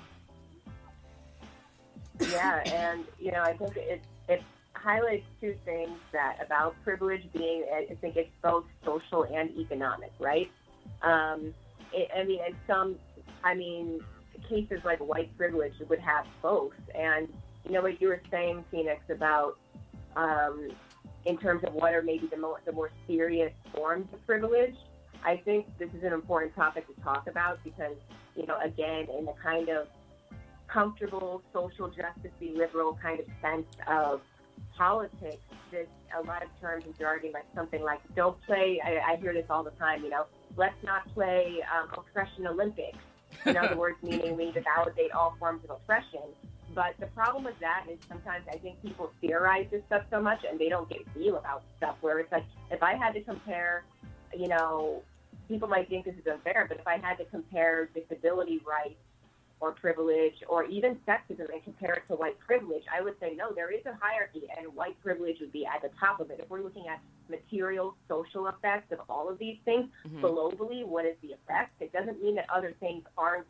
yeah, 2.21 2.63
and 2.73 3.05
you 3.19 3.33
know, 3.33 3.43
I 3.43 3.55
think 3.57 3.77
it 3.77 4.03
it 4.29 4.43
highlights 4.75 5.25
two 5.41 5.57
things 5.65 5.99
that 6.13 6.39
about 6.45 6.75
privilege 6.85 7.23
being, 7.33 7.65
I 7.75 7.95
think 8.01 8.17
it's 8.17 8.31
both 8.43 8.65
social 8.85 9.25
and 9.25 9.51
economic, 9.59 10.13
right? 10.21 10.51
Um, 11.03 11.55
it, 11.93 12.09
I 12.17 12.25
mean, 12.25 12.41
in 12.47 12.55
some, 12.67 12.97
I 13.43 13.55
mean, 13.55 14.01
cases 14.49 14.81
like 14.85 14.99
white 15.01 15.37
privilege 15.37 15.73
would 15.89 15.99
have 16.01 16.27
both, 16.43 16.75
and 16.95 17.29
you 17.67 17.73
know 17.73 17.83
what 17.83 18.01
you 18.01 18.09
were 18.09 18.23
saying, 18.31 18.65
Phoenix, 18.71 19.03
about 19.11 19.59
um, 20.17 20.69
in 21.25 21.37
terms 21.37 21.65
of 21.65 21.75
what 21.75 21.93
are 21.95 22.03
maybe 22.03 22.27
the 22.29 22.37
more 22.37 22.61
the 22.65 22.73
more 22.73 22.91
serious 23.07 23.53
forms 23.75 24.07
of 24.13 24.25
privilege. 24.27 24.75
I 25.25 25.37
think 25.45 25.67
this 25.79 25.89
is 25.97 26.05
an 26.05 26.13
important 26.13 26.55
topic 26.55 26.87
to 26.87 27.03
talk 27.03 27.27
about 27.27 27.59
because, 27.65 27.97
you 28.37 28.47
know, 28.47 28.59
again, 28.63 29.09
in 29.19 29.25
the 29.25 29.35
kind 29.43 29.69
of 29.69 29.89
comfortable 30.69 31.43
social 31.53 31.89
justice 31.89 32.31
liberal 32.41 32.99
kind 33.03 33.19
of 33.19 33.27
sense 33.43 33.67
of 33.89 34.21
politics, 34.77 35.43
this 35.73 35.87
a 36.17 36.23
lot 36.23 36.43
of 36.45 36.49
terms 36.61 36.85
and 36.85 36.97
jargon 36.97 37.33
like 37.33 37.47
something 37.55 37.83
like 37.83 38.01
don't 38.15 38.41
play. 38.43 38.81
I, 38.85 39.13
I 39.13 39.17
hear 39.17 39.33
this 39.33 39.47
all 39.51 39.65
the 39.65 39.71
time. 39.73 40.05
You 40.05 40.11
know, 40.11 40.27
let's 40.57 40.77
not 40.85 41.13
play 41.13 41.59
um, 41.75 41.89
oppression 41.99 42.47
Olympics. 42.47 42.99
In 43.45 43.57
other 43.57 43.77
words, 43.83 43.97
meaning 44.03 44.37
we 44.37 44.47
need 44.47 44.55
to 44.55 44.63
validate 44.63 45.11
all 45.11 45.35
forms 45.41 45.65
of 45.65 45.71
oppression. 45.71 46.23
But 46.77 46.95
the 47.01 47.07
problem 47.07 47.43
with 47.43 47.59
that 47.61 47.87
is 47.91 47.99
sometimes 48.07 48.45
I 48.53 48.59
think 48.59 48.83
people 48.83 49.11
theorize 49.23 49.67
this 49.71 49.83
stuff 49.87 50.03
so 50.11 50.21
much 50.21 50.45
and 50.49 50.61
they 50.61 50.69
don't 50.69 50.87
get 50.91 50.99
real 51.17 51.39
about 51.39 51.63
stuff. 51.79 51.97
Where 52.03 52.19
it's 52.19 52.31
like, 52.31 52.45
if 52.71 52.83
I 52.83 52.95
had 52.95 53.15
to 53.15 53.23
compare, 53.23 53.85
you 54.37 54.47
know, 54.47 55.03
people 55.49 55.69
might 55.69 55.89
think 55.89 56.05
this 56.05 56.15
is 56.17 56.27
unfair, 56.31 56.67
but 56.69 56.79
if 56.79 56.87
I 56.87 56.99
had 56.99 57.17
to 57.17 57.25
compare 57.25 57.89
disability 57.95 58.61
rights 58.69 59.01
or 59.59 59.73
privilege 59.73 60.35
or 60.51 60.65
even 60.65 60.97
sexism 61.09 61.51
and 61.51 61.65
compare 61.65 61.95
it 61.95 62.07
to 62.09 62.15
white 62.15 62.39
privilege, 62.41 62.83
I 62.95 63.01
would 63.01 63.19
say 63.21 63.35
no, 63.35 63.55
there 63.55 63.71
is 63.73 63.87
a 63.87 63.97
hierarchy 63.99 64.43
and 64.59 64.75
white 64.75 65.03
privilege 65.03 65.37
would 65.41 65.53
be 65.53 65.65
at 65.65 65.81
the 65.81 65.89
top 65.99 66.21
of 66.21 66.31
it. 66.31 66.41
If 66.43 66.51
we're 66.51 66.61
looking 66.61 66.89
at 66.89 67.01
material 67.31 67.97
social 68.07 68.49
effects 68.49 68.93
of 68.93 68.99
all 69.09 69.31
of 69.31 69.39
these 69.39 69.57
things 69.65 69.89
Mhm. 70.05 70.21
globally, 70.21 70.85
what 70.85 71.07
is 71.07 71.17
the 71.23 71.33
effect? 71.33 71.81
It 71.81 71.91
doesn't 71.95 72.23
mean 72.23 72.35
that 72.35 72.51
other 72.51 72.73
things 72.73 73.03
aren't 73.17 73.49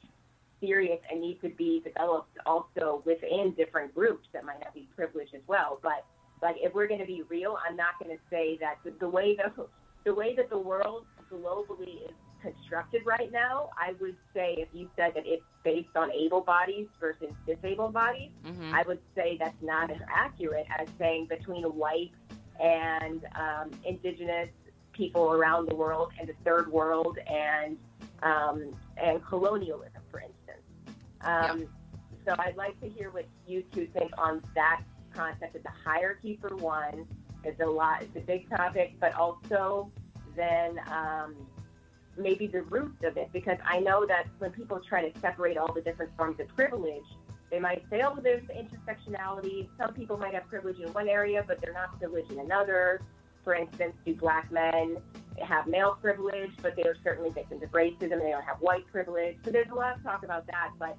serious 0.61 0.99
and 1.11 1.21
need 1.21 1.40
to 1.42 1.49
be 1.49 1.81
developed 1.81 2.37
also 2.47 3.03
within 3.05 3.53
different 3.57 3.95
groups 3.95 4.29
that 4.33 4.45
might 4.45 4.61
not 4.61 4.75
be 4.75 4.88
privileged 4.95 5.35
as 5.35 5.42
well. 5.47 5.79
But 5.83 6.05
like 6.42 6.57
if 6.59 6.75
we're 6.75 6.88
going 6.88 7.01
to 7.01 7.07
be 7.07 7.23
real, 7.29 7.59
I'm 7.69 7.77
not 7.77 7.99
going 8.03 8.16
to 8.16 8.23
say 8.31 8.57
that 8.61 8.77
the, 8.85 8.92
the 8.99 9.09
way 9.09 9.37
the 9.37 9.66
the 10.05 10.14
way 10.14 10.35
that 10.37 10.49
the 10.51 10.59
world 10.59 11.05
globally 11.33 12.05
is 12.09 12.14
constructed 12.40 13.03
right 13.05 13.33
now, 13.33 13.71
I 13.77 13.95
would 14.01 14.16
say 14.33 14.55
if 14.59 14.69
you 14.73 14.88
said 14.97 15.14
that 15.14 15.25
it's 15.27 15.42
based 15.64 15.97
on 15.97 16.12
able 16.12 16.42
bodies 16.42 16.87
versus 17.01 17.33
disabled 17.47 17.92
bodies, 17.92 18.31
hmm 18.45 18.73
I 18.73 18.83
would 18.87 19.01
say 19.14 19.37
that's 19.38 19.61
not 19.62 19.90
as 19.90 19.99
accurate 20.09 20.66
as 20.79 20.87
saying 20.99 21.27
between 21.27 21.64
white 21.64 22.12
and 22.61 23.25
um, 23.35 23.71
indigenous 23.85 24.49
people 24.92 25.33
around 25.33 25.69
the 25.69 25.75
world 25.75 26.12
and 26.19 26.29
the 26.29 26.35
third 26.45 26.71
world 26.71 27.19
and 27.27 27.77
um, 28.23 28.75
and 28.97 29.25
colonialism. 29.27 29.96
Um, 31.27 31.69
So 32.27 32.35
I'd 32.41 32.57
like 32.57 32.81
to 32.81 32.89
hear 32.89 33.11
what 33.11 33.27
you 33.47 33.62
two 33.73 33.87
think 33.97 34.11
on 34.19 34.43
that 34.57 34.83
concept 35.15 35.55
of 35.55 35.62
the 35.62 35.71
hierarchy 35.85 36.37
for 36.41 36.57
one. 36.57 37.07
It's 37.45 37.61
a 37.61 37.65
lot. 37.65 38.03
It's 38.03 38.17
a 38.17 38.21
big 38.21 38.51
topic, 38.51 38.95
but 38.99 39.15
also 39.15 39.93
then 40.35 40.81
um, 40.91 41.37
maybe 42.19 42.49
the 42.49 42.62
roots 42.62 43.05
of 43.05 43.17
it, 43.17 43.29
because 43.33 43.59
I 43.65 43.79
know 43.79 44.05
that 44.07 44.27
when 44.39 44.51
people 44.51 44.81
try 44.81 45.09
to 45.09 45.21
separate 45.21 45.57
all 45.57 45.73
the 45.73 45.83
different 45.83 46.17
forms 46.17 46.41
of 46.41 46.49
privilege, 46.49 47.05
they 47.49 47.61
might 47.61 47.85
say, 47.91 48.03
oh, 48.03 48.19
there's 48.21 48.43
intersectionality. 48.49 49.69
Some 49.81 49.95
people 49.95 50.17
might 50.17 50.35
have 50.35 50.49
privilege 50.49 50.81
in 50.81 50.93
one 50.93 51.09
area, 51.09 51.45
but 51.47 51.61
they're 51.61 51.73
not 51.73 51.97
privileged 51.97 52.33
in 52.33 52.41
another. 52.41 53.03
For 53.45 53.55
instance, 53.55 53.95
do 54.05 54.17
black 54.17 54.51
men 54.51 54.97
have 55.41 55.69
male 55.69 55.97
privilege, 56.03 56.51
but 56.61 56.75
they 56.75 56.83
are 56.83 56.97
certainly 57.05 57.31
victims 57.31 57.62
of 57.62 57.71
racism. 57.71 58.11
and 58.15 58.23
They 58.23 58.33
don't 58.33 58.43
have 58.43 58.57
white 58.59 58.85
privilege. 58.91 59.37
So 59.45 59.53
there's 59.53 59.71
a 59.71 59.75
lot 59.75 59.97
of 59.97 60.03
talk 60.03 60.25
about 60.25 60.45
that. 60.49 60.73
But 60.81 60.99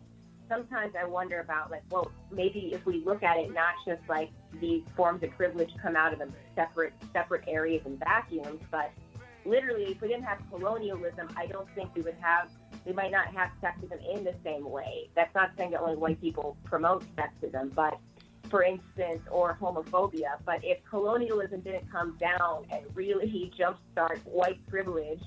sometimes 0.49 0.93
I 0.99 1.05
wonder 1.05 1.39
about 1.39 1.71
like, 1.71 1.83
well, 1.89 2.11
maybe 2.31 2.71
if 2.73 2.85
we 2.85 3.03
look 3.05 3.23
at 3.23 3.37
it 3.37 3.53
not 3.53 3.73
just 3.85 4.01
like 4.09 4.29
these 4.59 4.83
forms 4.95 5.23
of 5.23 5.31
privilege 5.31 5.71
come 5.81 5.95
out 5.95 6.13
of 6.13 6.19
the 6.19 6.29
separate 6.55 6.93
separate 7.13 7.43
areas 7.47 7.81
and 7.85 7.99
vacuums, 7.99 8.61
but 8.71 8.91
literally, 9.45 9.85
if 9.85 10.01
we 10.01 10.09
didn't 10.09 10.23
have 10.23 10.39
colonialism, 10.49 11.29
I 11.35 11.47
don't 11.47 11.67
think 11.75 11.95
we 11.95 12.01
would 12.01 12.17
have. 12.19 12.49
We 12.85 12.93
might 12.93 13.11
not 13.11 13.27
have 13.27 13.49
sexism 13.61 13.99
in 14.15 14.23
the 14.23 14.33
same 14.43 14.69
way. 14.69 15.09
That's 15.15 15.33
not 15.35 15.51
saying 15.57 15.71
that 15.71 15.81
only 15.81 15.97
white 15.97 16.21
people 16.21 16.57
promote 16.63 17.03
sexism, 17.15 17.73
but 17.73 17.99
for 18.49 18.63
instance, 18.63 19.21
or 19.29 19.57
homophobia. 19.61 20.39
But 20.45 20.63
if 20.63 20.77
colonialism 20.89 21.61
didn't 21.61 21.91
come 21.91 22.17
down 22.17 22.65
and 22.71 22.83
really 22.93 23.51
jumpstart 23.59 24.19
white 24.25 24.65
privilege, 24.67 25.21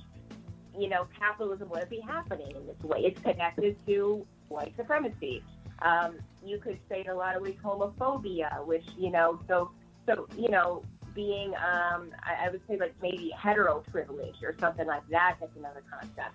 you 0.79 0.89
know, 0.89 1.07
capitalism 1.19 1.69
wouldn't 1.69 1.91
be 1.91 2.01
happening 2.01 2.53
in 2.55 2.67
this 2.67 2.81
way. 2.83 3.01
It's 3.01 3.21
connected 3.21 3.77
to 3.87 4.27
white 4.51 4.75
supremacy. 4.77 5.43
Um, 5.83 6.19
you 6.45 6.59
could 6.59 6.79
say 6.89 7.03
in 7.05 7.11
a 7.11 7.15
lot 7.15 7.37
of 7.37 7.43
ways 7.43 7.57
homophobia, 7.65 8.65
which 8.67 8.85
you 8.99 9.11
know, 9.11 9.41
so 9.49 9.71
so 10.07 10.29
you 10.37 10.51
know, 10.51 10.83
being 11.15 11.55
um, 11.55 12.11
I, 12.23 12.47
I 12.47 12.49
would 12.51 12.61
say 12.69 12.77
like 12.77 12.95
maybe 13.01 13.33
hetero 13.41 13.83
privilege 13.91 14.37
or 14.43 14.55
something 14.61 14.87
like 14.87 15.07
that. 15.11 15.37
That's 15.41 15.57
another 15.57 15.83
concept. 15.91 16.35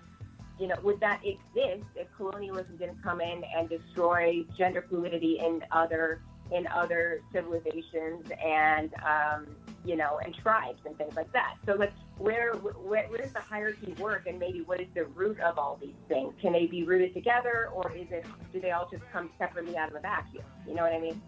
You 0.58 0.68
know, 0.68 0.76
would 0.82 1.00
that 1.00 1.20
exist 1.24 1.86
if 1.94 2.08
colonialism 2.16 2.76
didn't 2.78 3.02
come 3.02 3.20
in 3.20 3.44
and 3.56 3.68
destroy 3.68 4.44
gender 4.56 4.84
fluidity 4.88 5.38
in 5.38 5.62
other 5.70 6.22
in 6.52 6.66
other 6.68 7.22
civilizations 7.32 8.26
and 8.44 8.92
um, 9.04 9.46
you 9.84 9.96
know 9.96 10.18
and 10.24 10.34
tribes 10.34 10.80
and 10.86 10.96
things 10.96 11.14
like 11.14 11.32
that. 11.32 11.54
So 11.66 11.74
like 11.74 11.92
where, 12.18 12.54
where 12.54 13.04
where 13.06 13.18
does 13.18 13.32
the 13.32 13.40
hierarchy 13.40 13.94
work 13.98 14.26
and 14.26 14.38
maybe 14.38 14.62
what 14.62 14.80
is 14.80 14.88
the 14.94 15.04
root 15.04 15.38
of 15.40 15.58
all 15.58 15.78
these 15.80 15.94
things? 16.08 16.32
Can 16.40 16.52
they 16.52 16.66
be 16.66 16.82
rooted 16.82 17.12
together 17.14 17.68
or 17.74 17.92
is 17.92 18.06
it 18.10 18.24
do 18.52 18.60
they 18.60 18.70
all 18.70 18.88
just 18.90 19.02
come 19.12 19.30
separately 19.38 19.76
out 19.76 19.90
of 19.90 19.96
a 19.96 20.00
vacuum? 20.00 20.44
You 20.66 20.74
know 20.74 20.82
what 20.82 20.92
I 20.92 21.00
mean? 21.00 21.20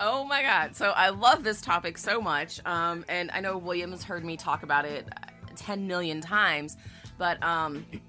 Oh 0.00 0.24
my 0.24 0.42
god! 0.42 0.74
So 0.74 0.90
I 0.90 1.10
love 1.10 1.44
this 1.44 1.60
topic 1.60 1.98
so 1.98 2.20
much, 2.20 2.64
um, 2.66 3.04
and 3.08 3.30
I 3.30 3.40
know 3.40 3.58
William's 3.58 4.02
heard 4.02 4.24
me 4.24 4.36
talk 4.36 4.62
about 4.62 4.84
it 4.84 5.06
ten 5.54 5.86
million 5.86 6.20
times. 6.20 6.76
But 7.16 7.40
um, 7.44 7.86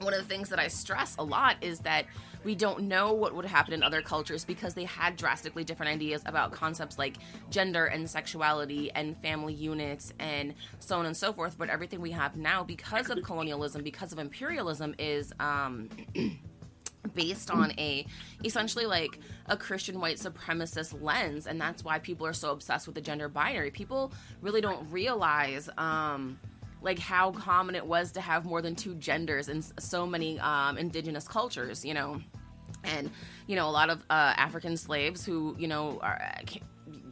one 0.00 0.14
of 0.14 0.20
the 0.20 0.26
things 0.26 0.48
that 0.50 0.58
I 0.58 0.68
stress 0.68 1.16
a 1.18 1.24
lot 1.24 1.56
is 1.60 1.80
that 1.80 2.06
we 2.46 2.54
don't 2.54 2.84
know 2.84 3.12
what 3.12 3.34
would 3.34 3.44
happen 3.44 3.74
in 3.74 3.82
other 3.82 4.00
cultures 4.00 4.44
because 4.44 4.72
they 4.72 4.84
had 4.84 5.16
drastically 5.16 5.64
different 5.64 5.90
ideas 5.90 6.22
about 6.26 6.52
concepts 6.52 6.96
like 6.96 7.16
gender 7.50 7.86
and 7.86 8.08
sexuality 8.08 8.88
and 8.92 9.20
family 9.20 9.52
units 9.52 10.12
and 10.20 10.54
so 10.78 10.96
on 10.96 11.06
and 11.06 11.16
so 11.16 11.32
forth. 11.32 11.58
But 11.58 11.70
everything 11.70 12.00
we 12.00 12.12
have 12.12 12.36
now, 12.36 12.62
because 12.62 13.10
of 13.10 13.20
colonialism, 13.24 13.82
because 13.82 14.12
of 14.12 14.18
imperialism, 14.18 14.94
is. 14.98 15.34
Um, 15.40 15.90
based 17.14 17.52
on 17.52 17.72
a 17.78 18.04
essentially 18.42 18.84
like 18.84 19.20
a 19.46 19.56
Christian 19.56 20.00
white 20.00 20.16
supremacist 20.16 21.00
lens, 21.00 21.46
and 21.46 21.60
that's 21.60 21.84
why 21.84 22.00
people 22.00 22.26
are 22.26 22.32
so 22.32 22.50
obsessed 22.50 22.86
with 22.86 22.96
the 22.96 23.00
gender 23.00 23.28
binary. 23.28 23.70
People 23.70 24.12
really 24.42 24.60
don't 24.60 24.90
realize 24.90 25.70
um, 25.78 26.36
like 26.82 26.98
how 26.98 27.30
common 27.30 27.76
it 27.76 27.86
was 27.86 28.10
to 28.12 28.20
have 28.20 28.44
more 28.44 28.60
than 28.60 28.74
two 28.74 28.96
genders 28.96 29.48
in 29.48 29.62
so 29.78 30.04
many 30.04 30.38
um, 30.40 30.78
indigenous 30.78 31.28
cultures, 31.28 31.84
you 31.84 31.94
know, 31.94 32.20
and 32.86 33.10
you 33.46 33.56
know 33.56 33.68
a 33.68 33.70
lot 33.70 33.90
of 33.90 34.00
uh, 34.10 34.34
African 34.36 34.76
slaves 34.76 35.24
who 35.24 35.56
you 35.58 35.68
know 35.68 35.98
are, 36.02 36.20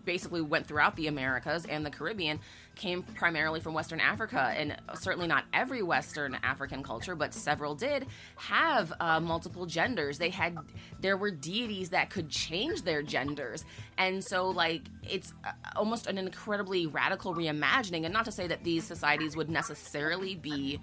basically 0.05 0.41
went 0.41 0.67
throughout 0.67 0.97
the 0.97 1.07
Americas 1.07 1.65
and 1.67 1.85
the 1.85 1.91
Caribbean 1.91 2.39
came 2.75 3.03
primarily 3.03 3.61
from 3.61 3.73
Western 3.73 4.01
Africa, 4.01 4.53
and 4.57 4.77
certainly 4.95 5.29
not 5.29 5.45
every 5.53 5.83
Western 5.83 6.37
African 6.43 6.83
culture, 6.83 7.15
but 7.15 7.33
several 7.33 7.75
did 7.75 8.07
have 8.37 8.93
uh, 9.01 9.21
multiple 9.21 9.67
genders. 9.67 10.19
They 10.19 10.31
had 10.31 10.59
there 11.01 11.17
were 11.17 11.31
deities 11.31 11.91
that 11.91 12.11
could 12.11 12.29
change 12.29 12.83
their 12.83 13.03
genders, 13.03 13.65
and 13.97 14.23
so 14.25 14.51
like 14.51 14.83
it's 15.03 15.33
uh, 15.45 15.53
almost 15.77 16.07
an 16.07 16.19
incredibly 16.19 16.87
radical 16.87 17.35
reimagining. 17.35 18.05
And 18.05 18.13
not 18.13 18.25
to 18.25 18.33
say 18.33 18.47
that 18.49 18.65
these 18.65 18.85
societies 18.85 19.37
would 19.37 19.51
necessarily 19.51 20.35
be 20.35 20.81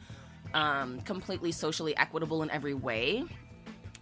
um, 0.53 1.01
completely 1.01 1.51
socially 1.51 1.95
equitable 1.95 2.43
in 2.43 2.49
every 2.49 2.73
way, 2.73 3.23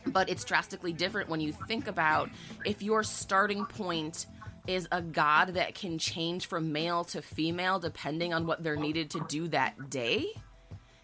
but 0.10 0.30
it's 0.30 0.44
drastically 0.44 0.94
different 0.94 1.30
when 1.30 1.40
you 1.40 1.52
think 1.52 1.88
about 1.88 2.30
if 2.66 2.82
your 2.82 3.04
starting 3.04 3.66
point 3.66 4.26
is 4.68 4.88
a 4.92 5.02
god 5.02 5.56
that 5.56 5.74
can 5.76 5.98
change 5.98 6.46
from 6.48 6.72
male 6.72 7.04
to 7.04 7.22
female 7.22 7.80
depending 7.80 8.34
on 8.34 8.46
what 8.46 8.64
they're 8.64 8.76
needed 8.76 9.10
to 9.10 9.24
do 9.28 9.48
that 9.48 9.90
day 9.90 10.26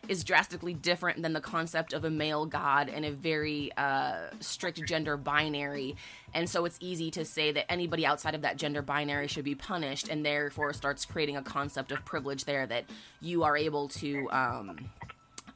is 0.07 0.23
drastically 0.23 0.73
different 0.73 1.21
than 1.21 1.33
the 1.33 1.41
concept 1.41 1.93
of 1.93 2.05
a 2.05 2.09
male 2.09 2.45
god 2.45 2.89
and 2.89 3.05
a 3.05 3.11
very 3.11 3.71
uh, 3.77 4.27
strict 4.39 4.83
gender 4.85 5.17
binary. 5.17 5.95
And 6.33 6.49
so 6.49 6.65
it's 6.65 6.77
easy 6.79 7.11
to 7.11 7.25
say 7.25 7.51
that 7.51 7.71
anybody 7.71 8.05
outside 8.05 8.35
of 8.35 8.41
that 8.41 8.57
gender 8.57 8.81
binary 8.81 9.27
should 9.27 9.45
be 9.45 9.55
punished, 9.55 10.09
and 10.09 10.25
therefore 10.25 10.73
starts 10.73 11.05
creating 11.05 11.37
a 11.37 11.41
concept 11.41 11.91
of 11.91 12.03
privilege 12.05 12.45
there 12.45 12.67
that 12.67 12.85
you 13.21 13.43
are 13.43 13.55
able 13.57 13.87
to. 13.89 14.29
Um, 14.31 14.89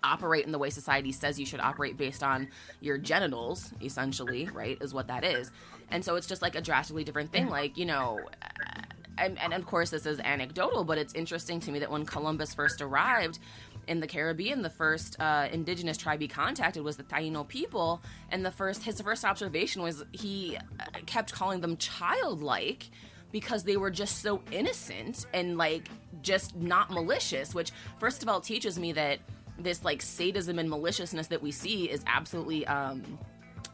operate 0.03 0.45
in 0.45 0.51
the 0.51 0.59
way 0.59 0.69
society 0.69 1.11
says 1.11 1.39
you 1.39 1.45
should 1.45 1.59
operate 1.59 1.97
based 1.97 2.23
on 2.23 2.47
your 2.79 2.97
genitals, 2.97 3.73
essentially, 3.81 4.49
right? 4.53 4.77
Is 4.81 4.93
what 4.93 5.07
that 5.07 5.23
is. 5.23 5.51
And 5.91 6.03
so 6.05 6.15
it's 6.15 6.27
just 6.27 6.41
like 6.41 6.55
a 6.55 6.61
drastically 6.61 7.03
different 7.03 7.31
thing. 7.31 7.49
Like, 7.49 7.77
you 7.77 7.85
know, 7.85 8.19
uh, 8.41 8.81
and, 9.17 9.39
and 9.39 9.53
of 9.53 9.65
course, 9.65 9.89
this 9.89 10.05
is 10.05 10.19
anecdotal, 10.19 10.83
but 10.83 10.97
it's 10.97 11.13
interesting 11.13 11.59
to 11.61 11.71
me 11.71 11.79
that 11.79 11.91
when 11.91 12.05
Columbus 12.05 12.53
first 12.53 12.81
arrived 12.81 13.39
in 13.87 13.99
the 13.99 14.07
Caribbean, 14.07 14.61
the 14.61 14.69
first 14.69 15.19
uh, 15.19 15.49
indigenous 15.51 15.97
tribe 15.97 16.21
he 16.21 16.27
contacted 16.27 16.83
was 16.83 16.95
the 16.95 17.03
Taino 17.03 17.45
people. 17.47 18.01
And 18.31 18.45
the 18.45 18.51
first, 18.51 18.83
his 18.83 19.01
first 19.01 19.25
observation 19.25 19.81
was 19.81 20.05
he 20.11 20.57
uh, 20.57 20.85
kept 21.05 21.33
calling 21.33 21.59
them 21.61 21.75
childlike 21.77 22.89
because 23.31 23.63
they 23.63 23.77
were 23.77 23.91
just 23.91 24.21
so 24.21 24.41
innocent 24.51 25.25
and 25.33 25.57
like 25.57 25.89
just 26.21 26.55
not 26.55 26.91
malicious, 26.91 27.53
which, 27.53 27.71
first 27.99 28.23
of 28.23 28.29
all, 28.29 28.41
teaches 28.41 28.79
me 28.79 28.91
that 28.93 29.19
this 29.59 29.83
like 29.83 30.01
sadism 30.01 30.59
and 30.59 30.69
maliciousness 30.69 31.27
that 31.27 31.41
we 31.41 31.51
see 31.51 31.89
is 31.89 32.03
absolutely 32.07 32.65
um, 32.67 33.19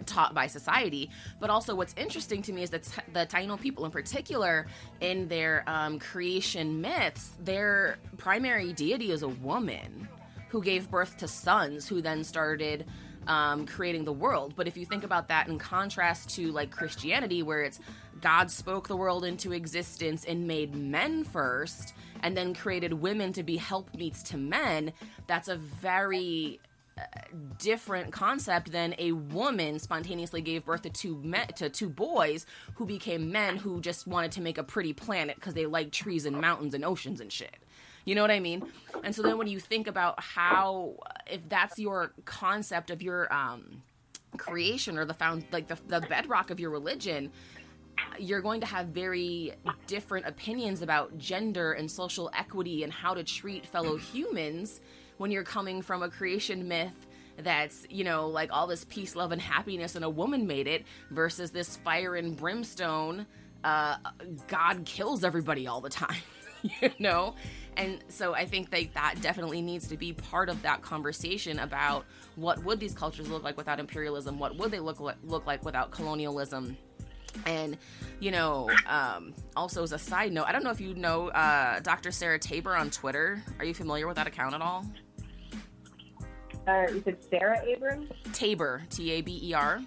taught 0.05 0.33
by 0.33 0.47
society. 0.47 1.09
But 1.39 1.49
also, 1.49 1.75
what's 1.75 1.93
interesting 1.97 2.41
to 2.43 2.53
me 2.53 2.63
is 2.63 2.69
that 2.71 2.83
the 3.13 3.25
Taino 3.25 3.59
people, 3.59 3.85
in 3.85 3.91
particular, 3.91 4.67
in 5.01 5.27
their 5.27 5.63
um, 5.67 5.99
creation 5.99 6.81
myths, 6.81 7.37
their 7.39 7.97
primary 8.17 8.73
deity 8.73 9.11
is 9.11 9.23
a 9.23 9.29
woman 9.29 10.07
who 10.49 10.61
gave 10.61 10.89
birth 10.89 11.17
to 11.17 11.27
sons, 11.27 11.87
who 11.87 12.01
then 12.01 12.23
started. 12.23 12.85
Um, 13.27 13.65
creating 13.65 14.05
the 14.05 14.13
world. 14.13 14.53
But 14.55 14.67
if 14.67 14.77
you 14.77 14.85
think 14.85 15.03
about 15.03 15.29
that 15.29 15.47
in 15.47 15.57
contrast 15.57 16.29
to 16.35 16.51
like 16.51 16.69
Christianity, 16.69 17.41
where 17.41 17.63
it's 17.63 17.79
God 18.21 18.51
spoke 18.51 18.87
the 18.87 18.95
world 18.95 19.25
into 19.25 19.51
existence 19.51 20.25
and 20.25 20.47
made 20.47 20.75
men 20.75 21.23
first, 21.23 21.95
and 22.21 22.37
then 22.37 22.53
created 22.53 22.93
women 22.93 23.33
to 23.33 23.43
be 23.43 23.57
helpmeets 23.57 24.21
to 24.29 24.37
men, 24.37 24.93
that's 25.27 25.47
a 25.47 25.55
very 25.55 26.59
uh, 26.97 27.01
different 27.57 28.13
concept 28.13 28.71
than 28.71 28.95
a 28.99 29.11
woman 29.11 29.79
spontaneously 29.79 30.41
gave 30.41 30.63
birth 30.63 30.83
to 30.83 30.89
two 30.89 31.17
men, 31.23 31.47
to 31.55 31.69
two 31.69 31.89
boys 31.89 32.45
who 32.75 32.85
became 32.85 33.31
men 33.31 33.57
who 33.57 33.81
just 33.81 34.07
wanted 34.07 34.31
to 34.31 34.41
make 34.41 34.57
a 34.57 34.63
pretty 34.63 34.93
planet 34.93 35.35
because 35.35 35.55
they 35.55 35.65
like 35.65 35.91
trees 35.91 36.25
and 36.25 36.39
mountains 36.39 36.73
and 36.73 36.85
oceans 36.85 37.19
and 37.19 37.33
shit. 37.33 37.57
You 38.05 38.15
know 38.15 38.21
what 38.21 38.31
I 38.31 38.39
mean? 38.39 38.63
And 39.03 39.13
so 39.13 39.21
then 39.21 39.37
when 39.37 39.47
you 39.47 39.59
think 39.59 39.87
about 39.87 40.21
how 40.21 40.95
if 41.29 41.47
that's 41.49 41.77
your 41.77 42.13
concept 42.25 42.91
of 42.91 43.01
your 43.01 43.31
um 43.33 43.81
creation 44.37 44.97
or 44.97 45.05
the 45.05 45.13
found 45.13 45.45
like 45.51 45.67
the, 45.67 45.77
the 45.87 46.01
bedrock 46.01 46.49
of 46.51 46.59
your 46.59 46.69
religion 46.69 47.31
you're 48.19 48.41
going 48.41 48.59
to 48.59 48.65
have 48.65 48.87
very 48.87 49.53
different 49.87 50.25
opinions 50.25 50.81
about 50.81 51.17
gender 51.17 51.73
and 51.73 51.89
social 51.89 52.29
equity 52.37 52.83
and 52.83 52.91
how 52.91 53.13
to 53.13 53.23
treat 53.23 53.65
fellow 53.65 53.97
humans 53.97 54.81
when 55.17 55.31
you're 55.31 55.43
coming 55.43 55.81
from 55.81 56.03
a 56.03 56.09
creation 56.09 56.67
myth 56.67 57.07
that's, 57.37 57.85
you 57.89 58.03
know, 58.03 58.27
like 58.27 58.49
all 58.51 58.67
this 58.67 58.85
peace, 58.85 59.15
love, 59.15 59.31
and 59.31 59.41
happiness 59.41 59.95
and 59.95 60.05
a 60.05 60.09
woman 60.09 60.47
made 60.47 60.67
it 60.67 60.85
versus 61.11 61.51
this 61.51 61.77
fire 61.77 62.15
and 62.15 62.37
brimstone, 62.37 63.25
uh, 63.63 63.97
God 64.47 64.85
kills 64.85 65.23
everybody 65.23 65.67
all 65.67 65.81
the 65.81 65.89
time, 65.89 66.21
you 66.81 66.91
know? 66.99 67.35
And 67.77 67.99
so 68.07 68.33
I 68.33 68.45
think 68.45 68.69
that 68.69 68.93
that 68.93 69.15
definitely 69.21 69.61
needs 69.61 69.87
to 69.89 69.97
be 69.97 70.13
part 70.13 70.49
of 70.49 70.61
that 70.61 70.81
conversation 70.81 71.59
about 71.59 72.05
what 72.35 72.63
would 72.63 72.79
these 72.79 72.93
cultures 72.93 73.29
look 73.29 73.43
like 73.43 73.57
without 73.57 73.79
imperialism? 73.79 74.39
What 74.39 74.55
would 74.57 74.71
they 74.71 74.79
look 74.79 74.99
like, 74.99 75.17
look 75.23 75.45
like 75.45 75.63
without 75.65 75.91
colonialism? 75.91 76.77
And, 77.45 77.77
you 78.21 78.31
know, 78.31 78.69
um, 78.87 79.33
also 79.57 79.83
as 79.83 79.91
a 79.91 79.99
side 79.99 80.31
note, 80.31 80.45
I 80.47 80.53
don't 80.53 80.63
know 80.63 80.69
if 80.69 80.79
you 80.79 80.93
know 80.93 81.27
uh, 81.29 81.81
Dr. 81.81 82.11
Sarah 82.11 82.39
Taber 82.39 82.75
on 82.75 82.89
Twitter. 82.89 83.43
Are 83.59 83.65
you 83.65 83.73
familiar 83.73 84.07
with 84.07 84.15
that 84.15 84.27
account 84.27 84.55
at 84.55 84.61
all? 84.61 84.85
Uh, 86.67 86.85
is 86.89 87.03
it 87.05 87.23
Sarah 87.29 87.61
Abrams? 87.65 88.09
Taber, 88.31 88.83
T 88.89 89.11
A 89.11 89.21
B 89.21 89.39
E 89.43 89.53
R. 89.53 89.81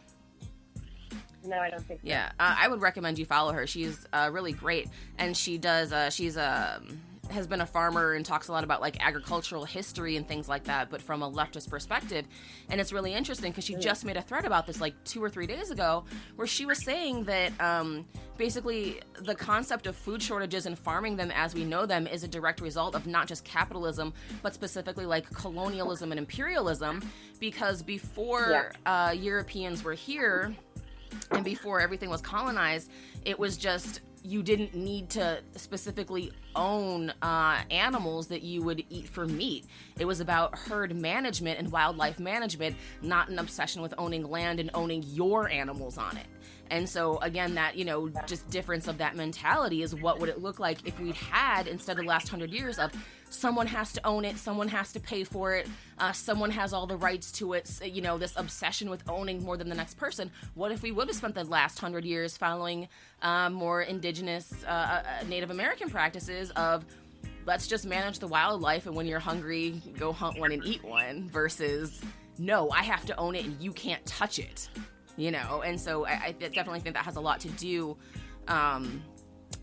No, 1.44 1.58
I 1.58 1.70
don't 1.70 1.84
think. 1.86 2.00
So. 2.00 2.08
Yeah, 2.08 2.32
uh, 2.38 2.56
I 2.58 2.68
would 2.68 2.80
recommend 2.80 3.18
you 3.18 3.24
follow 3.24 3.52
her. 3.52 3.66
She's 3.66 4.06
uh, 4.12 4.30
really 4.32 4.52
great, 4.52 4.88
and 5.18 5.36
she 5.36 5.58
does. 5.58 5.92
Uh, 5.92 6.10
she's 6.10 6.36
a 6.36 6.82
has 7.30 7.46
been 7.46 7.60
a 7.60 7.66
farmer 7.66 8.14
and 8.14 8.24
talks 8.24 8.48
a 8.48 8.52
lot 8.52 8.64
about 8.64 8.80
like 8.80 8.96
agricultural 9.04 9.64
history 9.64 10.16
and 10.16 10.26
things 10.26 10.48
like 10.48 10.64
that, 10.64 10.90
but 10.90 11.00
from 11.00 11.22
a 11.22 11.30
leftist 11.30 11.68
perspective. 11.68 12.26
And 12.70 12.80
it's 12.80 12.92
really 12.92 13.12
interesting 13.12 13.50
because 13.50 13.64
she 13.64 13.74
just 13.76 14.04
made 14.04 14.16
a 14.16 14.22
thread 14.22 14.44
about 14.44 14.66
this 14.66 14.80
like 14.80 14.94
two 15.04 15.22
or 15.22 15.28
three 15.30 15.46
days 15.46 15.70
ago, 15.70 16.04
where 16.36 16.46
she 16.46 16.66
was 16.66 16.82
saying 16.82 17.24
that 17.24 17.58
um, 17.60 18.06
basically 18.36 19.00
the 19.20 19.34
concept 19.34 19.86
of 19.86 19.96
food 19.96 20.22
shortages 20.22 20.66
and 20.66 20.78
farming 20.78 21.16
them 21.16 21.30
as 21.32 21.54
we 21.54 21.64
know 21.64 21.86
them 21.86 22.06
is 22.06 22.24
a 22.24 22.28
direct 22.28 22.60
result 22.60 22.94
of 22.94 23.06
not 23.06 23.26
just 23.26 23.44
capitalism, 23.44 24.12
but 24.42 24.54
specifically 24.54 25.06
like 25.06 25.28
colonialism 25.30 26.12
and 26.12 26.18
imperialism. 26.18 27.02
Because 27.40 27.82
before 27.82 28.72
uh, 28.84 29.14
Europeans 29.16 29.84
were 29.84 29.94
here, 29.94 30.56
and 31.30 31.44
before 31.44 31.80
everything 31.80 32.10
was 32.10 32.20
colonized, 32.20 32.90
it 33.24 33.38
was 33.38 33.56
just 33.56 34.00
you 34.22 34.42
didn't 34.42 34.74
need 34.74 35.08
to 35.10 35.40
specifically 35.56 36.32
own 36.56 37.10
uh, 37.22 37.60
animals 37.70 38.26
that 38.28 38.42
you 38.42 38.62
would 38.62 38.82
eat 38.90 39.08
for 39.08 39.26
meat. 39.26 39.66
It 39.98 40.04
was 40.04 40.20
about 40.20 40.58
herd 40.58 40.94
management 40.94 41.58
and 41.58 41.70
wildlife 41.70 42.18
management, 42.18 42.76
not 43.00 43.28
an 43.28 43.38
obsession 43.38 43.80
with 43.80 43.94
owning 43.96 44.28
land 44.28 44.60
and 44.60 44.70
owning 44.74 45.02
your 45.04 45.48
animals 45.48 45.98
on 45.98 46.16
it. 46.16 46.26
And 46.70 46.88
so 46.88 47.18
again, 47.18 47.54
that 47.54 47.76
you 47.76 47.84
know, 47.84 48.08
just 48.26 48.48
difference 48.50 48.88
of 48.88 48.98
that 48.98 49.16
mentality 49.16 49.82
is 49.82 49.94
what 49.94 50.18
would 50.20 50.28
it 50.28 50.42
look 50.42 50.58
like 50.58 50.86
if 50.86 50.98
we'd 51.00 51.14
had 51.14 51.66
instead 51.66 51.98
of 51.98 52.04
the 52.04 52.08
last 52.08 52.28
hundred 52.28 52.50
years 52.50 52.78
of 52.78 52.92
someone 53.30 53.66
has 53.66 53.92
to 53.92 54.06
own 54.06 54.24
it, 54.24 54.38
someone 54.38 54.68
has 54.68 54.92
to 54.92 55.00
pay 55.00 55.24
for 55.24 55.54
it, 55.54 55.68
uh, 55.98 56.12
someone 56.12 56.50
has 56.50 56.72
all 56.72 56.86
the 56.86 56.96
rights 56.96 57.30
to 57.32 57.52
it. 57.52 57.70
You 57.82 58.02
know, 58.02 58.18
this 58.18 58.34
obsession 58.36 58.90
with 58.90 59.08
owning 59.08 59.42
more 59.44 59.56
than 59.56 59.68
the 59.68 59.74
next 59.74 59.94
person. 59.94 60.30
What 60.54 60.72
if 60.72 60.82
we 60.82 60.92
would 60.92 61.08
have 61.08 61.16
spent 61.16 61.34
the 61.34 61.44
last 61.44 61.78
hundred 61.78 62.04
years 62.04 62.36
following 62.36 62.88
uh, 63.22 63.50
more 63.50 63.82
indigenous 63.82 64.52
uh, 64.66 64.70
uh, 64.70 65.02
Native 65.28 65.50
American 65.50 65.90
practices 65.90 66.50
of 66.52 66.84
let's 67.46 67.66
just 67.66 67.86
manage 67.86 68.18
the 68.18 68.28
wildlife, 68.28 68.86
and 68.86 68.94
when 68.94 69.06
you're 69.06 69.18
hungry, 69.18 69.80
go 69.98 70.12
hunt 70.12 70.38
one 70.38 70.52
and 70.52 70.64
eat 70.64 70.84
one, 70.84 71.28
versus 71.30 72.00
no, 72.38 72.70
I 72.70 72.82
have 72.82 73.04
to 73.06 73.16
own 73.16 73.34
it 73.34 73.44
and 73.44 73.60
you 73.60 73.72
can't 73.72 74.04
touch 74.06 74.38
it. 74.38 74.68
You 75.16 75.32
know, 75.32 75.62
and 75.66 75.80
so 75.80 76.06
I, 76.06 76.26
I 76.26 76.32
definitely 76.32 76.78
think 76.80 76.94
that 76.94 77.04
has 77.04 77.16
a 77.16 77.20
lot 77.20 77.40
to 77.40 77.48
do. 77.48 77.96
Um, 78.46 79.02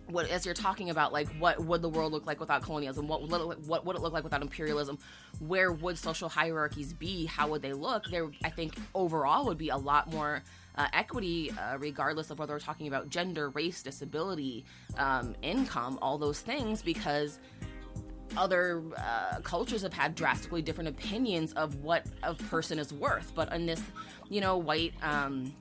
what 0.08 0.30
as 0.30 0.46
you're 0.46 0.54
talking 0.54 0.90
about 0.90 1.12
like 1.12 1.28
what 1.40 1.60
would 1.64 1.82
the 1.82 1.90
world 1.90 2.12
look 2.12 2.26
like 2.26 2.40
without 2.40 2.62
colonialism? 2.62 3.08
What 3.08 3.28
would 3.28 3.42
it 3.42 3.60
what 3.68 3.86
would 3.86 3.96
it 3.96 4.02
look 4.02 4.14
like 4.14 4.24
without 4.24 4.42
imperialism? 4.42 4.98
Where 5.40 5.72
would 5.72 5.98
social 5.98 6.30
hierarchies 6.30 6.94
be? 6.94 7.26
How 7.26 7.48
would 7.50 7.62
they 7.62 7.74
look? 7.74 8.06
There 8.10 8.30
i 8.44 8.50
think 8.50 8.76
overall 8.94 9.46
would 9.46 9.58
be 9.58 9.70
a 9.70 9.78
lot 9.78 10.12
more 10.12 10.44
uh, 10.78 10.88
equity 10.94 11.52
uh, 11.52 11.78
regardless 11.78 12.30
of 12.30 12.40
whether 12.40 12.54
we're 12.54 12.60
talking 12.60 12.88
about 12.88 13.10
gender 13.10 13.50
race 13.50 13.82
disability 13.82 14.66
um, 14.98 15.34
income 15.42 15.98
all 16.02 16.18
those 16.18 16.42
things 16.42 16.82
because 16.82 17.40
other 18.38 18.84
uh, 18.98 19.40
cultures 19.44 19.82
have 19.82 19.94
had 19.94 20.16
drastically 20.16 20.62
different 20.62 20.90
opinions 20.90 21.54
of 21.54 21.76
what 21.76 22.06
a 22.24 22.34
person 22.34 22.80
is 22.80 22.92
worth. 22.94 23.34
But 23.36 23.52
in 23.54 23.66
this 23.66 23.82
you 24.30 24.42
know 24.42 24.58
white 24.58 24.94
um, 25.02 25.54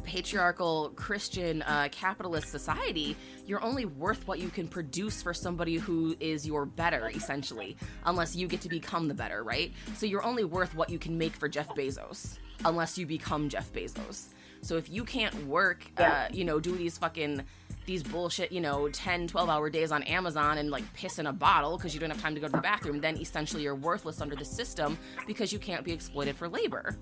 patriarchal 0.00 0.92
Christian 0.96 1.62
uh, 1.62 1.88
capitalist 1.90 2.48
society, 2.48 3.16
you're 3.46 3.62
only 3.62 3.84
worth 3.84 4.26
what 4.26 4.38
you 4.38 4.48
can 4.48 4.68
produce 4.68 5.22
for 5.22 5.32
somebody 5.34 5.76
who 5.76 6.16
is 6.20 6.46
your 6.46 6.66
better, 6.66 7.10
essentially, 7.10 7.76
unless 8.04 8.36
you 8.36 8.48
get 8.48 8.60
to 8.62 8.68
become 8.68 9.08
the 9.08 9.14
better, 9.14 9.42
right? 9.42 9.72
So 9.94 10.06
you're 10.06 10.24
only 10.24 10.44
worth 10.44 10.74
what 10.74 10.90
you 10.90 10.98
can 10.98 11.16
make 11.16 11.34
for 11.34 11.48
Jeff 11.48 11.68
Bezos, 11.70 12.38
unless 12.64 12.98
you 12.98 13.06
become 13.06 13.48
Jeff 13.48 13.72
Bezos. 13.72 14.28
So 14.60 14.76
if 14.76 14.90
you 14.90 15.04
can't 15.04 15.46
work, 15.46 15.84
uh, 15.98 16.28
you 16.32 16.44
know, 16.44 16.58
do 16.60 16.76
these 16.76 16.98
fucking 16.98 17.42
these 17.86 18.02
bullshit, 18.02 18.52
you 18.52 18.60
know, 18.60 18.88
10, 18.90 19.28
12 19.28 19.48
hour 19.48 19.70
days 19.70 19.92
on 19.92 20.02
Amazon 20.02 20.58
and 20.58 20.70
like 20.70 20.84
piss 20.92 21.18
in 21.18 21.26
a 21.26 21.32
bottle 21.32 21.76
because 21.76 21.94
you 21.94 22.00
don't 22.00 22.10
have 22.10 22.20
time 22.20 22.34
to 22.34 22.40
go 22.40 22.46
to 22.46 22.52
the 22.52 22.60
bathroom, 22.60 23.00
then 23.00 23.16
essentially 23.16 23.62
you're 23.62 23.74
worthless 23.74 24.20
under 24.20 24.36
the 24.36 24.44
system 24.44 24.98
because 25.26 25.52
you 25.52 25.58
can't 25.58 25.84
be 25.84 25.92
exploited 25.92 26.36
for 26.36 26.48
labor. 26.48 26.96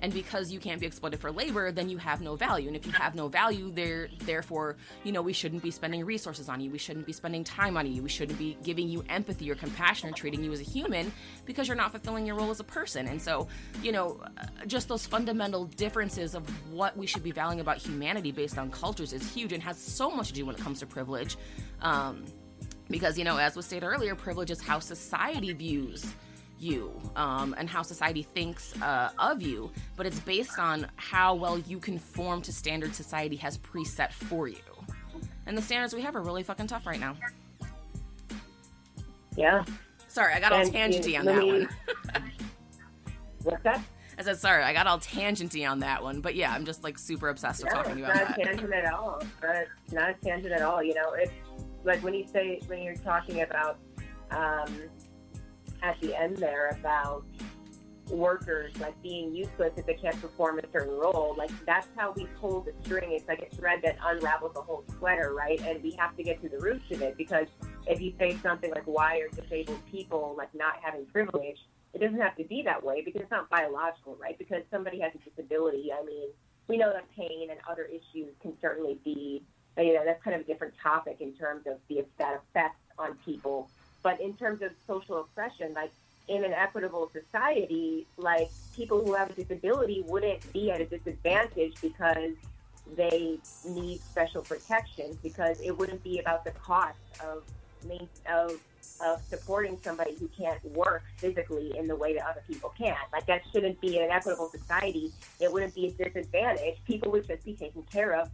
And 0.00 0.12
because 0.12 0.50
you 0.50 0.58
can't 0.58 0.80
be 0.80 0.86
exploited 0.86 1.20
for 1.20 1.30
labor, 1.30 1.70
then 1.72 1.88
you 1.88 1.98
have 1.98 2.20
no 2.20 2.36
value. 2.36 2.68
And 2.68 2.76
if 2.76 2.86
you 2.86 2.92
have 2.92 3.14
no 3.14 3.28
value, 3.28 3.70
there 3.70 4.08
therefore, 4.20 4.76
you 5.04 5.12
know, 5.12 5.22
we 5.22 5.32
shouldn't 5.32 5.62
be 5.62 5.70
spending 5.70 6.04
resources 6.04 6.48
on 6.48 6.60
you. 6.60 6.70
We 6.70 6.78
shouldn't 6.78 7.06
be 7.06 7.12
spending 7.12 7.44
time 7.44 7.76
on 7.76 7.90
you. 7.90 8.02
We 8.02 8.08
shouldn't 8.08 8.38
be 8.38 8.56
giving 8.62 8.88
you 8.88 9.04
empathy 9.08 9.50
or 9.50 9.54
compassion 9.54 10.08
or 10.08 10.12
treating 10.12 10.42
you 10.42 10.52
as 10.52 10.60
a 10.60 10.64
human 10.64 11.12
because 11.44 11.68
you're 11.68 11.76
not 11.76 11.90
fulfilling 11.90 12.26
your 12.26 12.36
role 12.36 12.50
as 12.50 12.60
a 12.60 12.64
person. 12.64 13.06
And 13.06 13.20
so, 13.20 13.48
you 13.82 13.92
know, 13.92 14.20
just 14.66 14.88
those 14.88 15.06
fundamental 15.06 15.66
differences 15.66 16.34
of 16.34 16.48
what 16.72 16.96
we 16.96 17.06
should 17.06 17.22
be 17.22 17.32
valuing 17.32 17.60
about 17.60 17.78
humanity 17.78 18.32
based 18.32 18.58
on 18.58 18.70
cultures 18.70 19.12
is 19.12 19.32
huge 19.32 19.52
and 19.52 19.62
has 19.62 19.78
so 19.78 20.10
much 20.10 20.28
to 20.28 20.34
do 20.34 20.46
when 20.46 20.54
it 20.54 20.60
comes 20.60 20.80
to 20.80 20.86
privilege. 20.86 21.36
Um, 21.82 22.24
because, 22.88 23.16
you 23.16 23.24
know, 23.24 23.36
as 23.36 23.54
was 23.54 23.66
stated 23.66 23.86
earlier, 23.86 24.14
privilege 24.14 24.50
is 24.50 24.60
how 24.60 24.80
society 24.80 25.52
views 25.52 26.14
you 26.60 26.92
um, 27.16 27.54
and 27.58 27.68
how 27.68 27.82
society 27.82 28.22
thinks 28.22 28.80
uh, 28.82 29.10
of 29.18 29.40
you, 29.42 29.70
but 29.96 30.06
it's 30.06 30.20
based 30.20 30.58
on 30.58 30.86
how 30.96 31.34
well 31.34 31.58
you 31.58 31.78
conform 31.78 32.42
to 32.42 32.52
standards 32.52 32.96
society 32.96 33.36
has 33.36 33.58
preset 33.58 34.12
for 34.12 34.46
you. 34.48 34.56
And 35.46 35.56
the 35.56 35.62
standards 35.62 35.94
we 35.94 36.02
have 36.02 36.14
are 36.16 36.22
really 36.22 36.42
fucking 36.42 36.66
tough 36.66 36.86
right 36.86 37.00
now. 37.00 37.16
Yeah. 39.36 39.64
Sorry, 40.08 40.32
I 40.34 40.40
got 40.40 40.52
all 40.52 40.60
And, 40.60 40.72
tangenty 40.72 41.18
on 41.18 41.24
that 41.26 41.38
me- 41.38 41.52
one. 41.52 41.68
What's 43.42 43.62
that? 43.62 43.80
I 44.18 44.22
said 44.22 44.38
sorry, 44.38 44.62
I 44.64 44.74
got 44.74 44.86
all 44.86 44.98
tangenty 44.98 45.68
on 45.68 45.78
that 45.78 46.02
one, 46.02 46.20
but 46.20 46.34
yeah, 46.34 46.52
I'm 46.52 46.66
just 46.66 46.84
like 46.84 46.98
super 46.98 47.30
obsessed 47.30 47.64
with 47.64 47.72
No, 47.72 47.82
talking 47.82 47.98
it's 48.00 48.06
about 48.10 48.16
not 48.16 48.36
that. 48.36 48.38
a 48.38 48.44
tangent 48.44 48.72
at 48.74 48.92
all. 48.92 49.22
It's 49.42 49.92
not 49.94 50.10
a 50.10 50.14
tangent 50.22 50.52
at 50.52 50.60
all. 50.60 50.82
You 50.82 50.92
know, 50.94 51.12
it's 51.14 51.32
like 51.84 52.02
when 52.02 52.12
you 52.12 52.26
say 52.26 52.60
when 52.66 52.82
you're 52.82 52.96
talking 52.96 53.40
about 53.40 53.78
um, 54.30 54.74
at 55.82 56.00
the 56.00 56.18
end 56.18 56.36
there 56.36 56.68
about 56.80 57.24
workers 58.10 58.72
like 58.80 59.00
being 59.02 59.34
useless 59.34 59.72
if 59.76 59.86
they 59.86 59.94
can't 59.94 60.20
perform 60.20 60.58
a 60.58 60.62
certain 60.72 60.94
role. 60.94 61.34
Like 61.36 61.50
that's 61.64 61.88
how 61.96 62.12
we 62.12 62.26
pull 62.40 62.60
the 62.60 62.72
string. 62.82 63.12
It's 63.12 63.28
like 63.28 63.48
a 63.50 63.54
thread 63.54 63.80
that 63.84 63.96
unravels 64.04 64.54
the 64.54 64.62
whole 64.62 64.84
sweater, 64.98 65.34
right? 65.34 65.60
And 65.60 65.82
we 65.82 65.92
have 65.92 66.16
to 66.16 66.22
get 66.22 66.42
to 66.42 66.48
the 66.48 66.58
roots 66.58 66.84
of 66.90 67.02
it 67.02 67.16
because 67.16 67.46
if 67.86 68.00
you 68.00 68.12
say 68.18 68.36
something 68.42 68.70
like 68.70 68.84
why 68.84 69.18
are 69.18 69.28
disabled 69.28 69.80
people 69.90 70.34
like 70.36 70.52
not 70.54 70.74
having 70.82 71.06
privilege, 71.06 71.58
it 71.92 72.00
doesn't 72.00 72.20
have 72.20 72.36
to 72.36 72.44
be 72.44 72.62
that 72.62 72.82
way 72.82 73.02
because 73.04 73.22
it's 73.22 73.30
not 73.30 73.48
biological, 73.50 74.16
right? 74.20 74.38
Because 74.38 74.62
somebody 74.70 75.00
has 75.00 75.12
a 75.14 75.30
disability. 75.30 75.90
I 75.92 76.04
mean, 76.04 76.28
we 76.68 76.76
know 76.76 76.92
that 76.92 77.04
pain 77.16 77.48
and 77.50 77.58
other 77.68 77.84
issues 77.84 78.32
can 78.40 78.52
certainly 78.60 78.98
be, 79.04 79.42
you 79.76 79.94
know, 79.94 80.04
that's 80.04 80.22
kind 80.22 80.36
of 80.36 80.42
a 80.42 80.44
different 80.44 80.74
topic 80.80 81.16
in 81.20 81.32
terms 81.34 81.66
of 81.66 81.78
the 81.88 82.04
that 82.18 82.42
effect 82.42 82.76
on 82.98 83.16
people. 83.24 83.68
But 84.02 84.20
in 84.20 84.34
terms 84.34 84.62
of 84.62 84.72
social 84.86 85.20
oppression, 85.20 85.74
like 85.74 85.92
in 86.28 86.44
an 86.44 86.52
equitable 86.52 87.10
society, 87.12 88.06
like 88.16 88.50
people 88.74 89.04
who 89.04 89.14
have 89.14 89.30
a 89.30 89.32
disability 89.32 90.04
wouldn't 90.06 90.52
be 90.52 90.70
at 90.70 90.80
a 90.80 90.86
disadvantage 90.86 91.74
because 91.80 92.34
they 92.96 93.38
need 93.66 94.00
special 94.00 94.42
protections 94.42 95.16
because 95.22 95.60
it 95.60 95.76
wouldn't 95.76 96.02
be 96.02 96.18
about 96.18 96.44
the 96.44 96.50
cost 96.52 96.98
of 97.24 97.42
of 98.28 98.60
of 99.04 99.22
supporting 99.22 99.78
somebody 99.82 100.14
who 100.18 100.28
can't 100.28 100.62
work 100.72 101.02
physically 101.16 101.76
in 101.78 101.86
the 101.86 101.96
way 101.96 102.14
that 102.14 102.26
other 102.26 102.42
people 102.46 102.72
can. 102.76 102.96
Like 103.12 103.26
that 103.26 103.42
shouldn't 103.52 103.80
be 103.80 103.96
in 103.96 104.04
an 104.04 104.10
equitable 104.10 104.50
society. 104.50 105.12
It 105.40 105.50
wouldn't 105.50 105.74
be 105.74 105.86
a 105.86 105.90
disadvantage. 105.90 106.76
People 106.86 107.10
would 107.12 107.26
just 107.26 107.44
be 107.44 107.54
taken 107.54 107.82
care 107.84 108.12
of 108.12 108.30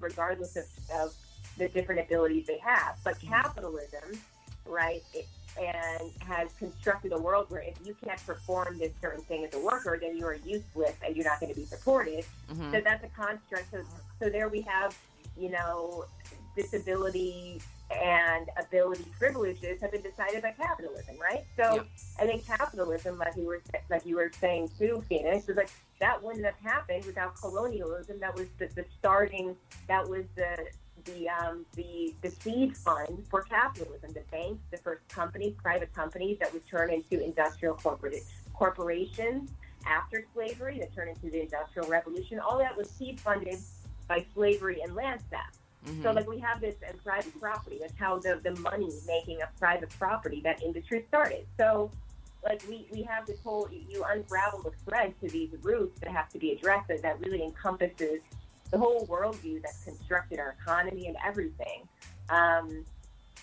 regardless 0.00 0.56
of, 0.56 0.64
of 0.94 1.14
the 1.58 1.68
different 1.68 2.00
abilities 2.00 2.46
they 2.46 2.58
have. 2.58 2.98
But 3.04 3.16
mm-hmm. 3.16 3.28
capitalism, 3.28 4.18
right, 4.66 5.02
it, 5.12 5.26
and 5.60 6.10
has 6.20 6.52
constructed 6.54 7.12
a 7.12 7.18
world 7.18 7.46
where 7.48 7.60
if 7.60 7.74
you 7.84 7.94
can't 8.04 8.24
perform 8.26 8.78
this 8.78 8.92
certain 9.00 9.22
thing 9.24 9.44
as 9.44 9.54
a 9.54 9.60
worker, 9.60 9.98
then 10.00 10.16
you 10.16 10.26
are 10.26 10.34
useless 10.34 10.94
and 11.04 11.14
you're 11.14 11.24
not 11.24 11.38
going 11.38 11.52
to 11.52 11.58
be 11.58 11.66
supported. 11.66 12.24
Mhm. 12.50 12.72
So 12.72 12.80
that's 12.80 13.04
a 13.04 13.08
construct. 13.08 13.70
So, 13.70 13.82
so 14.20 14.28
there 14.28 14.48
we 14.48 14.62
have, 14.62 14.96
you 15.36 15.50
know, 15.50 16.06
disability 16.56 17.60
and 17.90 18.48
ability 18.58 19.04
privileges 19.18 19.80
have 19.80 19.92
been 19.92 20.02
decided 20.02 20.42
by 20.42 20.52
capitalism, 20.52 21.16
right? 21.20 21.44
So 21.56 21.74
Yep. 21.74 21.86
I 22.18 22.26
think 22.26 22.46
capitalism, 22.46 23.18
like 23.18 23.36
you 23.36 23.46
were 23.46 23.60
like 23.90 24.04
you 24.06 24.16
were 24.16 24.32
saying 24.40 24.70
too, 24.78 25.04
Phoenix, 25.08 25.48
is 25.48 25.56
like 25.56 25.70
that 26.00 26.22
wouldn't 26.22 26.44
have 26.44 26.58
happened 26.62 27.04
without 27.04 27.36
colonialism. 27.36 28.18
That 28.20 28.34
was 28.34 28.48
the, 28.58 28.66
the 28.74 28.84
starting. 28.98 29.56
That 29.86 30.08
was 30.08 30.24
the 30.34 30.66
the 31.04 31.28
um, 31.28 31.64
the 31.74 32.14
the 32.22 32.30
seed 32.30 32.76
fund 32.76 33.24
for 33.30 33.42
capitalism. 33.42 34.10
The 34.12 34.22
banks, 34.30 34.60
the 34.70 34.78
first 34.78 35.06
companies, 35.08 35.54
private 35.62 35.92
companies 35.94 36.38
that 36.40 36.52
would 36.52 36.66
turn 36.68 36.90
into 36.90 37.22
industrial 37.22 37.74
corporate 37.74 38.22
corporations 38.54 39.50
after 39.86 40.24
slavery, 40.34 40.78
that 40.80 40.94
turned 40.94 41.10
into 41.10 41.30
the 41.30 41.42
industrial 41.42 41.88
revolution. 41.88 42.38
All 42.38 42.58
that 42.58 42.76
was 42.76 42.88
seed 42.88 43.20
funded 43.20 43.58
by 44.08 44.24
slavery 44.34 44.80
and 44.82 44.94
land 44.94 45.20
theft. 45.30 45.58
So 45.84 45.90
Mhm. 45.92 46.14
like 46.14 46.28
we 46.28 46.38
have 46.38 46.60
this 46.62 46.76
in 46.90 46.96
private 46.98 47.38
property. 47.38 47.78
That's 47.78 47.96
how 47.98 48.18
the, 48.18 48.40
the 48.42 48.58
money 48.60 48.88
making 49.06 49.42
of 49.42 49.54
private 49.58 49.90
property, 49.98 50.40
that 50.40 50.62
industry 50.62 51.04
started. 51.08 51.46
So 51.58 51.90
like 52.42 52.62
we, 52.68 52.86
we 52.90 53.02
have 53.02 53.26
this 53.26 53.38
whole 53.40 53.68
you 53.70 54.02
unravel 54.04 54.62
the 54.62 54.70
thread 54.86 55.12
to 55.20 55.28
these 55.28 55.50
roots 55.62 56.00
that 56.00 56.10
have 56.10 56.30
to 56.30 56.38
be 56.38 56.52
addressed 56.52 56.88
that, 56.88 57.02
that 57.02 57.20
really 57.20 57.42
encompasses 57.42 58.20
the 58.74 58.80
whole 58.80 59.06
worldview 59.06 59.62
that's 59.62 59.84
constructed 59.84 60.40
our 60.40 60.56
economy 60.60 61.06
and 61.06 61.16
everything. 61.24 61.86
Um, 62.28 62.84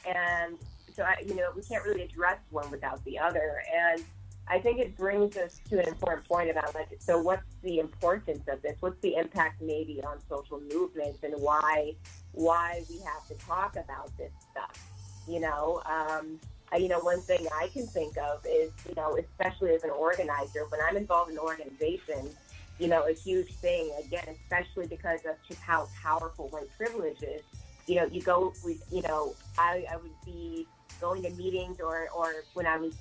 and 0.06 0.58
so 0.94 1.04
I, 1.04 1.24
you 1.26 1.36
know, 1.36 1.52
we 1.56 1.62
can't 1.62 1.86
really 1.86 2.02
address 2.02 2.40
one 2.50 2.70
without 2.70 3.02
the 3.06 3.18
other. 3.18 3.64
And 3.74 4.04
I 4.50 4.60
think 4.60 4.80
it 4.80 4.98
brings 4.98 5.38
us 5.38 5.62
to 5.70 5.80
an 5.80 5.88
important 5.88 6.28
point 6.28 6.50
about 6.50 6.76
like, 6.76 6.90
so 7.00 7.22
what's 7.22 7.46
the 7.64 7.80
importance 7.80 8.46
of 8.50 8.62
this? 8.62 8.76
What's 8.82 9.00
the 9.00 9.16
impact 9.16 9.62
maybe 9.62 10.02
on 10.04 10.18
social 10.28 10.60
movements 10.70 11.20
and 11.24 11.34
why 11.38 11.94
why 12.34 12.84
we 12.90 12.98
have 12.98 13.26
to 13.30 13.46
talk 13.46 13.78
about 13.78 14.12
this 14.18 14.32
stuff? 14.52 14.86
You 15.30 15.40
know, 15.40 15.82
um, 15.86 16.42
uh, 16.74 16.78
you 16.78 16.90
know, 16.90 17.00
one 17.00 17.22
thing 17.22 17.48
I 17.58 17.68
can 17.68 17.88
think 17.88 18.18
of 18.18 18.46
is, 18.46 18.72
you 18.86 18.96
know, 18.96 19.18
especially 19.18 19.76
as 19.76 19.86
an 19.86 19.92
organizer, 19.92 20.66
when 20.68 20.82
I'm 20.86 20.98
involved 20.98 21.32
in 21.32 21.38
organizations, 21.38 22.36
you 22.82 22.88
know, 22.88 23.08
a 23.08 23.14
huge 23.14 23.54
thing, 23.58 23.92
again, 24.04 24.26
especially 24.42 24.88
because 24.88 25.20
of 25.30 25.36
just 25.48 25.62
how 25.62 25.88
powerful 26.02 26.48
white 26.50 26.68
privilege 26.76 27.22
is, 27.22 27.44
you 27.86 27.96
know, 27.96 28.06
you 28.06 28.24
go, 28.24 28.54
with, 28.64 28.82
you 28.92 29.04
know, 29.04 29.36
I, 29.56 29.86
I 29.92 29.98
would 29.98 30.12
be 30.26 30.66
going 31.00 31.22
to 31.22 31.30
meetings 31.32 31.80
or, 31.80 32.08
or 32.16 32.34
when 32.56 32.66
I 32.66 32.78
was 32.78 32.96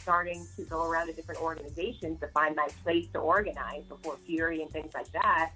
starting 0.00 0.44
to 0.56 0.64
go 0.64 0.84
around 0.84 1.06
to 1.06 1.12
different 1.12 1.40
organizations 1.40 2.18
to 2.18 2.26
find 2.28 2.56
my 2.56 2.66
place 2.82 3.06
to 3.12 3.20
organize 3.20 3.84
before 3.88 4.16
FURIE 4.26 4.60
and 4.60 4.70
things 4.72 4.92
like 4.92 5.10
that, 5.12 5.52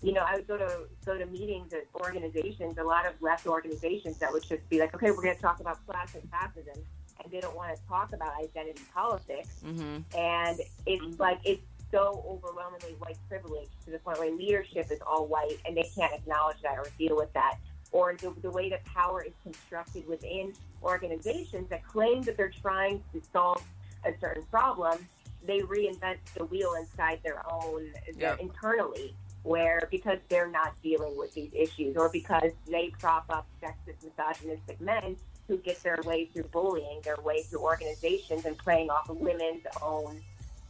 you 0.00 0.12
know, 0.12 0.20
I 0.20 0.36
would 0.36 0.46
go 0.46 0.56
to 0.56 0.82
go 1.04 1.18
to 1.18 1.26
meetings 1.26 1.72
at 1.72 1.86
organizations, 1.96 2.78
a 2.78 2.84
lot 2.84 3.04
of 3.04 3.20
left 3.20 3.48
organizations 3.48 4.18
that 4.18 4.32
would 4.32 4.44
just 4.44 4.68
be 4.68 4.78
like, 4.78 4.94
okay, 4.94 5.10
we're 5.10 5.22
going 5.22 5.34
to 5.34 5.42
talk 5.42 5.58
about 5.58 5.84
class 5.88 6.14
and 6.14 6.22
fascism, 6.30 6.80
and 7.22 7.32
they 7.32 7.40
don't 7.40 7.56
want 7.56 7.74
to 7.74 7.82
talk 7.88 8.12
about 8.12 8.32
identity 8.40 8.82
politics, 8.94 9.60
hmm 9.64 9.98
and 10.16 10.60
it's 10.86 11.18
like 11.18 11.40
it's 11.44 11.62
so 11.90 12.24
overwhelmingly 12.28 12.94
white 12.98 13.16
privileged 13.28 13.70
to 13.84 13.90
the 13.90 13.98
point 13.98 14.18
where 14.18 14.30
leadership 14.34 14.90
is 14.90 14.98
all 15.06 15.26
white, 15.26 15.56
and 15.66 15.76
they 15.76 15.88
can't 15.94 16.12
acknowledge 16.12 16.60
that 16.62 16.78
or 16.78 16.86
deal 16.98 17.16
with 17.16 17.32
that, 17.32 17.56
or 17.92 18.14
the, 18.20 18.32
the 18.42 18.50
way 18.50 18.68
that 18.68 18.84
power 18.84 19.22
is 19.22 19.32
constructed 19.42 20.06
within 20.06 20.52
organizations 20.82 21.68
that 21.70 21.86
claim 21.86 22.22
that 22.22 22.36
they're 22.36 22.52
trying 22.62 23.02
to 23.12 23.22
solve 23.32 23.62
a 24.04 24.12
certain 24.20 24.42
problem, 24.44 24.98
they 25.46 25.60
reinvent 25.60 26.16
the 26.36 26.44
wheel 26.44 26.74
inside 26.78 27.20
their 27.22 27.42
own 27.50 27.90
their, 28.16 28.30
Yep. 28.30 28.40
internally. 28.40 29.14
Where 29.44 29.88
because 29.90 30.18
they're 30.28 30.48
not 30.50 30.74
dealing 30.82 31.16
with 31.16 31.32
these 31.32 31.50
issues, 31.54 31.96
or 31.96 32.10
because 32.10 32.50
they 32.68 32.90
prop 32.98 33.24
up 33.30 33.46
sexist, 33.62 34.04
misogynistic 34.04 34.80
men 34.80 35.16
who 35.46 35.56
get 35.58 35.80
their 35.82 35.96
way 36.04 36.26
through 36.26 36.42
bullying, 36.44 37.00
their 37.02 37.16
way 37.22 37.44
through 37.44 37.60
organizations, 37.60 38.44
and 38.44 38.58
playing 38.58 38.90
off 38.90 39.08
of 39.08 39.16
women's 39.16 39.62
own, 39.80 40.20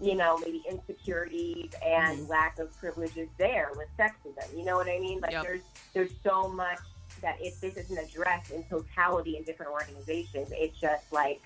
you 0.00 0.14
know, 0.14 0.38
maybe 0.38 0.62
insecurities 0.68 1.70
and 1.84 2.20
Mhm. 2.20 2.28
lack 2.28 2.58
of 2.58 2.74
privileges 2.78 3.28
there 3.36 3.70
with 3.76 3.88
sexism. 3.98 4.56
You 4.56 4.64
know 4.64 4.76
what 4.76 4.86
I 4.88 4.98
mean? 4.98 5.20
Like 5.20 5.32
Yep. 5.32 5.42
there's 5.42 5.62
there's 5.94 6.12
so 6.22 6.48
much 6.48 6.78
that 7.20 7.36
if 7.40 7.60
this 7.60 7.76
isn't 7.76 7.98
addressed 7.98 8.50
in 8.52 8.62
totality 8.64 9.36
in 9.36 9.42
different 9.42 9.72
organizations, 9.72 10.50
it's 10.52 10.78
just 10.80 11.12
like 11.12 11.42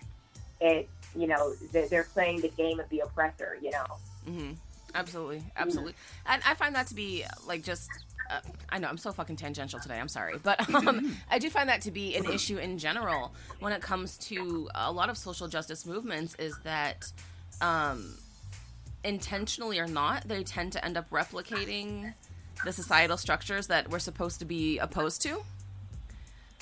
it. 0.60 0.88
You 1.14 1.26
know, 1.26 1.54
they're, 1.72 1.88
they're 1.88 2.04
playing 2.04 2.40
the 2.40 2.48
game 2.48 2.80
of 2.80 2.88
the 2.88 3.00
oppressor. 3.00 3.56
You 3.60 3.70
know. 3.70 3.86
hmm 4.24 4.52
Absolutely, 4.94 5.42
absolutely, 5.56 5.94
and 6.26 6.42
I 6.46 6.52
find 6.54 6.74
that 6.74 6.88
to 6.88 6.94
be 6.94 7.24
like 7.46 7.62
just. 7.62 7.98
Uh, 8.30 8.40
I 8.68 8.78
know 8.78 8.88
I'm 8.88 8.98
so 8.98 9.10
fucking 9.12 9.36
tangential 9.36 9.80
today. 9.80 9.98
I'm 9.98 10.08
sorry, 10.08 10.38
but 10.42 10.60
um, 10.86 11.16
I 11.30 11.38
do 11.38 11.48
find 11.50 11.68
that 11.70 11.80
to 11.82 11.90
be 11.90 12.14
an 12.16 12.24
issue 12.26 12.58
in 12.58 12.76
general 12.78 13.34
when 13.60 13.72
it 13.72 13.80
comes 13.82 14.16
to 14.28 14.68
a 14.74 14.92
lot 14.92 15.08
of 15.08 15.16
social 15.16 15.48
justice 15.48 15.86
movements. 15.86 16.34
Is 16.38 16.58
that 16.58 17.10
um, 17.62 18.18
intentionally 19.04 19.78
or 19.78 19.86
not, 19.86 20.28
they 20.28 20.42
tend 20.42 20.72
to 20.72 20.84
end 20.84 20.96
up 20.96 21.08
replicating 21.10 22.14
the 22.64 22.72
societal 22.72 23.16
structures 23.16 23.66
that 23.68 23.90
we're 23.90 23.98
supposed 23.98 24.38
to 24.40 24.44
be 24.44 24.78
opposed 24.78 25.22
to. 25.22 25.42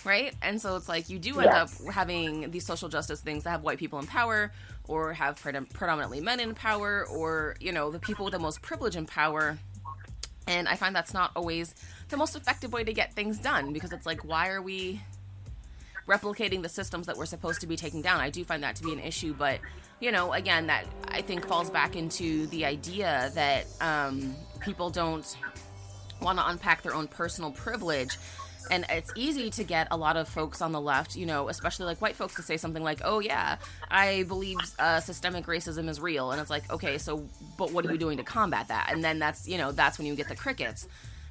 Right? 0.05 0.34
And 0.41 0.61
so 0.61 0.76
it's 0.76 0.88
like 0.88 1.11
you 1.11 1.18
do 1.18 1.41
end 1.41 1.51
Yeah. 1.53 1.62
up 1.64 1.70
having 1.93 2.51
these 2.51 2.64
social 2.64 2.88
justice 2.88 3.20
things 3.20 3.45
that 3.45 3.51
have 3.51 3.62
white 3.62 3.78
people 3.78 3.99
in 3.99 4.07
power 4.07 4.51
or 4.88 5.12
have 5.12 5.38
predom- 5.41 5.70
predominantly 5.72 6.20
men 6.20 6.41
in 6.41 6.55
power 6.55 7.07
or, 7.07 7.57
you 7.61 7.70
know, 7.70 7.91
the 7.91 7.99
people 7.99 8.24
with 8.24 8.32
the 8.32 8.38
most 8.38 8.62
privilege 8.62 8.97
in 8.97 9.05
power. 9.05 9.59
And 10.47 10.66
I 10.66 10.76
find 10.76 10.97
that's 10.97 11.12
not 11.12 11.32
always 11.36 11.74
the 12.09 12.16
most 12.16 12.34
effective 12.34 12.72
way 12.72 12.82
to 12.82 12.95
get 12.95 13.12
things 13.12 13.38
done 13.38 13.74
because 13.74 13.93
it's 13.93 14.07
like, 14.07 14.24
why 14.24 14.49
are 14.49 14.62
we 14.62 15.03
replicating 16.09 16.62
the 16.62 16.68
systems 16.68 17.07
that 17.07 17.16
we're 17.16 17.26
supposed 17.26 17.61
to 17.61 17.66
be 17.66 17.76
taking 17.76 18.03
down. 18.03 18.20
I 18.20 18.30
do 18.30 18.45
find 18.45 18.62
that 18.64 18.74
to 18.76 18.82
be 18.82 18.93
an 18.93 18.99
issue, 18.99 19.32
but 19.32 19.61
you 20.01 20.11
know, 20.11 20.32
again, 20.32 20.66
that 20.66 20.86
I 21.09 21.20
think 21.22 21.46
falls 21.46 21.70
back 21.70 21.94
into 21.94 22.46
the 22.48 22.64
idea 22.64 23.30
that 23.34 23.66
um, 23.80 24.34
people 24.61 24.90
don't 24.90 25.36
want 26.20 26.38
to 26.38 26.48
unpack 26.48 26.82
their 26.82 26.94
own 26.94 27.07
personal 27.07 27.51
privilege. 27.51 28.18
And 28.70 28.84
it's 28.88 29.11
easy 29.16 29.51
to 29.51 29.64
get 29.64 29.88
a 29.90 29.96
lot 29.96 30.16
of 30.16 30.28
folks 30.28 30.62
on 30.62 30.72
the 30.72 30.80
left, 30.80 31.16
you 31.16 31.26
know, 31.26 31.48
especially 31.48 31.86
like 31.86 32.01
white 32.01 32.14
folks, 32.14 32.36
to 32.36 32.42
say 32.42 32.57
something 32.57 32.84
like, 32.84 33.01
"Oh 33.05 33.18
yeah, 33.18 33.57
I 33.90 34.24
believe 34.24 34.59
uh, 34.78 35.01
systemic 35.01 35.46
racism 35.46 35.88
is 35.88 35.98
real," 35.98 36.30
and 36.30 36.40
it's 36.40 36.51
like, 36.51 36.70
okay, 36.70 36.96
so 36.98 37.26
but 37.57 37.72
what 37.72 37.84
are 37.84 37.90
you 37.90 37.98
doing 37.98 38.18
to 38.18 38.22
combat 38.22 38.68
that? 38.68 38.90
And 38.92 39.03
then 39.03 39.18
that's 39.18 39.48
you 39.48 39.59
know 39.59 39.72
that's 39.72 39.98
when 39.98 40.07
you 40.07 40.14
get 40.14 40.28
the 40.28 40.36
crickets 40.36 40.86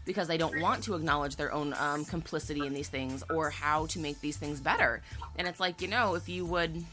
because 0.05 0.27
they 0.27 0.37
don't 0.37 0.59
want 0.59 0.83
to 0.83 0.95
acknowledge 0.95 1.35
their 1.35 1.53
own 1.53 1.73
um, 1.79 2.03
complicity 2.03 2.65
in 2.65 2.73
these 2.73 2.89
things 2.89 3.23
or 3.29 3.51
how 3.51 3.85
to 3.85 3.99
make 3.99 4.19
these 4.21 4.37
things 4.37 4.59
better. 4.59 5.03
And 5.37 5.47
it's 5.47 5.59
like, 5.59 5.83
you 5.83 5.87
know, 5.87 6.15
if 6.15 6.27
you 6.27 6.45
would 6.45 6.83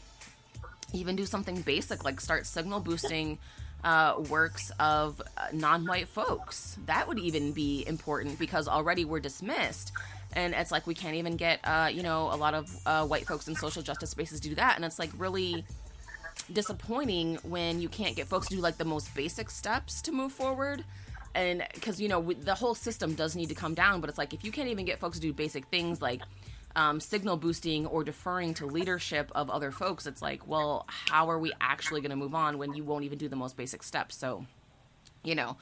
even 0.93 1.15
do 1.15 1.25
something 1.25 1.61
basic 1.61 2.03
like 2.03 2.21
start 2.21 2.45
signal 2.45 2.79
boosting 2.79 3.37
uh, 3.83 4.15
works 4.29 4.71
of 4.79 5.21
uh, 5.37 5.47
non-white 5.53 6.07
folks, 6.07 6.77
that 6.85 7.07
would 7.07 7.19
even 7.19 7.51
be 7.51 7.83
important 7.87 8.39
because 8.39 8.67
already 8.67 9.05
we're 9.05 9.19
dismissed. 9.19 9.91
And 10.33 10.53
it's 10.53 10.71
like 10.71 10.85
we 10.85 10.93
can't 10.93 11.15
even 11.15 11.37
get, 11.37 11.59
uh, 11.63 11.89
you 11.91 12.03
know, 12.03 12.23
a 12.33 12.35
lot 12.35 12.53
of 12.53 12.69
uh, 12.85 13.05
white 13.05 13.25
folks 13.25 13.47
in 13.47 13.55
social 13.55 13.81
justice 13.81 14.11
spaces 14.11 14.39
to 14.41 14.49
do 14.49 14.55
that. 14.55 14.75
And 14.75 14.83
it's 14.83 14.99
like 14.99 15.11
really 15.17 15.63
disappointing 16.51 17.39
when 17.43 17.81
you 17.81 17.89
can't 17.89 18.15
get 18.15 18.27
folks 18.27 18.47
to 18.47 18.55
do 18.55 18.61
like 18.61 18.77
the 18.77 18.85
most 18.85 19.13
basic 19.15 19.49
steps 19.49 20.01
to 20.01 20.11
move 20.11 20.31
forward 20.31 20.83
and 21.35 21.63
because 21.73 21.99
you 21.99 22.07
know 22.07 22.21
the 22.31 22.55
whole 22.55 22.73
system 22.73 23.13
does 23.15 23.35
need 23.35 23.49
to 23.49 23.55
come 23.55 23.73
down 23.73 23.99
but 23.99 24.09
it's 24.09 24.17
like 24.17 24.33
if 24.33 24.45
you 24.45 24.51
can't 24.51 24.69
even 24.69 24.85
get 24.85 24.97
folks 24.97 25.17
to 25.17 25.21
do 25.21 25.33
basic 25.33 25.65
things 25.65 26.01
like 26.01 26.21
um, 26.77 26.99
signal 26.99 27.35
boosting 27.35 27.85
or 27.85 28.03
deferring 28.03 28.53
to 28.53 28.65
leadership 28.65 29.31
of 29.35 29.49
other 29.49 29.71
folks 29.71 30.05
it's 30.05 30.21
like 30.21 30.47
well 30.47 30.85
how 30.87 31.29
are 31.29 31.39
we 31.39 31.51
actually 31.59 31.99
going 31.99 32.11
to 32.11 32.15
move 32.15 32.35
on 32.35 32.57
when 32.57 32.73
you 32.73 32.83
won't 32.83 33.03
even 33.03 33.17
do 33.17 33.27
the 33.27 33.35
most 33.35 33.57
basic 33.57 33.83
steps? 33.83 34.15
So 34.15 34.45
you 35.23 35.35
know 35.35 35.57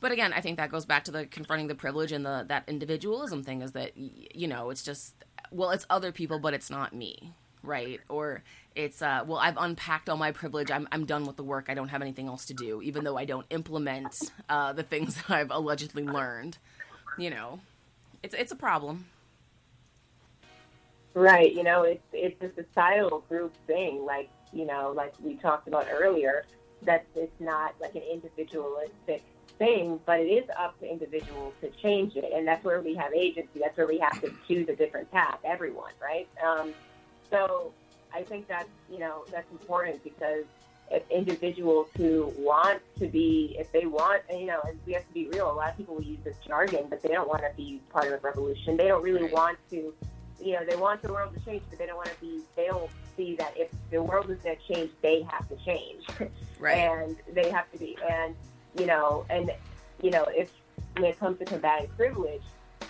but 0.00 0.10
again 0.10 0.32
i 0.32 0.40
think 0.40 0.56
that 0.56 0.70
goes 0.70 0.84
back 0.84 1.04
to 1.04 1.12
the 1.12 1.26
confronting 1.26 1.68
the 1.68 1.74
privilege 1.74 2.10
and 2.10 2.26
the 2.26 2.44
that 2.48 2.64
individualism 2.66 3.44
thing 3.44 3.62
is 3.62 3.72
that 3.72 3.92
you 3.96 4.48
know 4.48 4.70
it's 4.70 4.82
just 4.82 5.14
well 5.52 5.70
it's 5.70 5.86
other 5.88 6.10
people 6.10 6.38
but 6.38 6.54
it's 6.54 6.70
not 6.70 6.92
me 6.94 7.32
right? 7.64 8.00
Or 8.08 8.42
it's 8.74 9.02
uh 9.02 9.22
well 9.26 9.38
i've 9.38 9.56
unpacked 9.56 10.08
all 10.08 10.16
my 10.16 10.32
privilege 10.32 10.70
i'm, 10.70 10.88
I'm 10.90 11.04
done 11.04 11.26
with 11.26 11.36
the 11.36 11.44
work 11.44 11.66
i 11.68 11.74
don't 11.74 11.88
have 11.88 12.00
anything 12.00 12.26
else 12.26 12.46
to 12.46 12.54
do 12.54 12.80
even 12.80 13.04
though 13.04 13.18
i 13.18 13.26
don't 13.26 13.44
implement 13.50 14.32
uh, 14.48 14.72
the 14.72 14.82
things 14.82 15.14
that 15.28 15.30
i've 15.30 15.50
allegedly 15.50 16.04
learned 16.04 16.56
you 17.18 17.30
know? 17.30 17.60
It's 18.22 18.34
it's 18.34 18.52
a 18.52 18.56
problem 18.56 19.06
Right. 21.14 21.52
You 21.52 21.62
know, 21.62 21.82
it's 21.82 22.04
it's 22.12 22.40
a 22.42 22.62
societal 22.62 23.20
group 23.28 23.54
thing. 23.66 24.04
Like 24.04 24.30
you 24.52 24.66
know, 24.66 24.92
like 24.94 25.14
we 25.22 25.34
talked 25.34 25.68
about 25.68 25.86
earlier, 25.90 26.44
that 26.82 27.04
it's 27.14 27.40
not 27.40 27.74
like 27.80 27.94
an 27.94 28.02
individualistic 28.02 29.22
thing, 29.58 30.00
but 30.06 30.20
it 30.20 30.28
is 30.28 30.48
up 30.58 30.78
to 30.80 30.90
individuals 30.90 31.54
to 31.60 31.70
change 31.82 32.16
it, 32.16 32.32
and 32.34 32.46
that's 32.46 32.64
where 32.64 32.80
we 32.80 32.94
have 32.94 33.12
agency. 33.12 33.60
That's 33.60 33.76
where 33.76 33.86
we 33.86 33.98
have 33.98 34.20
to 34.22 34.32
choose 34.48 34.68
a 34.68 34.76
different 34.76 35.10
path. 35.10 35.38
Everyone, 35.44 35.92
right? 36.00 36.28
Um, 36.44 36.72
so 37.30 37.72
I 38.14 38.22
think 38.22 38.48
that's 38.48 38.68
you 38.90 38.98
know 38.98 39.24
that's 39.30 39.50
important 39.52 40.02
because 40.02 40.44
if 40.90 41.02
individuals 41.10 41.88
who 41.96 42.32
want 42.36 42.80
to 42.98 43.06
be, 43.06 43.56
if 43.58 43.70
they 43.72 43.86
want, 43.86 44.22
you 44.30 44.46
know, 44.46 44.60
and 44.66 44.78
we 44.86 44.92
have 44.92 45.06
to 45.06 45.14
be 45.14 45.26
real. 45.28 45.50
A 45.50 45.52
lot 45.52 45.70
of 45.70 45.76
people 45.76 45.94
will 45.94 46.02
use 46.02 46.18
this 46.22 46.36
jargon, 46.46 46.86
but 46.90 47.02
they 47.02 47.08
don't 47.08 47.28
want 47.28 47.42
to 47.42 47.50
be 47.56 47.80
part 47.90 48.06
of 48.06 48.12
a 48.12 48.18
revolution. 48.18 48.76
They 48.76 48.88
don't 48.88 49.02
really 49.02 49.32
want 49.32 49.58
to 49.70 49.94
you 50.42 50.54
know, 50.54 50.64
they 50.68 50.76
want 50.76 51.02
the 51.02 51.12
world 51.12 51.32
to 51.34 51.44
change, 51.44 51.62
but 51.70 51.78
they 51.78 51.86
don't 51.86 51.96
want 51.96 52.08
to 52.08 52.20
be, 52.20 52.40
they 52.56 52.66
don't 52.66 52.90
see 53.16 53.36
that 53.36 53.54
if 53.56 53.68
the 53.90 54.02
world 54.02 54.30
is 54.30 54.38
going 54.38 54.56
to 54.56 54.74
change, 54.74 54.90
they 55.00 55.22
have 55.22 55.48
to 55.48 55.56
change. 55.64 56.04
right 56.58 56.78
and 56.78 57.16
they 57.32 57.50
have 57.50 57.70
to 57.72 57.78
be, 57.78 57.96
and, 58.10 58.34
you 58.78 58.86
know, 58.86 59.24
and, 59.30 59.50
you 60.02 60.10
know, 60.10 60.24
if, 60.30 60.50
when 60.96 61.04
it 61.04 61.18
comes 61.18 61.38
to 61.38 61.44
combating 61.44 61.88
privilege, 61.96 62.42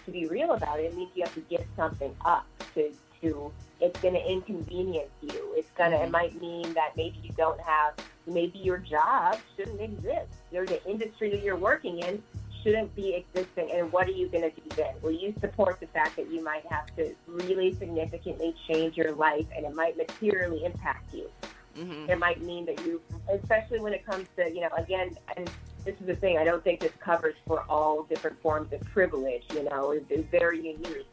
to 0.06 0.10
be 0.10 0.26
real 0.26 0.52
about 0.52 0.80
it, 0.80 0.84
it 0.84 0.96
means 0.96 1.10
you 1.14 1.22
have 1.22 1.34
to 1.34 1.40
give 1.40 1.64
something 1.76 2.14
up 2.24 2.46
to, 2.74 2.92
to, 3.20 3.52
it's 3.80 4.00
going 4.00 4.14
to 4.14 4.30
inconvenience 4.30 5.10
you. 5.20 5.52
It's 5.56 5.70
going 5.76 5.90
to, 5.90 5.96
it 5.98 6.02
mm-hmm. 6.02 6.12
might 6.12 6.40
mean 6.40 6.72
that 6.74 6.96
maybe 6.96 7.18
you 7.22 7.30
don't 7.36 7.60
have, 7.60 7.94
maybe 8.26 8.58
your 8.58 8.78
job 8.78 9.38
shouldn't 9.56 9.80
exist. 9.80 10.32
Or 10.52 10.66
the 10.66 10.84
industry 10.88 11.30
that 11.30 11.42
you're 11.42 11.56
working 11.56 12.00
in 12.00 12.22
shouldn't 12.62 12.94
be 12.94 13.14
existing 13.14 13.70
and 13.74 13.90
what 13.92 14.06
are 14.08 14.12
you 14.12 14.28
going 14.28 14.42
to 14.42 14.60
do 14.60 14.70
then? 14.76 14.94
Will 15.02 15.12
you 15.12 15.34
support 15.40 15.78
the 15.80 15.86
fact 15.88 16.16
that 16.16 16.30
you 16.30 16.42
might 16.42 16.64
have 16.68 16.94
to 16.96 17.14
really 17.26 17.76
significantly 17.78 18.54
change 18.68 18.96
your 18.96 19.14
life 19.14 19.46
and 19.56 19.66
it 19.66 19.74
might 19.74 19.96
materially 19.96 20.64
impact 20.64 21.12
you? 21.12 21.28
Hmm 21.74 22.10
it 22.10 22.18
might 22.18 22.42
mean 22.42 22.66
that 22.66 22.80
you 22.80 23.00
especially 23.32 23.80
when 23.80 23.94
it 23.94 24.04
comes 24.04 24.26
to 24.36 24.52
you 24.52 24.60
know 24.60 24.68
again 24.76 25.16
and 25.36 25.50
this 25.84 25.94
is 26.00 26.06
the 26.06 26.16
thing 26.16 26.36
i 26.36 26.44
don't 26.44 26.62
think 26.62 26.80
this 26.80 26.92
covers 26.98 27.34
for 27.46 27.62
all 27.62 28.02
different 28.02 28.40
forms 28.42 28.70
of 28.72 28.80
privilege 28.92 29.42
you 29.48 29.62
know 29.64 29.92
it's, 29.92 30.04
it's 30.10 30.28
very 30.30 30.58
unique. 30.58 31.06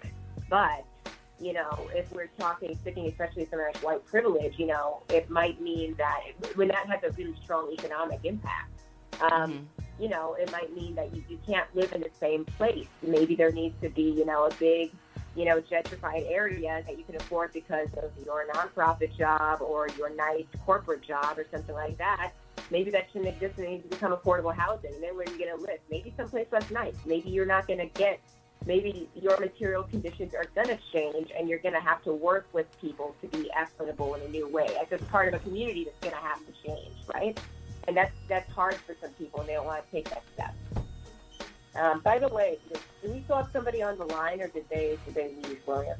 But 0.49 0.83
you 1.39 1.53
know, 1.53 1.89
if 1.93 2.11
we're 2.11 2.29
talking, 2.37 2.77
sticking 2.81 3.07
especially 3.07 3.43
something 3.43 3.59
like 3.59 3.81
white 3.81 4.05
privilege, 4.05 4.55
you 4.57 4.67
know, 4.67 5.03
it 5.09 5.29
might 5.29 5.61
mean 5.61 5.95
that 5.97 6.19
when 6.55 6.67
that 6.67 6.85
has 6.87 6.99
a 7.03 7.11
really 7.13 7.35
strong 7.43 7.71
economic 7.71 8.19
impact, 8.23 8.78
um, 9.19 9.67
you 9.99 10.09
know, 10.09 10.35
it 10.35 10.51
might 10.51 10.73
mean 10.73 10.95
that 10.95 11.13
you, 11.13 11.23
you 11.27 11.39
can't 11.45 11.67
live 11.75 11.91
in 11.91 12.01
the 12.01 12.09
same 12.19 12.45
place. 12.45 12.87
Maybe 13.05 13.35
there 13.35 13.51
needs 13.51 13.75
to 13.81 13.89
be, 13.89 14.03
you 14.03 14.25
know, 14.25 14.45
a 14.45 14.51
big, 14.51 14.91
you 15.35 15.45
know, 15.45 15.61
gentrified 15.61 16.25
area 16.31 16.83
that 16.87 16.97
you 16.97 17.03
can 17.03 17.15
afford 17.17 17.53
because 17.53 17.89
of 18.01 18.11
your 18.25 18.45
nonprofit 18.47 19.15
job 19.17 19.61
or 19.61 19.89
your 19.89 20.09
nice 20.15 20.45
corporate 20.65 21.01
job 21.01 21.37
or 21.37 21.45
something 21.51 21.75
like 21.75 21.97
that. 21.97 22.31
Maybe 22.71 22.91
that 22.91 23.07
shouldn't 23.11 23.33
exist 23.33 23.57
and 23.57 23.65
it 23.65 23.69
needs 23.71 23.83
to 23.83 23.89
become 23.89 24.13
affordable 24.13 24.55
housing. 24.55 24.93
And 24.93 25.03
then 25.03 25.15
where 25.15 25.27
are 25.27 25.29
you 25.29 25.37
going 25.37 25.55
to 25.55 25.61
live? 25.61 25.79
Maybe 25.89 26.13
someplace 26.15 26.47
less 26.51 26.69
nice. 26.69 26.93
Maybe 27.05 27.29
you're 27.29 27.45
not 27.45 27.67
going 27.67 27.79
to 27.79 27.89
get 27.97 28.19
maybe 28.65 29.09
your 29.15 29.37
material 29.39 29.83
conditions 29.83 30.33
are 30.33 30.45
going 30.53 30.67
to 30.67 30.77
change 30.93 31.31
and 31.37 31.49
you're 31.49 31.59
going 31.59 31.73
to 31.73 31.79
have 31.79 32.03
to 32.03 32.13
work 32.13 32.47
with 32.53 32.67
people 32.79 33.15
to 33.21 33.27
be 33.27 33.49
equitable 33.55 34.15
in 34.15 34.21
a 34.21 34.27
new 34.27 34.47
way 34.47 34.75
as 34.81 34.87
just 34.89 35.07
part 35.09 35.27
of 35.27 35.33
a 35.33 35.43
community 35.43 35.85
that's 35.85 35.99
going 36.01 36.13
to 36.13 36.21
have 36.21 36.39
to 36.45 36.51
change, 36.63 36.95
right? 37.13 37.37
And 37.89 37.97
that's, 37.97 38.13
that's 38.27 38.51
hard 38.53 38.79
for 38.85 38.95
some 39.01 39.09
people 39.13 39.39
and 39.39 39.49
they 39.49 39.53
don't 39.53 39.65
want 39.65 39.83
to 39.83 39.91
take 39.91 40.07
that 40.09 40.23
step. 40.35 40.55
Um, 41.75 42.01
by 42.01 42.19
the 42.19 42.27
way, 42.27 42.59
did, 42.69 42.81
we 43.01 43.23
still 43.23 43.37
have 43.37 43.49
somebody 43.51 43.81
on 43.81 43.97
the 43.97 44.05
line 44.05 44.41
or 44.41 44.47
did 44.47 44.65
they, 44.69 44.99
did 45.05 45.15
they 45.15 45.33
leave, 45.35 45.59
William? 45.65 45.97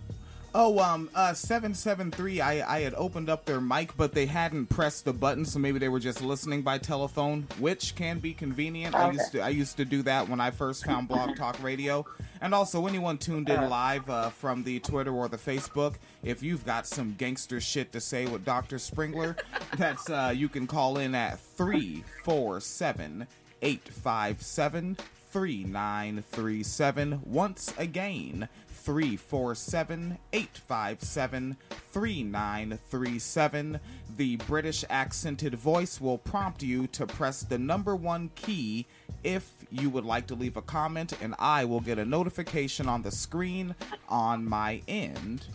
Oh, 0.56 0.80
um, 0.80 1.10
uh, 1.14 1.34
seven 1.34 1.76
seven 1.76 2.10
three. 2.10 2.42
I 2.42 2.78
I 2.78 2.82
had 2.82 2.96
opened 2.96 3.30
up 3.30 3.46
their 3.46 3.62
mic, 3.62 3.96
but 3.96 4.14
they 4.14 4.26
hadn't 4.26 4.68
pressed 4.68 5.06
the 5.06 5.14
button, 5.14 5.46
so 5.46 5.60
maybe 5.60 5.78
they 5.78 5.90
were 5.90 6.00
just 6.00 6.24
listening 6.24 6.64
by 6.64 6.80
telephone, 6.80 7.48
which 7.60 7.94
can 7.96 8.18
be 8.18 8.34
convenient. 8.34 8.96
I 8.96 9.12
used 9.12 9.32
to 9.34 9.42
I 9.42 9.50
used 9.50 9.78
to 9.78 9.86
do 9.86 10.02
that 10.04 10.28
when 10.28 10.40
I 10.40 10.50
first 10.50 10.86
found 10.86 11.08
Blog 11.08 11.36
Talk 11.36 11.62
Radio, 11.62 12.04
and 12.42 12.56
also 12.56 12.88
anyone 12.88 13.20
tuned 13.20 13.48
in 13.50 13.70
live 13.70 14.10
uh, 14.10 14.30
from 14.30 14.64
the 14.64 14.80
Twitter 14.80 15.14
or 15.14 15.28
the 15.28 15.38
Facebook. 15.38 15.96
If 16.24 16.42
you've 16.42 16.66
got 16.66 16.88
some 16.88 17.14
gangster 17.16 17.62
shit 17.62 17.92
to 17.92 18.02
say 18.02 18.26
with 18.26 18.44
Doctor 18.44 18.78
Sprengeler, 18.78 19.38
that's 19.78 20.10
uh, 20.10 20.34
you 20.36 20.50
can 20.50 20.66
call 20.66 20.98
in 20.98 21.14
at 21.14 21.40
three 21.40 22.04
four 22.24 22.60
seven 22.60 23.28
eight 23.62 23.88
five 23.88 24.42
seven 24.42 24.98
three 25.32 25.64
nine 25.64 26.24
three 26.32 26.64
seven. 26.64 27.22
Once 27.24 27.72
again. 27.78 28.50
347 28.90 30.18
857 30.34 31.58
3937. 31.70 33.80
The 34.18 34.36
British 34.38 34.84
accented 34.90 35.54
voice 35.54 36.02
will 36.02 36.18
prompt 36.18 36.64
you 36.64 36.88
to 36.88 37.06
press 37.06 37.44
the 37.44 37.60
number 37.60 37.96
one 37.96 38.32
key 38.34 38.88
if 39.24 39.52
you 39.70 39.92
would 39.92 40.06
like 40.06 40.26
to 40.26 40.34
leave 40.34 40.58
a 40.58 40.64
comment, 40.64 41.14
and 41.22 41.36
I 41.38 41.66
will 41.66 41.82
get 41.82 42.00
a 42.00 42.06
notification 42.06 42.90
on 42.90 43.04
the 43.04 43.12
screen 43.12 43.76
on 44.08 44.44
my 44.44 44.82
end. 44.88 45.46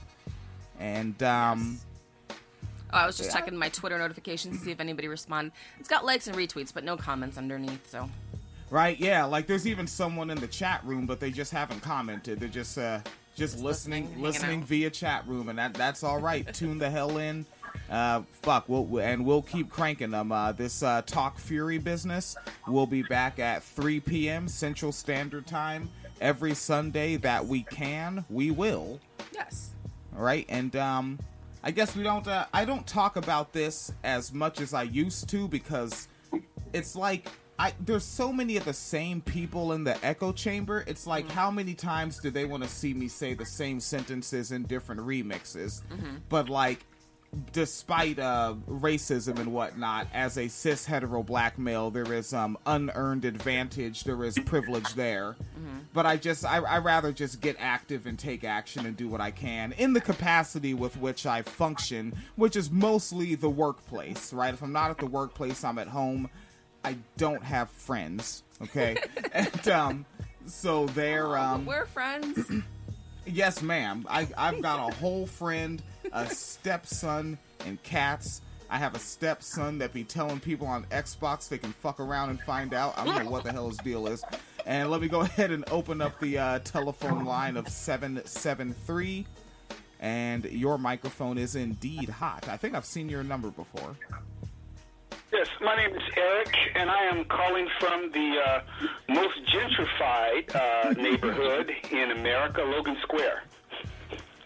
And, 0.79 1.21
um, 1.25 1.81
Oh, 2.31 2.99
I 2.99 3.07
was 3.07 3.17
just 3.17 3.33
checking 3.33 3.57
my 3.57 3.69
Twitter 3.69 3.99
notifications 3.99 4.59
to 4.59 4.65
see 4.65 4.71
if 4.71 4.79
anybody 4.79 5.09
responded. 5.09 5.53
It's 5.81 5.89
got 5.89 6.05
likes 6.05 6.29
and 6.29 6.37
retweets, 6.37 6.73
but 6.73 6.85
no 6.85 6.97
comments 6.97 7.37
underneath. 7.37 7.91
So 7.91 8.09
Right, 8.71 8.99
yeah, 8.99 9.25
like 9.25 9.49
there's 9.49 9.67
even 9.67 9.89
someone 9.89 10.31
in 10.31 10.39
the 10.39 10.47
chat 10.47 10.85
room, 10.85 11.07
but 11.07 11.19
they 11.19 11.33
just 11.33 11.51
haven't 11.51 11.81
commented. 11.81 12.39
They're 12.39 12.49
just 12.49 12.79
uh 12.79 13.01
just, 13.35 13.59
listening, 13.59 14.05
listening, 14.05 14.23
listening, 14.23 14.63
via 14.63 14.91
chat 14.91 15.27
room, 15.27 15.49
and 15.49 15.59
that 15.59 15.75
that's 15.75 16.03
all 16.03 16.21
right. 16.21 16.53
Tune 16.55 16.79
the 16.79 16.91
hell 16.91 17.19
in. 17.19 17.47
Uh, 17.91 18.23
fuck, 18.43 18.69
we'll, 18.69 19.01
and 19.01 19.25
we'll 19.25 19.43
keep 19.43 19.69
cranking 19.69 20.11
them. 20.11 20.33
Uh, 20.33 20.53
this 20.53 20.83
uh, 20.83 21.03
Talk 21.03 21.39
FURIE 21.39 21.79
business 21.79 22.37
will 22.67 22.87
be 22.87 23.03
back 23.03 23.39
at 23.39 23.63
3 23.63 24.01
p.m. 24.01 24.49
Central 24.49 24.93
Standard 24.93 25.47
Time 25.47 25.91
every 26.21 26.55
Sunday 26.55 27.17
that 27.17 27.47
we 27.47 27.63
can. 27.65 28.25
We 28.31 28.51
will. 28.51 29.01
yes, 29.33 29.71
All 30.17 30.23
right, 30.23 30.47
and 30.49 30.75
um, 30.77 31.19
I 31.63 31.71
guess 31.71 31.95
we 31.97 32.03
don't. 32.03 32.27
Uh, 32.27 32.47
I 32.53 32.65
don't 32.65 32.87
talk 32.87 33.17
about 33.17 33.53
this 33.53 33.93
as 34.03 34.33
much 34.33 34.61
as 34.61 34.73
I 34.73 34.85
used 34.85 35.29
to 35.31 35.49
because 35.49 36.09
it's 36.73 36.97
like 36.97 37.29
I 37.59 37.73
there's 37.81 38.05
so 38.05 38.33
many 38.33 38.57
of 38.57 38.65
the 38.65 38.73
same 38.73 39.21
people 39.21 39.73
in 39.73 39.85
the 39.85 40.03
echo 40.05 40.33
chamber. 40.33 40.85
It's 40.87 41.07
like 41.07 41.29
how 41.31 41.51
many 41.51 41.75
times 41.75 42.19
do 42.19 42.31
they 42.31 42.45
want 42.45 42.63
to 42.63 42.69
see 42.69 42.95
me 42.95 43.09
say 43.09 43.35
the 43.35 43.47
same 43.47 43.81
sentences 43.81 44.53
in 44.53 44.65
different 44.65 45.01
remixes? 45.03 45.83
But 46.29 46.49
like 46.49 46.85
despite 47.53 48.19
uh, 48.19 48.55
racism 48.69 49.39
and 49.39 49.53
whatnot, 49.53 50.07
as 50.13 50.39
a 50.39 50.49
cis 50.49 50.87
hetero 50.87 51.23
black 51.23 51.59
male, 51.59 51.91
there 51.91 52.13
is 52.13 52.33
um, 52.33 52.57
unearned 52.67 53.25
advantage. 53.25 54.05
There 54.05 54.25
is 54.25 54.39
privilege 54.39 54.95
there. 54.95 55.37
But 55.93 56.07
I 56.07 56.17
just, 56.17 56.45
I, 56.45 56.59
I 56.59 56.79
rather 56.79 57.13
just 57.13 57.41
get 57.41 57.57
active 57.59 58.07
and 58.07 58.19
take 58.19 58.45
action 58.45 58.87
and 58.87 58.97
do 58.97 59.09
what 59.09 59.21
I 59.21 59.31
can 59.31 59.73
in 59.73 59.93
the 59.93 60.01
capacity 60.01 60.75
with 60.75 60.97
which 60.97 61.27
I 61.27 61.43
function, 61.43 62.15
which 62.37 62.57
is 62.57 62.71
mostly 62.71 63.35
the 63.35 63.51
workplace, 63.51 64.33
right? 64.33 64.55
If 64.55 64.63
I'm 64.63 64.73
not 64.73 64.91
at 64.91 64.99
the 64.99 65.07
workplace, 65.07 65.63
I'm 65.65 65.79
at 65.79 65.89
home. 65.89 66.29
I 66.85 66.97
don't 67.17 67.43
have 67.43 67.71
friends, 67.71 68.43
okay? 68.63 68.97
and 69.33 69.69
um, 69.69 70.07
so 70.47 70.87
they're 70.87 71.37
um, 71.37 71.67
we're 71.67 71.87
friends. 71.87 72.51
Yes, 73.27 73.63
ma'am. 73.63 74.07
I, 74.09 74.29
I've 74.37 74.61
got 74.61 74.91
a 74.91 74.95
whole 74.97 75.27
friend, 75.27 75.83
a 76.13 76.29
stepson, 76.29 77.39
and 77.65 77.83
cats. 77.83 78.43
I 78.69 78.79
have 78.79 78.95
a 78.95 78.99
stepson 78.99 79.79
that 79.79 79.93
be 79.93 80.05
telling 80.05 80.41
people 80.41 80.67
on 80.67 80.85
Xbox 80.87 81.49
they 81.49 81.59
can 81.59 81.73
fuck 81.73 82.01
around 82.01 82.31
and 82.31 82.41
find 82.41 82.75
out. 82.75 82.99
I 82.99 83.05
don't 83.05 83.25
know 83.25 83.31
what 83.31 83.45
the 83.45 83.53
hell 83.53 83.69
his 83.69 83.79
deal 83.79 84.07
is. 84.09 84.23
And 84.67 84.91
let 84.91 85.01
me 85.01 85.09
go 85.09 85.21
ahead 85.23 85.51
and 85.51 85.65
open 85.71 86.01
up 86.01 86.19
the 86.21 86.39
uh, 86.39 86.59
telephone 86.61 87.25
line 87.25 87.57
of 87.57 87.69
773. 87.69 89.27
And 90.01 90.45
your 90.45 90.77
microphone 90.77 91.39
is 91.39 91.57
indeed 91.57 92.11
hot. 92.11 92.49
I 92.49 92.59
think 92.59 92.75
I've 92.75 92.85
seen 92.85 93.09
your 93.09 93.23
number 93.23 93.51
before. 93.51 93.97
Yes, 95.35 95.49
my 95.61 95.75
name 95.75 95.93
is 95.97 96.03
Eric, 96.17 96.55
and 96.77 96.89
I 96.89 97.03
am 97.07 97.25
calling 97.25 97.67
from 97.81 98.13
the 98.13 98.37
uh, 98.47 98.61
most 99.09 99.35
gentrified 99.53 100.55
uh, 100.55 100.93
neighborhood 100.97 101.73
in 101.91 102.13
America, 102.13 102.63
Logan 102.63 102.97
Square. 103.03 103.43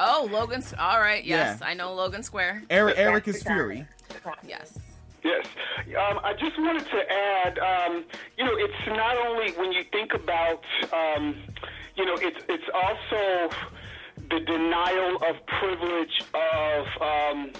Oh, 0.00 0.26
Logan's. 0.32 0.72
All 0.78 0.98
right. 0.98 1.22
Yes, 1.22 1.58
Yeah. 1.60 1.66
I 1.66 1.74
know 1.74 1.92
Logan 1.92 2.22
Square. 2.22 2.62
Eric, 2.70 2.94
Eric 2.96 3.28
is 3.28 3.42
FURIE. 3.42 3.86
Yes. 4.46 4.78
Yes. 5.22 5.46
Um, 5.88 6.20
I 6.24 6.32
just 6.32 6.58
wanted 6.58 6.86
to 6.86 7.12
add, 7.12 7.58
um, 7.58 8.04
you 8.38 8.44
know, 8.46 8.52
it's 8.54 8.86
not 8.86 9.18
only 9.26 9.52
when 9.52 9.72
you 9.72 9.84
think 9.92 10.14
about, 10.14 10.64
um, 10.90 11.34
you 11.96 12.06
know, 12.06 12.14
it's 12.14 12.42
it's 12.48 12.64
also 12.72 13.50
the 14.30 14.40
denial 14.40 15.16
of 15.16 15.44
privilege 15.46 16.22
of, 16.32 16.86
um, 17.02 17.50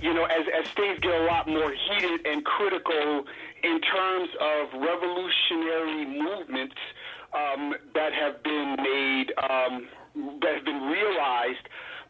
you 0.00 0.12
know, 0.12 0.24
as 0.24 0.44
as 0.58 0.70
things 0.72 0.98
get 1.00 1.14
a 1.14 1.24
lot 1.24 1.48
more 1.48 1.72
heated 1.72 2.26
and 2.26 2.44
critical 2.44 3.24
in 3.62 3.80
terms 3.80 4.28
of 4.40 4.80
revolutionary 4.80 6.06
movements 6.06 6.76
um, 7.32 7.74
that 7.94 8.12
have 8.12 8.42
been 8.42 8.76
made, 8.78 9.32
um, 9.50 9.88
that 10.40 10.54
have 10.56 10.64
been 10.64 10.82
realized 10.82 11.66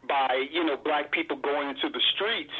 by 0.07 0.45
you 0.51 0.63
know 0.63 0.77
black 0.77 1.11
people 1.11 1.37
going 1.37 1.69
into 1.69 1.89
the 1.89 2.01
streets 2.15 2.53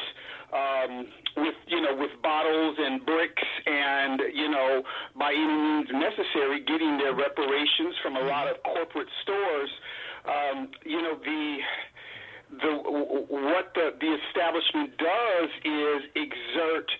um, 0.52 1.06
with 1.36 1.54
you 1.66 1.80
know 1.80 1.94
with 1.96 2.10
bottles 2.22 2.76
and 2.78 3.04
bricks 3.04 3.42
and 3.66 4.20
you 4.34 4.48
know 4.48 4.82
by 5.18 5.32
any 5.32 5.46
means 5.46 5.88
necessary 5.92 6.64
getting 6.64 6.98
their 6.98 7.14
reparations 7.14 7.94
from 8.02 8.16
a 8.16 8.22
lot 8.22 8.48
of 8.48 8.56
corporate 8.62 9.08
stores. 9.22 9.70
Um, 10.26 10.68
you 10.84 11.00
know 11.02 11.18
the 11.22 11.58
the 12.60 12.72
what 13.28 13.72
the 13.74 13.94
the 14.00 14.16
establishment 14.28 14.96
does 14.98 15.50
is 15.64 16.02
exert 16.14 16.90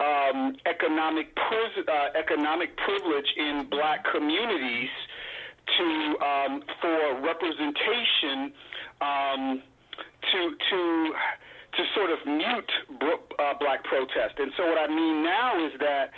um, 0.00 0.56
economic 0.66 1.34
pris- 1.34 1.86
uh, 1.86 2.18
economic 2.18 2.76
privilege 2.76 3.26
in 3.36 3.66
black 3.70 4.04
communities 4.12 4.90
to 5.76 6.16
um, 6.24 6.62
for 6.80 7.20
representation 7.22 8.52
um, 9.00 9.62
to 10.32 10.40
to 10.70 11.12
to 11.76 11.82
sort 11.94 12.10
of 12.10 12.18
mute 12.26 12.72
bro- 12.98 13.28
uh, 13.38 13.54
black 13.60 13.84
protest. 13.84 14.38
And 14.38 14.52
so 14.56 14.66
what 14.66 14.78
I 14.78 14.88
mean 14.88 15.22
now 15.22 15.66
is 15.66 15.72
that 15.80 16.10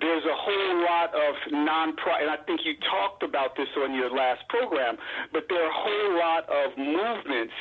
there's 0.00 0.24
a 0.24 0.36
whole 0.36 0.84
lot 0.84 1.14
of 1.14 1.34
non-profit, 1.52 2.22
and 2.22 2.30
I 2.30 2.36
think 2.44 2.60
you 2.64 2.74
talked 2.90 3.22
about 3.22 3.56
this 3.56 3.68
on 3.80 3.94
your 3.94 4.10
last 4.10 4.46
program, 4.48 4.96
but 5.32 5.44
there 5.48 5.62
are 5.62 5.70
a 5.70 5.74
whole 5.74 6.18
lot 6.18 6.44
of 6.50 6.76
movements 6.76 7.54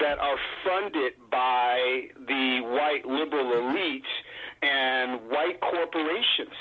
that 0.00 0.18
are 0.18 0.36
funded 0.64 1.14
by 1.30 2.08
the 2.26 2.60
white 2.62 3.04
liberal 3.06 3.46
elites 3.46 4.02
and 4.62 5.20
white 5.30 5.60
corporations. 5.60 6.56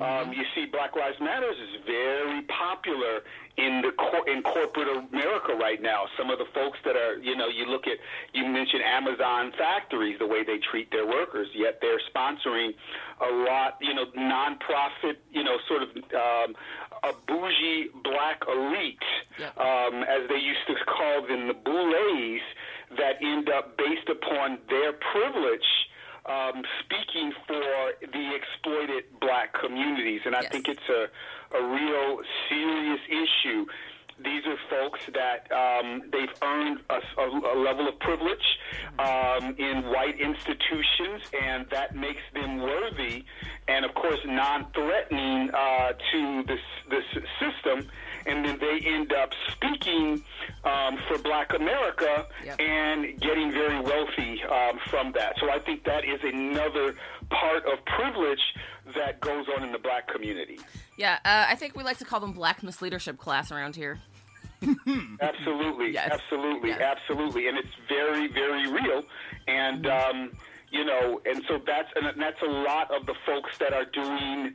Um, 0.00 0.32
you 0.32 0.42
see, 0.54 0.66
Black 0.66 0.96
Lives 0.96 1.16
Matters 1.20 1.56
is 1.56 1.80
very 1.86 2.42
popular 2.42 3.22
in 3.56 3.82
the 3.82 3.92
cor- 3.92 4.28
in 4.28 4.42
corporate 4.42 4.88
America 4.88 5.54
right 5.54 5.80
now. 5.80 6.04
Some 6.18 6.28
of 6.28 6.38
the 6.38 6.44
folks 6.52 6.78
that 6.84 6.96
are, 6.96 7.16
you 7.18 7.36
know, 7.36 7.46
you 7.46 7.66
look 7.66 7.86
at, 7.86 7.96
you 8.34 8.44
mentioned 8.44 8.82
Amazon 8.82 9.52
factories, 9.56 10.18
the 10.18 10.26
way 10.26 10.42
they 10.44 10.58
treat 10.58 10.90
their 10.90 11.06
workers, 11.06 11.48
yet 11.54 11.78
they're 11.80 12.00
sponsoring 12.14 12.74
a 13.20 13.32
lot, 13.32 13.78
you 13.80 13.94
know, 13.94 14.06
nonprofit, 14.18 15.16
you 15.32 15.44
know, 15.44 15.56
sort 15.68 15.82
of 15.82 15.88
um, 15.96 16.56
a 17.04 17.12
bougie 17.26 17.88
black 18.02 18.42
elite, 18.48 18.98
Yep. 19.38 19.56
um, 19.58 20.02
as 20.02 20.28
they 20.28 20.36
used 20.38 20.66
to 20.66 20.74
call 20.84 21.26
them, 21.26 21.46
the 21.46 21.54
boulets 21.54 22.42
that 22.90 23.22
end 23.22 23.48
up 23.50 23.76
based 23.76 24.08
upon 24.08 24.58
their 24.68 24.92
privilege. 24.92 25.66
Um, 26.28 26.64
speaking 26.82 27.32
for 27.46 27.62
the 28.00 28.34
exploited 28.34 29.04
black 29.20 29.54
communities, 29.54 30.22
and 30.24 30.34
I 30.34 30.40
Yes. 30.42 30.50
think 30.50 30.66
it's 30.66 30.88
a, 30.88 31.06
a 31.56 31.62
real 31.64 32.20
serious 32.48 32.98
issue. 33.08 33.64
These 34.18 34.42
are 34.46 34.56
folks 34.68 34.98
that 35.14 35.46
um, 35.52 36.02
they've 36.10 36.32
earned 36.42 36.80
a, 36.90 36.98
a- 37.20 37.54
a 37.54 37.56
level 37.62 37.86
of 37.86 37.96
privilege 38.00 38.58
um, 38.98 39.54
in 39.56 39.84
white 39.92 40.18
institutions, 40.18 41.22
and 41.40 41.68
that 41.70 41.94
makes 41.94 42.22
them 42.34 42.58
worthy 42.60 43.24
and, 43.68 43.84
of 43.84 43.94
course, 43.94 44.18
non-threatening 44.26 45.50
uh, 45.54 45.92
to 46.10 46.42
this 46.48 46.60
this 46.90 47.04
system. 47.38 47.88
And 48.26 48.44
then 48.44 48.58
they 48.58 48.80
end 48.86 49.12
up 49.12 49.30
speaking 49.52 50.22
um, 50.64 50.98
for 51.08 51.18
Black 51.18 51.52
America 51.54 52.26
Yep. 52.44 52.60
and 52.60 53.20
getting 53.20 53.52
very 53.52 53.80
wealthy 53.80 54.42
um, 54.44 54.78
from 54.90 55.12
that. 55.12 55.34
So 55.40 55.50
I 55.50 55.58
think 55.60 55.84
that 55.84 56.04
is 56.04 56.20
another 56.22 56.94
part 57.30 57.64
of 57.66 57.84
privilege 57.84 58.40
that 58.96 59.20
goes 59.20 59.46
on 59.56 59.62
in 59.64 59.72
the 59.72 59.78
Black 59.78 60.08
community. 60.08 60.58
Yeah, 60.96 61.18
uh, 61.24 61.46
I 61.48 61.54
think 61.56 61.76
we 61.76 61.82
like 61.84 61.98
to 61.98 62.04
call 62.04 62.20
them 62.20 62.32
Black 62.32 62.62
Misleadership 62.62 63.18
class 63.18 63.50
around 63.52 63.76
here. 63.76 63.98
Absolutely, 65.20 65.92
Yes. 65.92 66.10
absolutely, 66.12 66.70
Yes. 66.70 66.80
absolutely, 66.80 67.48
and 67.48 67.58
it's 67.58 67.74
very, 67.88 68.26
very 68.28 68.66
real. 68.70 69.02
And 69.46 69.86
um, 69.86 70.32
you 70.70 70.84
know, 70.84 71.20
and 71.26 71.42
so 71.46 71.60
that's 71.66 71.88
and 71.94 72.06
that's 72.20 72.40
a 72.42 72.46
lot 72.50 72.90
of 72.90 73.06
the 73.06 73.14
folks 73.24 73.56
that 73.58 73.72
are 73.72 73.84
doing. 73.84 74.54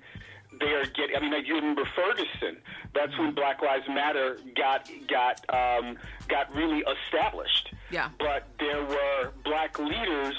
They 0.59 0.67
are 0.73 0.85
getting. 0.85 1.15
I 1.15 1.19
mean, 1.21 1.31
like 1.31 1.47
you 1.47 1.55
remember 1.55 1.83
Ferguson. 1.95 2.61
That's 2.93 3.17
when 3.17 3.33
Black 3.33 3.61
Lives 3.61 3.85
Matter 3.87 4.37
got 4.55 4.89
got 5.07 5.39
um, 5.49 5.97
got 6.27 6.53
really 6.53 6.83
established. 7.05 7.73
Yeah. 7.89 8.09
But 8.19 8.47
there 8.59 8.83
were 8.83 9.31
black 9.45 9.79
leaders 9.79 10.35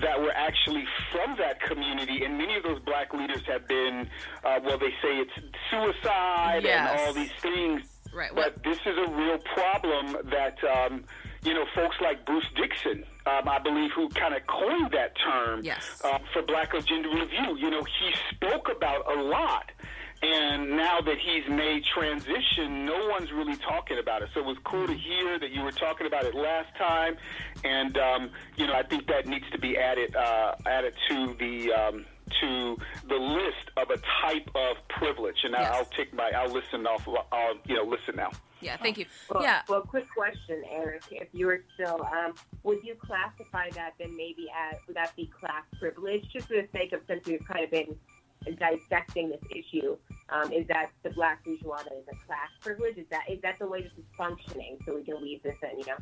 that 0.00 0.20
were 0.20 0.32
actually 0.32 0.84
from 1.10 1.36
that 1.38 1.60
community, 1.60 2.24
and 2.24 2.38
many 2.38 2.56
of 2.56 2.62
those 2.62 2.78
black 2.80 3.12
leaders 3.12 3.42
have 3.48 3.66
been. 3.66 4.08
Uh, 4.44 4.60
well, 4.64 4.78
they 4.78 4.90
say 5.02 5.18
it's 5.18 5.32
suicide 5.70 6.60
Yes. 6.62 6.90
and 6.92 7.00
all 7.00 7.12
these 7.12 7.32
things. 7.40 7.82
Right, 8.14 8.30
But 8.34 8.54
what- 8.54 8.62
this 8.64 8.78
is 8.86 8.96
a 8.96 9.10
real 9.10 9.38
problem 9.54 10.16
that 10.30 10.56
um, 10.64 11.04
you 11.44 11.54
know 11.54 11.64
folks 11.74 11.96
like 12.00 12.24
Bruce 12.26 12.46
Dixon, 12.56 13.04
um, 13.26 13.48
I 13.48 13.58
believe, 13.58 13.90
who 13.94 14.08
kind 14.10 14.34
of 14.34 14.46
coined 14.46 14.90
that 14.92 15.12
term 15.24 15.60
Yes. 15.62 16.00
uh, 16.04 16.18
for 16.32 16.42
Black 16.42 16.74
Agenda 16.74 17.08
Review. 17.08 17.56
You 17.58 17.70
know, 17.70 17.82
he 17.82 18.10
spoke 18.34 18.68
about 18.74 19.10
a 19.10 19.22
lot. 19.22 19.70
And 20.20 20.70
now 20.76 21.00
that 21.00 21.16
he's 21.18 21.48
made 21.48 21.84
transition, 21.94 22.84
no 22.84 23.06
one's 23.08 23.30
really 23.30 23.54
talking 23.54 24.00
about 24.00 24.20
it. 24.22 24.30
So 24.34 24.40
it 24.40 24.46
was 24.46 24.56
cool 24.64 24.84
to 24.84 24.92
hear 24.92 25.38
that 25.38 25.52
you 25.52 25.62
were 25.62 25.70
talking 25.70 26.08
about 26.08 26.24
it 26.24 26.34
last 26.34 26.74
time, 26.76 27.16
and 27.64 27.96
um, 27.96 28.30
you 28.56 28.66
know 28.66 28.72
I 28.72 28.82
think 28.82 29.06
that 29.06 29.28
needs 29.28 29.44
to 29.52 29.58
be 29.60 29.76
added 29.78 30.16
uh, 30.16 30.56
added 30.66 30.94
to 31.08 31.36
the 31.38 31.72
um, 31.72 32.04
to 32.40 32.76
the 33.08 33.16
list 33.16 33.70
of 33.76 33.90
a 33.90 33.98
type 34.22 34.48
of 34.54 34.76
privilege. 34.88 35.38
And 35.44 35.52
Yes. 35.52 35.70
I'll 35.72 35.84
take 35.86 36.12
my 36.14 36.30
I'll 36.30 36.50
listen 36.52 36.86
off. 36.86 37.06
I'll 37.32 37.54
you 37.66 37.76
know 37.76 37.84
listen 37.84 38.16
now. 38.16 38.30
Yeah, 38.60 38.76
thank 38.76 38.98
you. 38.98 39.06
Well, 39.30 39.42
Yeah, 39.42 39.62
Well, 39.68 39.82
quick 39.82 40.06
question, 40.12 40.64
Eric. 40.68 41.04
If 41.12 41.28
you 41.32 41.46
were 41.46 41.62
still, 41.74 42.04
um, 42.12 42.34
would 42.64 42.82
you 42.82 42.96
classify 42.96 43.70
that 43.70 43.94
then 44.00 44.16
maybe 44.16 44.48
as 44.50 44.78
would 44.86 44.96
that 44.96 45.14
be 45.14 45.26
class 45.38 45.62
privilege? 45.78 46.24
Just 46.32 46.48
for 46.48 46.54
the 46.54 46.68
sake 46.72 46.92
of 46.92 47.00
since 47.06 47.24
we've 47.26 47.44
kind 47.46 47.64
of 47.64 47.70
been 47.70 47.96
dissecting 48.56 49.30
this 49.30 49.42
issue, 49.50 49.96
um, 50.30 50.52
is 50.52 50.66
that 50.68 50.90
the 51.02 51.10
black 51.10 51.44
bourgeois 51.44 51.82
that 51.84 51.92
is 51.92 52.06
a 52.10 52.26
class 52.26 52.48
privilege? 52.60 52.96
Is 52.98 53.06
that 53.10 53.24
is 53.30 53.40
that 53.42 53.58
the 53.58 53.66
way 53.66 53.82
this 53.82 53.92
is 53.96 54.04
functioning? 54.16 54.78
So 54.84 54.94
we 54.96 55.04
can 55.04 55.20
weave 55.22 55.42
this 55.42 55.56
in, 55.62 55.78
you 55.78 55.86
know. 55.86 55.98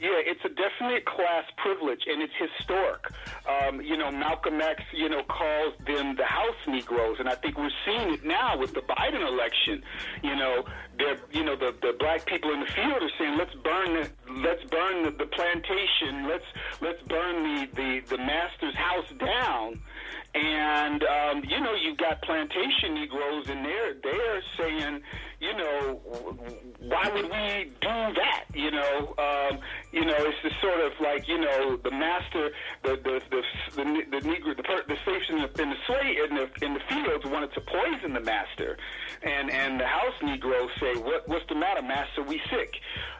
Yeah, 0.00 0.16
it's 0.24 0.40
a 0.46 0.48
definite 0.48 1.04
class 1.04 1.44
privilege, 1.58 2.04
and 2.06 2.22
it's 2.22 2.32
historic. 2.40 3.04
Um, 3.46 3.82
you 3.82 3.98
know, 3.98 4.10
Malcolm 4.10 4.58
X, 4.58 4.82
you 4.94 5.10
know, 5.10 5.22
calls 5.24 5.74
them 5.86 6.16
the 6.16 6.24
House 6.24 6.56
Negroes, 6.66 7.16
and 7.18 7.28
I 7.28 7.34
think 7.34 7.58
we're 7.58 7.68
seeing 7.84 8.14
it 8.14 8.24
now 8.24 8.56
with 8.56 8.72
the 8.72 8.80
Biden 8.80 9.20
election. 9.28 9.82
You 10.22 10.36
know, 10.36 10.64
they're, 10.96 11.18
you 11.32 11.44
know, 11.44 11.54
the, 11.54 11.74
the 11.82 11.94
black 11.98 12.24
people 12.24 12.50
in 12.50 12.60
the 12.60 12.72
field 12.72 13.02
are 13.02 13.10
saying, 13.18 13.36
let's 13.36 13.54
burn 13.56 13.92
the, 13.92 14.10
let's 14.40 14.64
burn 14.70 15.02
the, 15.04 15.10
the 15.10 15.26
plantation, 15.26 16.26
let's 16.26 16.48
let's 16.80 17.02
burn 17.02 17.42
the, 17.42 17.68
the 17.76 18.16
the 18.16 18.18
master's 18.18 18.74
house 18.76 19.12
down. 19.18 19.82
And 20.34 21.02
um, 21.04 21.42
you 21.46 21.60
know, 21.60 21.74
you've 21.74 21.98
got 21.98 22.22
plantation 22.22 22.94
Negroes, 22.94 23.50
and 23.50 23.66
they're 23.66 23.94
they're 24.02 24.42
saying, 24.58 25.02
you 25.40 25.56
know, 25.56 26.00
why 26.80 27.08
would 27.14 27.24
we 27.24 27.72
do 27.80 27.88
that? 27.88 28.44
You 28.54 28.70
know, 28.70 29.14
um, 29.16 29.58
you 29.90 30.04
know, 30.04 30.14
it's 30.18 30.36
just 30.42 30.60
sort 30.60 30.80
of 30.80 30.92
like 31.00 31.26
you 31.28 31.38
know, 31.38 31.76
the 31.76 31.90
master, 31.90 32.50
the 32.82 32.96
the 32.96 33.20
the 33.30 33.42
the, 33.76 33.84
the 34.10 34.28
Negro, 34.28 34.54
the, 34.54 34.62
the 34.86 34.96
slaves 35.04 35.24
in 35.30 35.38
the 35.38 35.62
in 35.62 35.70
the 35.70 35.76
slave 35.86 36.30
in 36.30 36.36
the 36.36 36.64
in 36.64 36.74
the 36.74 36.80
fields 36.88 37.24
wanted 37.24 37.52
to 37.54 37.60
poison 37.62 38.12
the 38.12 38.20
master, 38.20 38.76
and 39.22 39.50
and 39.50 39.80
the 39.80 39.86
house 39.86 40.14
Negroes 40.22 40.70
say, 40.78 40.94
what 40.94 41.26
what's 41.26 41.46
the 41.48 41.54
matter, 41.54 41.82
master? 41.82 42.22
We 42.22 42.40
sick. 42.50 42.74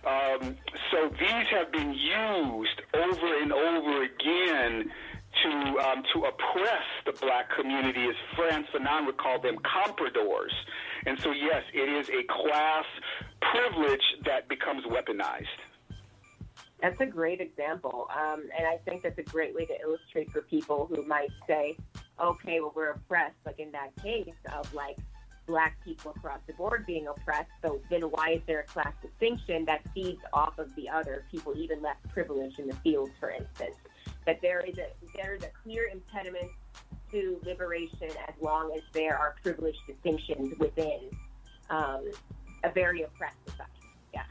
Um, 0.05 0.57
so 0.91 1.09
these 1.18 1.47
have 1.53 1.73
been 1.73 1.95
used 1.95 2.83
over 2.95 3.43
and 3.43 3.53
over 3.53 4.03
again 4.03 4.91
to 5.43 5.79
um, 5.79 6.03
to 6.12 6.25
oppress 6.25 6.85
the 7.07 7.12
black 7.12 7.51
community, 7.55 8.05
as 8.09 8.16
Frantz 8.37 8.68
Fanon 8.71 9.07
would 9.07 9.16
call 9.16 9.41
them, 9.41 9.57
compradors. 9.59 10.53
And 11.07 11.19
so, 11.21 11.33
yes, 11.33 11.63
it 11.73 11.89
is 11.89 12.09
a 12.11 12.23
class 12.25 12.85
privilege 13.41 14.03
that 14.25 14.49
becomes 14.49 14.85
weaponized. 14.85 15.47
That's 16.83 17.01
a 17.01 17.07
great 17.07 17.41
example, 17.41 18.09
um, 18.17 18.45
and 18.57 18.67
I 18.67 18.79
think 18.87 19.03
that's 19.03 19.19
a 19.19 19.23
great 19.23 19.55
way 19.55 19.67
to 19.67 19.75
illustrate 19.83 20.31
for 20.31 20.41
people 20.43 20.87
who 20.87 21.03
might 21.03 21.29
say, 21.47 21.77
"Okay, 22.19 22.61
well, 22.61 22.73
we're 22.75 22.93
oppressed." 22.93 23.37
Like 23.45 23.59
in 23.59 23.71
that 23.73 23.95
case 24.03 24.33
of 24.51 24.73
like 24.73 24.97
black 25.47 25.77
people 25.85 26.13
across 26.17 26.41
the 26.47 26.53
board 26.55 26.87
being 26.87 27.09
oppressed. 27.09 27.51
So 27.63 27.81
then, 27.91 28.03
why 28.03 28.31
is 28.37 28.43
there 28.47 28.61
a 28.61 28.65
class 28.65 28.95
distinction 29.03 29.65
that 29.67 29.83
feeds 29.93 30.23
off 30.33 30.59
of 30.59 30.75
the 30.77 30.89
other 30.89 31.25
people, 31.31 31.55
even 31.57 31.83
less 31.83 31.97
privileged 32.09 32.59
in 32.59 32.69
the 32.69 32.77
fields, 32.77 33.13
for 33.19 33.31
instance? 33.31 33.77
That 34.27 34.41
there 34.41 34.61
is 34.61 34.79
a 34.79 34.89
there 35.17 35.35
is 35.35 35.43
a 35.43 35.51
clear 35.63 35.89
impediment 35.93 36.51
to 37.13 37.41
liberation 37.45 38.09
as 38.29 38.35
long 38.41 38.73
as 38.75 38.83
there 38.93 39.17
are 39.19 39.35
privileged 39.43 39.79
distinctions 39.87 40.55
within 40.59 41.01
um, 41.71 42.11
a 42.65 42.71
very 42.71 43.03
oppressed 43.03 43.37
society. 43.47 43.71
Yeah. 44.15 44.23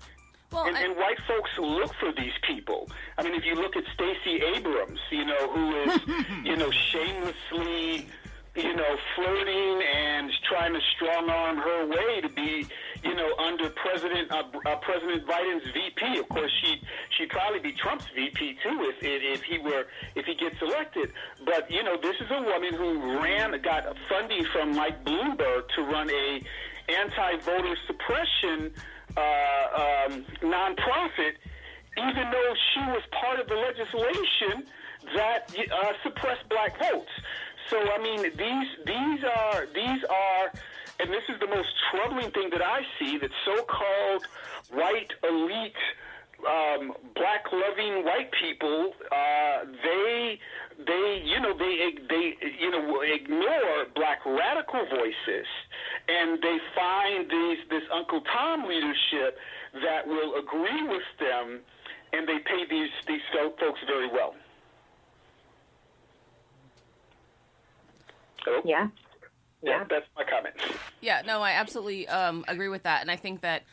well, 0.52 0.66
And, 0.66 0.78
I- 0.78 0.84
and 0.84 0.96
white 0.96 1.20
folks 1.28 1.50
look 1.58 1.94
for 2.00 2.12
these 2.14 2.34
people. 2.48 2.90
I 3.18 3.24
mean, 3.24 3.34
if 3.36 3.46
you 3.46 3.56
look 3.56 3.76
at 3.76 3.84
Stacey 3.94 4.42
Abrams, 4.56 5.00
you 5.12 5.26
know, 5.26 5.50
who 5.54 5.76
is, 5.84 6.02
you 6.46 6.56
know, 6.56 6.72
shamelessly, 6.72 8.08
you 8.56 8.76
know, 8.76 8.98
flirting 9.16 9.82
and 9.96 10.32
trying 10.50 10.74
to 10.74 10.80
strong 10.96 11.30
arm 11.30 11.58
her 11.58 11.86
way 11.88 12.22
to 12.22 12.30
be, 12.30 12.66
you 13.04 13.16
know, 13.16 13.30
under 13.38 13.70
President 13.70 14.32
uh, 14.32 14.44
uh, 14.66 14.76
President 14.78 15.26
Biden's 15.26 15.72
VP. 15.74 16.20
Of 16.20 16.30
course, 16.30 16.52
she 16.62 16.82
she'd 17.18 17.30
probably 17.30 17.60
be 17.60 17.72
Trump's 17.74 18.06
VP 18.16 18.58
too 18.64 18.92
if, 18.92 18.96
if 19.02 19.44
he 19.44 19.58
were 19.60 19.86
if 20.16 20.26
he 20.26 20.36
gets 20.36 20.56
elected. 20.62 21.12
But 21.46 21.70
you 21.72 21.84
know, 21.84 21.98
this 22.02 22.16
is 22.20 22.28
a 22.32 22.42
woman 22.42 22.74
who 22.74 23.20
ran 23.20 23.60
got 23.62 23.96
funding 24.10 24.46
from 24.52 24.76
Mike 24.76 25.04
Bloomberg 25.04 25.70
to 25.76 25.82
run 25.84 26.10
a 26.10 26.42
anti-voter 26.90 27.76
suppression 27.86 28.72
uh, 29.16 29.22
um, 30.12 30.26
nonprofit, 30.42 31.34
even 31.98 32.32
though 32.32 32.54
she 32.74 32.80
was 32.82 33.04
part 33.22 33.40
of 33.40 33.48
the 33.48 33.56
legislation 33.56 34.66
that 35.16 35.52
uh, 35.72 35.94
suppressed 36.04 36.48
black 36.50 36.78
votes. 36.80 37.12
So 37.70 37.78
I 37.78 38.02
mean, 38.02 38.24
these 38.36 38.68
these 38.86 39.24
are 39.24 39.68
these 39.74 40.04
are, 40.04 40.52
and 41.00 41.10
this 41.10 41.24
is 41.30 41.40
the 41.40 41.48
most 41.48 41.70
troubling 41.92 42.32
thing 42.32 42.50
that 42.52 42.62
I 42.62 42.82
see 43.00 43.18
that 43.18 43.30
so-called 43.46 44.28
white 44.72 45.12
elite. 45.24 45.74
Um, 46.40 46.94
black 47.16 47.44
loving 47.52 48.06
white 48.06 48.32
people, 48.42 48.94
uh, 49.12 49.66
they, 49.84 50.40
they, 50.88 51.22
you 51.26 51.38
know, 51.42 51.52
they, 51.58 51.92
they, 52.08 52.38
you 52.58 52.72
know, 52.72 53.02
ignore 53.02 53.88
black 53.94 54.26
radical 54.26 54.86
voices, 54.86 55.48
and 56.08 56.42
they 56.42 56.58
find 56.74 57.30
these 57.30 57.58
this 57.70 57.84
Uncle 57.94 58.22
Tom 58.22 58.66
leadership 58.66 59.38
that 59.84 60.08
will 60.08 60.36
agree 60.40 60.88
with 60.88 61.04
them, 61.20 61.60
and 62.14 62.26
they 62.26 62.40
pay 62.40 62.64
these 62.70 62.90
these 63.06 63.20
folks 63.34 63.80
very 63.86 64.08
well. 64.10 64.34
Hello? 68.46 68.62
Yeah. 68.64 68.88
Yeah, 69.62 69.84
that's 69.90 70.06
my 70.16 70.24
comment. 70.24 70.56
Yeah, 71.02 71.22
no, 71.26 71.42
I 71.42 71.52
absolutely 71.52 72.08
um, 72.08 72.46
agree 72.48 72.70
with 72.70 72.84
that, 72.84 73.02
and 73.02 73.12
I 73.12 73.16
think 73.16 73.42
that 73.42 73.64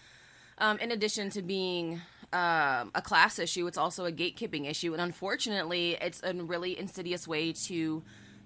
um, 0.59 0.79
in 0.79 0.91
addition 0.91 1.31
to 1.31 1.43
being 1.43 2.01
um, 2.33 2.91
a 2.95 3.03
class 3.03 3.39
issue, 3.39 3.67
it's 3.67 3.79
also 3.79 4.05
a 4.05 4.13
gatekeeping 4.13 4.69
issue, 4.69 4.93
and 4.93 5.01
unfortunately, 5.01 5.97
it's 6.01 6.21
a 6.23 6.35
really 6.35 6.79
insidious 6.79 7.29
way 7.29 7.53
to 7.53 8.03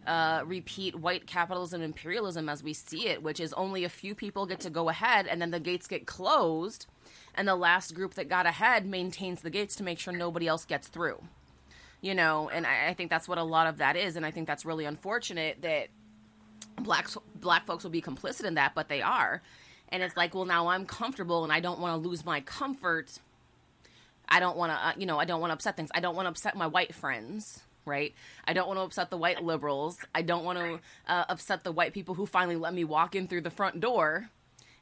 uh, 0.06 0.42
repeat 0.44 0.96
white 0.96 1.26
capitalism 1.26 1.82
imperialism 1.82 2.48
as 2.48 2.62
we 2.62 2.72
see 2.72 3.06
it, 3.08 3.22
which 3.22 3.40
is 3.40 3.52
only 3.54 3.84
a 3.84 3.88
few 3.88 4.14
people 4.14 4.46
get 4.46 4.60
to 4.60 4.70
go 4.70 4.88
ahead 4.88 5.26
and 5.26 5.42
then 5.42 5.50
the 5.50 5.60
gates 5.60 5.86
get 5.86 6.06
closed, 6.06 6.86
and 7.34 7.48
the 7.48 7.56
last 7.56 7.94
group 7.94 8.14
that 8.14 8.28
got 8.28 8.46
ahead 8.46 8.86
maintains 8.86 9.42
the 9.42 9.50
gates 9.50 9.76
to 9.76 9.82
make 9.82 9.98
sure 9.98 10.12
nobody 10.12 10.46
else 10.46 10.64
gets 10.64 10.88
through. 10.88 11.22
You 12.02 12.14
know, 12.14 12.48
and 12.48 12.66
I, 12.66 12.88
I 12.88 12.94
think 12.94 13.10
that's 13.10 13.28
what 13.28 13.38
a 13.38 13.42
lot 13.42 13.66
of 13.66 13.78
that 13.78 13.96
is, 13.96 14.16
and 14.16 14.24
I 14.24 14.30
think 14.30 14.46
that's 14.46 14.64
really 14.64 14.84
unfortunate 14.84 15.62
that 15.62 15.88
black 16.84 17.08
black 17.34 17.66
folks 17.66 17.84
will 17.84 17.90
be 17.90 18.02
complicit 18.02 18.44
in 18.44 18.54
that, 18.54 18.74
but 18.74 18.88
they 18.88 19.02
are. 19.02 19.42
And 19.90 20.02
it's 20.02 20.16
like, 20.16 20.34
well, 20.34 20.44
now 20.44 20.68
I'm 20.68 20.86
comfortable, 20.86 21.42
and 21.44 21.52
I 21.52 21.60
don't 21.60 21.80
want 21.80 22.00
to 22.00 22.08
lose 22.08 22.24
my 22.24 22.40
comfort. 22.40 23.18
I 24.28 24.38
don't 24.38 24.56
want 24.56 24.70
to, 24.70 24.76
uh, 24.76 24.92
you 24.96 25.06
know, 25.06 25.18
I 25.18 25.24
don't 25.24 25.40
want 25.40 25.50
to 25.50 25.54
upset 25.54 25.76
things. 25.76 25.90
I 25.94 26.00
don't 26.00 26.14
want 26.14 26.26
to 26.26 26.30
upset 26.30 26.56
my 26.56 26.68
white 26.68 26.94
friends, 26.94 27.62
right? 27.84 28.14
I 28.44 28.52
don't 28.52 28.68
want 28.68 28.78
to 28.78 28.82
upset 28.82 29.10
the 29.10 29.16
white 29.16 29.42
liberals. 29.42 29.98
I 30.14 30.22
don't 30.22 30.44
want 30.44 30.58
to 30.58 30.80
uh, 31.08 31.24
upset 31.28 31.64
the 31.64 31.72
white 31.72 31.92
people 31.92 32.14
who 32.14 32.26
finally 32.26 32.56
let 32.56 32.72
me 32.72 32.84
walk 32.84 33.16
in 33.16 33.26
through 33.26 33.40
the 33.40 33.50
front 33.50 33.80
door. 33.80 34.30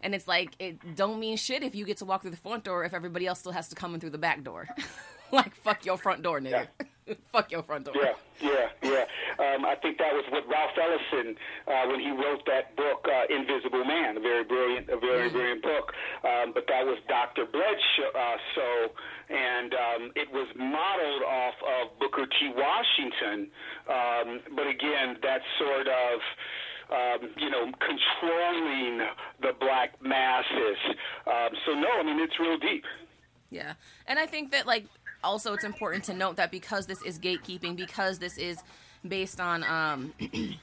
And 0.00 0.14
it's 0.14 0.28
like, 0.28 0.50
it 0.58 0.94
don't 0.94 1.18
mean 1.18 1.36
shit 1.38 1.62
if 1.62 1.74
you 1.74 1.84
get 1.84 1.96
to 1.98 2.04
walk 2.04 2.22
through 2.22 2.30
the 2.30 2.36
front 2.36 2.64
door 2.64 2.84
if 2.84 2.92
everybody 2.92 3.26
else 3.26 3.40
still 3.40 3.52
has 3.52 3.68
to 3.70 3.74
come 3.74 3.94
in 3.94 4.00
through 4.00 4.10
the 4.10 4.18
back 4.18 4.44
door. 4.44 4.68
like, 5.32 5.54
fuck 5.56 5.86
your 5.86 5.96
front 5.96 6.22
door, 6.22 6.40
nigga. 6.40 6.68
fuck 7.32 7.50
your 7.50 7.62
front 7.62 7.84
door. 7.86 7.94
Yeah, 7.96 8.14
yeah, 8.40 8.68
yeah. 8.82 9.04
Um, 9.38 9.64
I 9.64 9.74
think 9.76 9.98
that 9.98 10.12
was 10.12 10.24
what 10.30 10.48
Ralph 10.48 10.76
Ellison, 10.76 11.36
uh, 11.66 11.86
when 11.86 12.00
he 12.00 12.10
wrote 12.10 12.44
that 12.46 12.76
book, 12.76 13.06
uh, 13.06 13.32
Invisible 13.32 13.84
Man, 13.84 14.16
a 14.16 14.20
very 14.20 14.44
brilliant, 14.44 14.88
a 14.88 14.98
very 14.98 15.30
brilliant 15.30 15.62
book. 15.62 15.92
Um, 16.24 16.52
but 16.52 16.64
that 16.68 16.84
was 16.84 16.98
Dr. 17.08 17.46
Bradshaw. 17.46 18.10
Uh, 18.14 18.36
so, 18.54 18.92
and 19.30 19.74
um, 19.74 20.12
it 20.16 20.30
was 20.32 20.48
modeled 20.56 21.22
off 21.22 21.54
of 21.62 21.98
Booker 21.98 22.26
T. 22.26 22.52
Washington. 22.54 23.50
Um, 23.88 24.40
but 24.56 24.66
again, 24.66 25.16
that 25.22 25.42
sort 25.58 25.86
of. 25.88 26.20
Um, 26.88 27.28
you 27.36 27.50
know, 27.50 27.70
controlling 27.84 29.06
the 29.42 29.52
black 29.60 30.00
masses. 30.00 30.78
Um, 31.26 31.50
so 31.66 31.74
no, 31.74 31.86
I 32.00 32.02
mean 32.02 32.18
it's 32.18 32.40
real 32.40 32.56
deep. 32.56 32.82
Yeah. 33.50 33.74
And 34.06 34.18
I 34.18 34.26
think 34.26 34.52
that 34.52 34.66
like 34.66 34.86
also 35.22 35.52
it's 35.52 35.64
important 35.64 36.04
to 36.04 36.14
note 36.14 36.36
that 36.36 36.50
because 36.50 36.86
this 36.86 37.02
is 37.02 37.18
gatekeeping, 37.18 37.76
because 37.76 38.18
this 38.18 38.36
is 38.38 38.62
based 39.06 39.40
on 39.40 39.62
um 39.64 40.12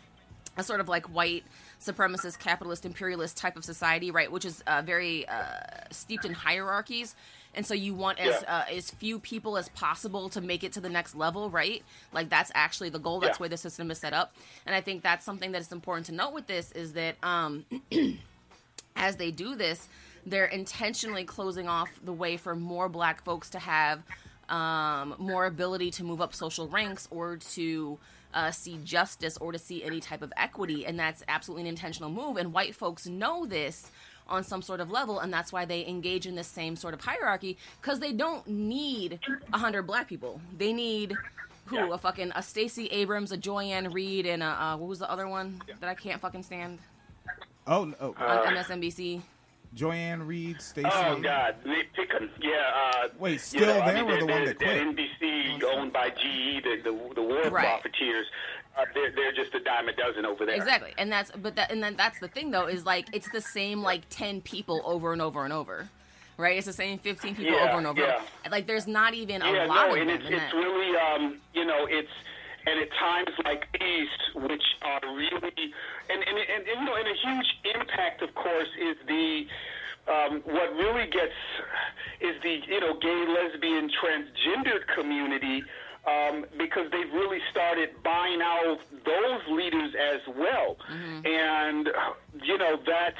a 0.57 0.63
sort 0.63 0.79
of 0.79 0.87
like 0.87 1.05
white 1.13 1.43
supremacist 1.81 2.39
capitalist 2.39 2.85
imperialist 2.85 3.35
type 3.37 3.57
of 3.57 3.65
society, 3.65 4.09
right, 4.11 4.31
which 4.31 4.45
is 4.45 4.63
uh, 4.67 4.81
very 4.81 5.27
uh, 5.27 5.43
steeped 5.91 6.23
in 6.25 6.33
hierarchies. 6.33 7.15
And 7.53 7.65
so 7.65 7.73
you 7.73 7.93
want 7.93 8.19
as 8.19 8.41
Yeah. 8.41 8.63
uh, 8.69 8.73
as 8.73 8.89
few 8.91 9.19
people 9.19 9.57
as 9.57 9.67
possible 9.69 10.29
to 10.29 10.41
make 10.41 10.63
it 10.63 10.71
to 10.73 10.81
the 10.81 10.89
next 10.89 11.15
level, 11.15 11.49
right? 11.49 11.83
Like 12.13 12.29
that's 12.29 12.51
actually 12.55 12.89
the 12.89 12.99
goal. 12.99 13.19
That's 13.19 13.37
Yeah. 13.37 13.43
why 13.43 13.47
the 13.49 13.57
system 13.57 13.91
is 13.91 13.97
set 13.99 14.13
up. 14.13 14.33
And 14.65 14.73
I 14.75 14.81
think 14.81 15.03
that's 15.03 15.25
something 15.25 15.51
that 15.51 15.61
is 15.61 15.71
important 15.71 16.05
to 16.07 16.11
note 16.13 16.33
with 16.33 16.47
this 16.47 16.71
is 16.71 16.93
that 16.93 17.15
um, 17.23 17.65
as 18.95 19.17
they 19.17 19.31
do 19.31 19.55
this, 19.55 19.87
they're 20.25 20.45
intentionally 20.45 21.23
closing 21.25 21.67
off 21.67 21.89
the 22.03 22.13
way 22.13 22.37
for 22.37 22.55
more 22.55 22.89
black 22.89 23.23
folks 23.23 23.49
to 23.51 23.59
have 23.59 24.01
um, 24.49 25.15
more 25.17 25.45
ability 25.45 25.91
to 25.91 26.03
move 26.03 26.21
up 26.21 26.33
social 26.33 26.67
ranks 26.67 27.07
or 27.11 27.37
to 27.53 27.97
uh, 28.33 28.51
see 28.51 28.79
justice 28.83 29.37
or 29.37 29.51
to 29.51 29.59
see 29.59 29.83
any 29.83 29.99
type 29.99 30.21
of 30.21 30.31
equity. 30.37 30.85
And 30.85 30.99
that's 30.99 31.23
absolutely 31.27 31.63
an 31.63 31.67
intentional 31.67 32.09
move. 32.09 32.37
And 32.37 32.53
white 32.53 32.75
folks 32.75 33.07
know 33.07 33.45
this 33.45 33.89
on 34.27 34.43
some 34.43 34.61
sort 34.61 34.79
of 34.79 34.91
level. 34.91 35.19
And 35.19 35.31
that's 35.31 35.53
why 35.53 35.65
they 35.65 35.85
engage 35.87 36.25
in 36.27 36.35
this 36.35 36.47
same 36.47 36.75
sort 36.75 36.93
of 36.93 37.01
hierarchy 37.01 37.57
because 37.81 37.99
they 37.99 38.11
don't 38.11 38.45
need 38.47 39.19
100 39.49 39.83
black 39.83 40.07
people. 40.07 40.41
They 40.57 40.73
need. 40.73 41.15
Who 41.69 41.77
Yeah. 41.77 41.93
a 41.95 41.97
fucking 41.97 42.31
a 42.35 42.43
Stacey 42.43 42.85
Abrams, 42.87 43.31
a 43.31 43.37
Joy-Ann 43.37 43.91
Reid, 43.91 44.27
and 44.27 44.43
a 44.43 44.45
uh, 44.45 44.77
what 44.77 44.87
was 44.87 44.99
the 44.99 45.09
other 45.09 45.27
one 45.27 45.59
that 45.79 45.89
I 45.89 45.95
can't 45.95 46.21
fucking 46.21 46.43
stand 46.43 46.77
Oh, 47.65 47.85
no. 47.85 48.13
on 48.19 48.53
MSNBC? 48.55 49.21
Joy-Ann 49.75 50.25
Reid, 50.25 50.61
Stacey. 50.61 50.89
Oh 50.91 51.19
God, 51.19 51.55
Nick 51.65 51.93
Pickham. 51.93 52.29
Yeah. 52.41 52.51
Uh, 53.03 53.07
Wait, 53.19 53.33
you 53.33 53.37
still 53.39 53.67
know, 53.67 53.81
I 53.81 53.93
mean, 54.01 54.05
or 54.11 54.19
the 54.21 54.25
that- 54.25 54.31
one 54.33 54.45
that- 54.45 54.57
that 54.59 54.65
quit? 54.65 54.97
that 54.97 55.21
NBC 55.21 55.63
owned 55.75 55.91
by 55.93 56.09
GE, 56.09 56.61
the 56.63 56.77
the, 56.83 57.13
the 57.15 57.21
war 57.21 57.41
Right. 57.49 57.65
profiteers. 57.65 58.25
Uh, 58.77 58.85
they're 58.93 59.11
they're 59.11 59.31
just 59.33 59.53
a 59.53 59.59
dime 59.59 59.87
a 59.89 59.93
dozen 59.93 60.25
over 60.25 60.45
there. 60.45 60.55
Exactly, 60.55 60.93
and 60.97 61.11
that's 61.11 61.31
but 61.31 61.55
that 61.55 61.71
and 61.71 61.81
then 61.83 61.95
that's 61.95 62.19
the 62.19 62.27
thing 62.27 62.51
though 62.51 62.67
is 62.67 62.85
like 62.85 63.07
it's 63.13 63.29
the 63.31 63.41
same 63.41 63.81
like 63.81 64.01
ten 64.09 64.41
people 64.41 64.81
over 64.85 65.13
and 65.13 65.21
over 65.21 65.43
and 65.45 65.53
over, 65.53 65.87
right? 66.37 66.57
It's 66.57 66.65
the 66.67 66.73
same 66.73 66.97
fifteen 66.99 67.35
people 67.35 67.53
Yeah, 67.53 67.69
over 67.69 67.77
and 67.77 67.87
over. 67.87 68.01
yeah. 68.01 68.21
Like 68.51 68.67
there's 68.67 68.87
not 68.87 69.13
even 69.13 69.41
a 69.41 69.51
Yeah, 69.51 69.65
lot 69.65 69.87
no, 69.89 69.95
of 69.95 70.01
and 70.01 70.09
them. 70.09 70.17
it's 70.17 70.27
in 70.27 70.33
it's 70.33 70.43
that. 70.43 70.53
really 70.55 70.97
um, 70.97 71.37
you 71.53 71.63
know 71.65 71.85
it's 71.89 72.11
and 72.65 72.79
at 72.79 72.89
times 72.93 73.29
like 73.43 73.67
these, 73.79 74.09
which 74.35 74.63
are 74.81 75.01
really 75.15 75.73
and 76.09 76.23
and, 76.23 76.37
and, 76.37 76.67
and 76.67 76.79
you 76.79 76.85
know, 76.85 76.95
and 76.95 77.07
a 77.07 77.13
huge 77.13 77.57
impact, 77.75 78.21
of 78.21 78.33
course, 78.35 78.69
is 78.79 78.97
the 79.07 79.47
um, 80.07 80.41
what 80.45 80.73
really 80.75 81.07
gets 81.07 81.33
is 82.21 82.41
the 82.41 82.61
you 82.67 82.79
know 82.79 82.97
gay, 82.99 83.25
lesbian, 83.27 83.89
transgendered 83.89 84.87
community. 84.95 85.63
Um, 86.07 86.45
because 86.55 86.91
they've 86.91 87.11
really 87.13 87.39
started 87.49 87.89
buying 88.03 88.39
out 88.39 88.77
those 89.05 89.41
leaders 89.49 89.95
as 89.95 90.21
well, 90.37 90.77
and 91.25 91.89
you 92.43 92.59
know 92.59 92.77
that 92.85 93.15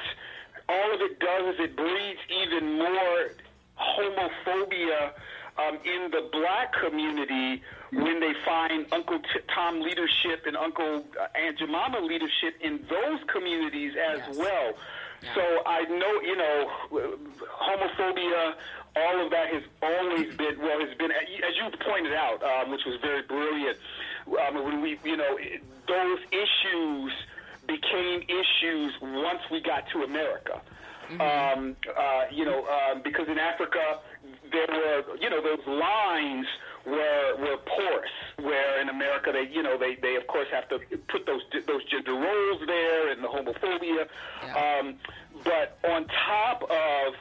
all 0.68 0.94
of 0.94 1.00
it 1.00 1.18
does 1.18 1.54
is 1.54 1.60
it 1.62 1.76
breeds 1.76 2.20
even 2.30 2.74
more 2.78 3.30
homophobia 3.76 5.10
um, 5.58 5.78
in 5.84 6.10
the 6.10 6.28
black 6.32 6.72
community 6.84 7.62
when 7.92 8.20
they 8.20 8.32
find 8.44 8.86
Uncle 8.92 9.18
Tom 9.54 9.80
leadership 9.80 10.44
and 10.46 10.56
Uncle 10.56 11.04
uh, 11.20 11.26
Aunt 11.38 11.58
Jemima 11.58 12.00
leadership 12.00 12.54
in 12.60 12.84
those 12.90 13.20
communities 13.32 13.92
as 13.96 14.18
Yes. 14.28 14.36
well. 14.36 14.72
So 15.34 15.42
I 15.66 15.82
know, 15.84 16.20
you 16.20 16.36
know, 16.36 16.70
homophobia, 17.60 18.54
all 18.96 19.24
of 19.24 19.30
that 19.30 19.48
has 19.52 19.62
always 19.82 20.34
been, 20.36 20.58
well, 20.60 20.78
has 20.80 20.96
been, 20.98 21.10
as 21.10 21.56
you 21.56 21.70
pointed 21.84 22.12
out, 22.14 22.42
um, 22.42 22.70
which 22.70 22.84
was 22.86 22.96
very 23.00 23.22
brilliant, 23.22 23.78
um, 24.46 24.64
when 24.64 24.80
we, 24.80 24.98
you 25.04 25.16
know, 25.16 25.38
those 25.88 26.18
issues 26.30 27.12
became 27.66 28.22
issues 28.28 28.92
once 29.00 29.40
we 29.50 29.60
got 29.60 29.88
to 29.92 30.02
America. 30.02 30.60
Um, 31.20 31.76
uh, 31.96 32.24
you 32.32 32.44
know, 32.44 32.66
um, 32.66 33.00
because 33.02 33.28
in 33.28 33.38
Africa 33.38 34.00
there 34.56 34.80
were, 34.80 35.16
you 35.20 35.28
know, 35.30 35.42
those 35.42 35.66
lines 35.66 36.46
were 36.86 37.36
were 37.38 37.58
porous. 37.58 38.10
Where 38.38 38.80
in 38.80 38.88
America 38.88 39.32
they, 39.32 39.48
you 39.52 39.62
know, 39.62 39.76
they 39.78 39.96
they 39.96 40.16
of 40.16 40.26
course 40.26 40.48
have 40.52 40.68
to 40.68 40.78
put 41.08 41.26
those 41.26 41.42
those 41.66 41.84
gender 41.84 42.14
roles 42.14 42.60
there 42.66 43.10
and 43.12 43.22
the 43.22 43.28
homophobia. 43.28 44.06
Yeah. 44.44 44.78
Um, 44.80 44.94
but 45.44 45.78
on 45.84 46.06
top 46.06 46.62
of 46.62 47.14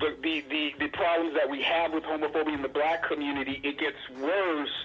the, 0.00 0.16
the, 0.22 0.44
the, 0.48 0.74
the 0.78 0.88
problems 0.88 1.34
that 1.34 1.48
we 1.48 1.62
have 1.62 1.92
with 1.92 2.04
homophobia 2.04 2.54
in 2.54 2.62
the 2.62 2.68
black 2.68 3.06
community, 3.06 3.60
it 3.62 3.78
gets 3.78 3.96
worse 4.20 4.76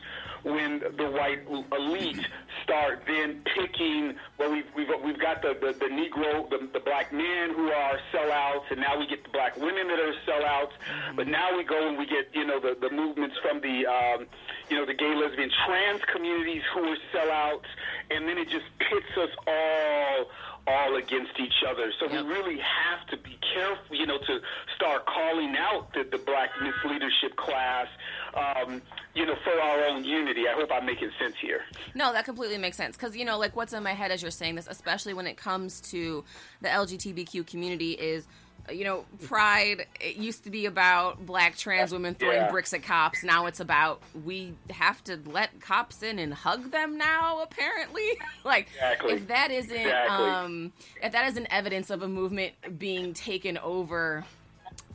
when 0.48 0.80
the 0.98 1.10
white 1.12 1.45
elite 1.72 2.26
start 2.64 3.04
then 3.08 3.43
picking. 3.56 4.16
Well, 4.38 4.52
we've 4.52 4.66
we've, 4.76 4.88
we've 5.04 5.20
got 5.20 5.41
the, 5.41 5.54
the, 5.60 5.74
the 5.74 5.91
Negro, 5.91 6.50
the, 6.50 6.68
the 6.74 6.80
black 6.80 7.12
men 7.12 7.54
who 7.56 7.72
are 7.72 8.00
sellouts, 8.14 8.72
and 8.72 8.80
now 8.80 8.98
we 8.98 9.08
get 9.08 9.24
the 9.24 9.30
black 9.30 9.58
women 9.58 9.88
that 9.88 10.00
are 10.00 10.14
sellouts. 10.28 10.74
But 11.16 11.28
now 11.28 11.56
we 11.56 11.64
go 11.64 11.88
and 11.88 11.98
we 11.98 12.06
get 12.06 12.34
you 12.34 12.45
know 12.45 12.60
the, 12.60 12.78
the 12.80 12.93
movements 12.93 13.36
from 13.41 13.62
the 13.62 13.86
um, 13.86 14.28
you 14.70 14.78
know 14.78 14.86
the 14.86 14.93
gay, 14.93 15.14
lesbian, 15.14 15.52
trans 15.66 16.02
communities 16.12 16.64
who 16.74 16.84
are 16.84 16.98
sellouts, 17.14 17.70
and 18.12 18.28
then 18.28 18.38
it 18.38 18.50
just 18.50 18.66
pits 18.80 19.18
us 19.18 19.30
all 19.48 20.26
all 20.68 20.95
against 20.97 21.39
each 21.39 21.63
other. 21.68 21.91
So 21.99 22.07
Yep. 22.11 22.26
we 22.26 22.30
really 22.32 22.59
have 22.59 23.07
to 23.07 23.18
be 23.18 23.38
careful, 23.53 23.95
you 23.95 24.05
know, 24.05 24.18
to 24.18 24.39
start 24.76 25.05
calling 25.05 25.55
out 25.57 25.93
the, 25.93 26.03
the 26.03 26.18
black 26.18 26.49
misleadership 26.61 27.36
class, 27.38 27.88
um, 28.36 28.82
you 29.15 29.26
know, 29.26 29.36
for 29.43 29.59
our 29.59 29.86
own 29.86 30.03
unity. 30.03 30.47
I 30.47 30.53
hope 30.53 30.70
I'm 30.72 30.86
making 30.86 31.11
sense 31.20 31.36
here. 31.41 31.61
No, 31.95 32.11
that 32.11 32.26
completely 32.26 32.57
makes 32.57 32.78
sense 32.78 32.97
because 32.97 33.15
you 33.15 33.26
know, 33.26 33.38
like 33.39 33.55
what's 33.55 33.74
in 33.74 33.82
my 33.84 33.93
head 33.93 34.11
as 34.11 34.22
you're 34.22 34.30
saying 34.32 34.55
this, 34.55 34.68
especially 34.70 35.13
when 35.13 35.26
it 35.28 35.38
comes 35.38 35.80
to 35.91 36.24
the 36.61 36.68
LGBTQ 36.70 37.47
community, 37.47 37.91
is 37.93 38.28
you 38.72 38.84
know, 38.84 39.05
pride. 39.24 39.86
It 39.99 40.18
used 40.18 40.43
to 40.43 40.49
be 40.49 40.65
about 40.65 41.26
black 41.26 41.55
trans 41.57 41.91
women 41.91 42.15
throwing 42.15 42.36
Yeah. 42.38 42.51
bricks 42.51 42.74
at 42.74 42.84
cops. 42.84 43.24
Now 43.24 43.45
it's 43.45 43.59
about 43.59 44.01
we 44.26 44.53
have 44.70 45.03
to 45.05 45.20
let 45.26 45.61
cops 45.61 46.03
in 46.03 46.20
and 46.20 46.34
hug 46.34 46.72
them 46.72 46.97
now. 46.97 47.41
Apparently, 47.41 48.18
like 48.43 48.68
Exactly. 48.76 49.13
if 49.13 49.28
that 49.28 49.51
isn't 49.51 49.72
Exactly. 49.76 50.30
um, 50.30 50.74
if 51.01 51.11
that 51.13 51.28
isn't 51.30 51.47
evidence 51.49 51.89
of 51.89 52.01
a 52.01 52.07
movement 52.07 52.53
being 52.78 53.13
taken 53.13 53.57
over 53.57 54.26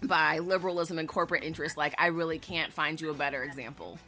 by 0.02 0.38
liberalism 0.38 0.98
and 0.98 1.08
corporate 1.08 1.44
interests, 1.44 1.78
like 1.78 1.94
I 1.98 2.08
really 2.08 2.38
can't 2.38 2.72
find 2.72 3.00
you 3.00 3.10
a 3.10 3.14
better 3.14 3.42
example. 3.42 3.98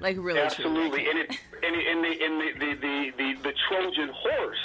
Like 0.00 0.16
really, 0.18 0.40
Absolutely, 0.40 1.08
and 1.08 1.18
it 1.20 1.30
and, 1.62 1.76
and, 1.76 2.04
the, 2.04 2.24
and 2.24 2.40
the, 2.40 2.52
the, 2.58 2.74
the, 2.80 3.12
the, 3.16 3.42
the 3.44 3.52
Trojan 3.68 4.08
horse 4.12 4.58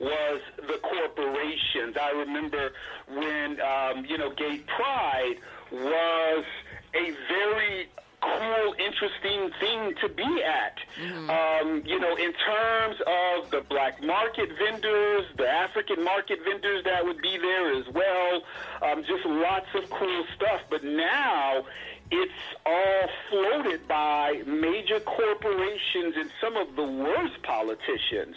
was 0.00 0.40
the 0.56 0.78
corporations. 0.82 1.96
I 2.00 2.10
remember 2.10 2.72
when 3.08 3.60
um, 3.60 4.04
you 4.06 4.18
know 4.18 4.30
gay 4.30 4.62
pride 4.66 5.36
was 5.70 6.44
a 6.94 7.10
very 7.28 7.88
cool, 8.22 8.74
interesting 8.78 9.50
thing 9.60 9.94
to 10.00 10.08
be 10.08 10.42
at. 10.42 10.78
Um, 11.30 11.82
you 11.86 11.98
know, 11.98 12.16
in 12.16 12.32
terms 12.32 12.96
of 13.06 13.50
the 13.50 13.62
black 13.68 14.02
market 14.02 14.50
vendors, 14.58 15.24
the 15.36 15.48
African 15.48 16.04
market 16.04 16.40
vendors 16.44 16.84
that 16.84 17.04
would 17.04 17.20
be 17.22 17.38
there 17.38 17.72
as 17.76 17.86
well, 17.94 18.42
um, 18.82 19.04
just 19.04 19.24
lots 19.24 19.68
of 19.74 19.88
cool 19.90 20.24
stuff. 20.36 20.60
But 20.68 20.84
now 20.84 21.64
it's 22.10 22.32
all 22.66 23.08
floated 23.28 23.86
by 23.86 24.42
major 24.46 25.00
corporations 25.00 26.14
and 26.16 26.30
some 26.40 26.56
of 26.56 26.74
the 26.76 26.82
worst 26.82 27.42
politicians. 27.42 28.36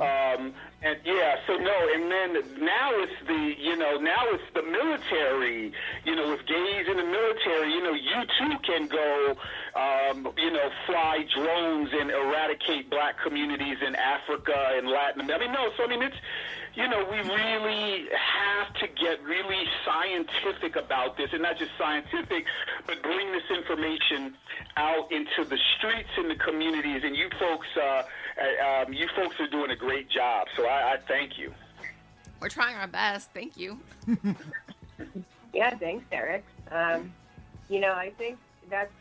Um, 0.00 0.54
and 0.82 0.98
yeah, 1.04 1.36
so 1.46 1.56
no, 1.56 1.88
and 1.94 2.10
then 2.10 2.64
now 2.64 2.90
it's 2.94 3.26
the 3.26 3.54
you 3.58 3.76
know 3.76 3.98
now 3.98 4.24
it's 4.32 4.42
the 4.54 4.62
military. 4.62 5.72
You 6.04 6.16
know, 6.16 6.30
with 6.30 6.46
gays 6.46 6.86
in 6.88 6.96
the 6.96 7.04
military, 7.04 7.72
you 7.72 7.82
know, 7.82 7.92
you 7.92 8.24
too 8.38 8.56
can 8.64 8.88
go, 8.88 9.36
um, 9.76 10.32
you 10.38 10.50
know, 10.50 10.70
fly 10.86 11.26
drones 11.36 11.90
and 11.92 12.10
eradicate 12.10 12.88
black 12.88 13.16
communities 13.22 13.76
in 13.86 13.94
Africa 13.94 14.72
and 14.76 14.88
Latin. 14.88 15.20
America. 15.20 15.44
I 15.44 15.46
mean, 15.46 15.52
no, 15.52 15.70
so 15.76 15.84
I 15.84 15.86
mean 15.88 16.02
it's 16.02 16.16
you 16.74 16.88
know, 16.88 17.04
we 17.10 17.18
really 17.18 18.06
have 18.14 18.74
to 18.74 18.86
get 18.86 19.22
really 19.22 19.64
scientific 19.84 20.76
about 20.76 21.16
this, 21.16 21.30
and 21.32 21.42
not 21.42 21.58
just 21.58 21.72
scientific, 21.78 22.44
but 22.86 23.02
bring 23.02 23.32
this 23.32 23.42
information 23.54 24.34
out 24.76 25.10
into 25.10 25.44
the 25.48 25.58
streets 25.76 26.10
and 26.16 26.30
the 26.30 26.36
communities. 26.36 27.02
And 27.04 27.16
you 27.16 27.28
folks, 27.38 27.66
uh, 27.76 27.80
uh, 27.80 28.82
um, 28.86 28.92
you 28.92 29.08
folks 29.16 29.38
are 29.40 29.48
doing 29.48 29.70
a 29.70 29.76
great 29.76 30.08
job. 30.08 30.46
So 30.56 30.66
I, 30.66 30.94
I 30.94 30.96
thank 31.08 31.38
you. 31.38 31.52
We're 32.40 32.48
trying 32.48 32.76
our 32.76 32.86
best. 32.86 33.30
Thank 33.34 33.56
you. 33.56 33.78
Yeah, 35.52 35.76
thanks, 35.76 36.04
Eric. 36.12 36.44
Um, 36.70 37.12
you 37.68 37.80
know, 37.80 37.92
I 37.92 38.12
think 38.18 38.38
that's. 38.68 38.92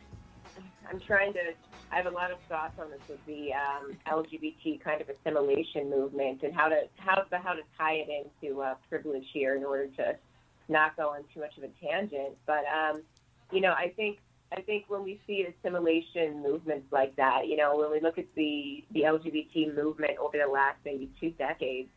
I'm 0.90 1.00
trying 1.00 1.34
to. 1.34 1.54
I 1.92 1.96
have 1.96 2.06
a 2.06 2.12
lot 2.12 2.32
of 2.32 2.38
thoughts 2.48 2.74
on 2.80 2.92
this 2.92 3.00
with 3.08 3.26
the 3.26 3.52
um, 3.54 3.98
LGBT 4.08 4.82
kind 4.82 5.02
of 5.02 5.10
assimilation 5.10 5.90
movement 5.90 6.44
and 6.44 6.54
how 6.54 6.68
to 6.68 6.82
how 6.98 7.16
to 7.16 7.38
how 7.38 7.54
to 7.54 7.62
tie 7.78 8.04
it 8.06 8.30
into 8.44 8.62
uh, 8.62 8.76
privilege 8.90 9.26
here 9.34 9.56
in 9.56 9.64
order 9.64 9.88
to 9.88 10.16
not 10.68 10.96
go 10.96 11.10
on 11.10 11.24
too 11.34 11.40
much 11.40 11.58
of 11.58 11.64
a 11.64 11.70
tangent. 11.84 12.38
But 12.46 12.64
um, 12.66 13.02
you 13.52 13.62
know, 13.62 13.74
I 13.74 13.92
think 13.96 14.20
I 14.56 14.62
think 14.62 14.86
when 14.88 15.04
we 15.04 15.20
see 15.26 15.46
assimilation 15.46 16.44
movements 16.44 16.88
like 16.92 17.16
that, 17.16 17.48
you 17.48 17.58
know, 17.58 17.78
when 17.78 17.92
we 17.92 18.00
look 18.00 18.18
at 18.18 18.28
the 18.36 18.84
the 18.92 19.02
LGBT 19.02 19.76
movement 19.76 20.18
over 20.20 20.38
the 20.38 20.52
last 20.52 20.78
maybe 20.86 21.10
two 21.20 21.32
decades, 21.32 21.90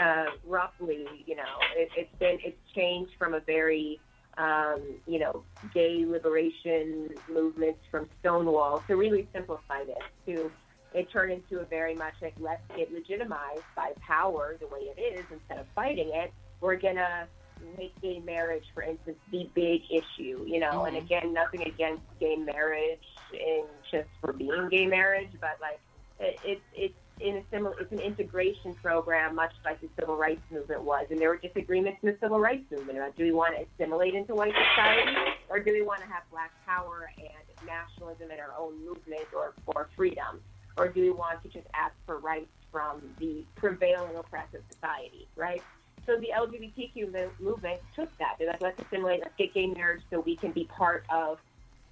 uh, 0.00 0.26
roughly, 0.44 1.06
you 1.26 1.36
know, 1.36 1.42
it, 1.76 1.88
it's 1.96 2.18
been 2.18 2.38
it's 2.44 2.58
changed 2.74 3.12
from 3.18 3.34
a 3.34 3.40
very 3.40 4.00
um, 4.38 4.82
you 5.06 5.18
know 5.18 5.42
gay 5.72 6.04
liberation 6.06 7.10
movements 7.28 7.80
from 7.90 8.08
Stonewall 8.20 8.82
to 8.86 8.96
really 8.96 9.28
simplify 9.32 9.84
this 9.84 9.96
to 10.26 10.50
it 10.94 11.10
turned 11.10 11.32
into 11.32 11.60
a 11.60 11.64
very 11.64 11.94
much 11.94 12.14
like 12.22 12.34
let's 12.38 12.62
get 12.76 12.92
legitimized 12.92 13.64
by 13.74 13.92
power 14.00 14.56
the 14.60 14.66
way 14.68 14.80
it 14.96 15.00
is 15.00 15.24
instead 15.30 15.58
of 15.58 15.66
fighting 15.74 16.10
it. 16.14 16.32
We're 16.60 16.76
gonna 16.76 17.28
make 17.76 17.98
gay 18.00 18.20
marriage, 18.20 18.64
for 18.74 18.82
instance, 18.82 19.18
the 19.30 19.48
big 19.54 19.82
issue, 19.90 20.44
you 20.46 20.60
know. 20.60 20.84
And 20.84 20.96
again, 20.96 21.32
nothing 21.32 21.62
against 21.62 22.02
gay 22.20 22.36
marriage 22.36 22.98
and 23.32 23.66
just 23.90 24.08
for 24.20 24.32
being 24.32 24.68
gay 24.70 24.86
marriage, 24.86 25.30
but 25.40 25.58
like 25.60 25.80
it, 26.20 26.38
it, 26.44 26.62
it's 26.74 26.94
in 27.20 27.36
a 27.36 27.42
similar, 27.50 27.74
it's 27.80 27.92
an 27.92 28.00
integration 28.00 28.74
program, 28.74 29.34
much 29.34 29.52
like 29.64 29.80
the 29.80 29.88
civil 29.98 30.16
rights 30.16 30.42
movement 30.50 30.82
was. 30.82 31.06
And 31.10 31.20
there 31.20 31.30
were 31.30 31.38
disagreements 31.38 31.98
in 32.02 32.10
the 32.10 32.18
civil 32.20 32.38
rights 32.38 32.70
movement 32.70 32.98
about 32.98 33.16
do 33.16 33.24
we 33.24 33.32
want 33.32 33.56
to 33.56 33.64
assimilate 33.64 34.14
into 34.14 34.34
white 34.34 34.52
society 34.74 35.16
or 35.48 35.60
do 35.60 35.72
we 35.72 35.82
want 35.82 36.00
to 36.02 36.06
have 36.06 36.22
black 36.30 36.52
power 36.66 37.10
and 37.18 37.66
nationalism 37.66 38.30
in 38.30 38.38
our 38.38 38.52
own 38.58 38.78
movement 38.84 39.24
or 39.34 39.54
for 39.64 39.88
freedom? 39.96 40.40
Or 40.76 40.88
do 40.88 41.00
we 41.00 41.10
want 41.10 41.42
to 41.42 41.48
just 41.48 41.66
ask 41.72 41.94
for 42.04 42.18
rights 42.18 42.50
from 42.70 43.00
the 43.18 43.44
prevailing 43.54 44.14
oppressive 44.16 44.60
society, 44.70 45.26
right? 45.36 45.62
So 46.04 46.16
the 46.20 46.28
LGBTQ 46.36 47.12
mo- 47.12 47.30
movement 47.40 47.80
took 47.94 48.10
that. 48.18 48.36
They're 48.38 48.48
like, 48.48 48.60
let's 48.60 48.78
assimilate, 48.78 49.20
let's 49.20 49.34
get 49.38 49.54
gay 49.54 49.66
marriage 49.66 50.02
so 50.10 50.20
we 50.20 50.36
can 50.36 50.52
be 50.52 50.64
part 50.64 51.06
of 51.08 51.38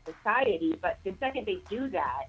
society. 0.04 0.78
But 0.82 0.98
the 1.02 1.14
second 1.18 1.46
they 1.46 1.58
do 1.70 1.88
that, 1.90 2.24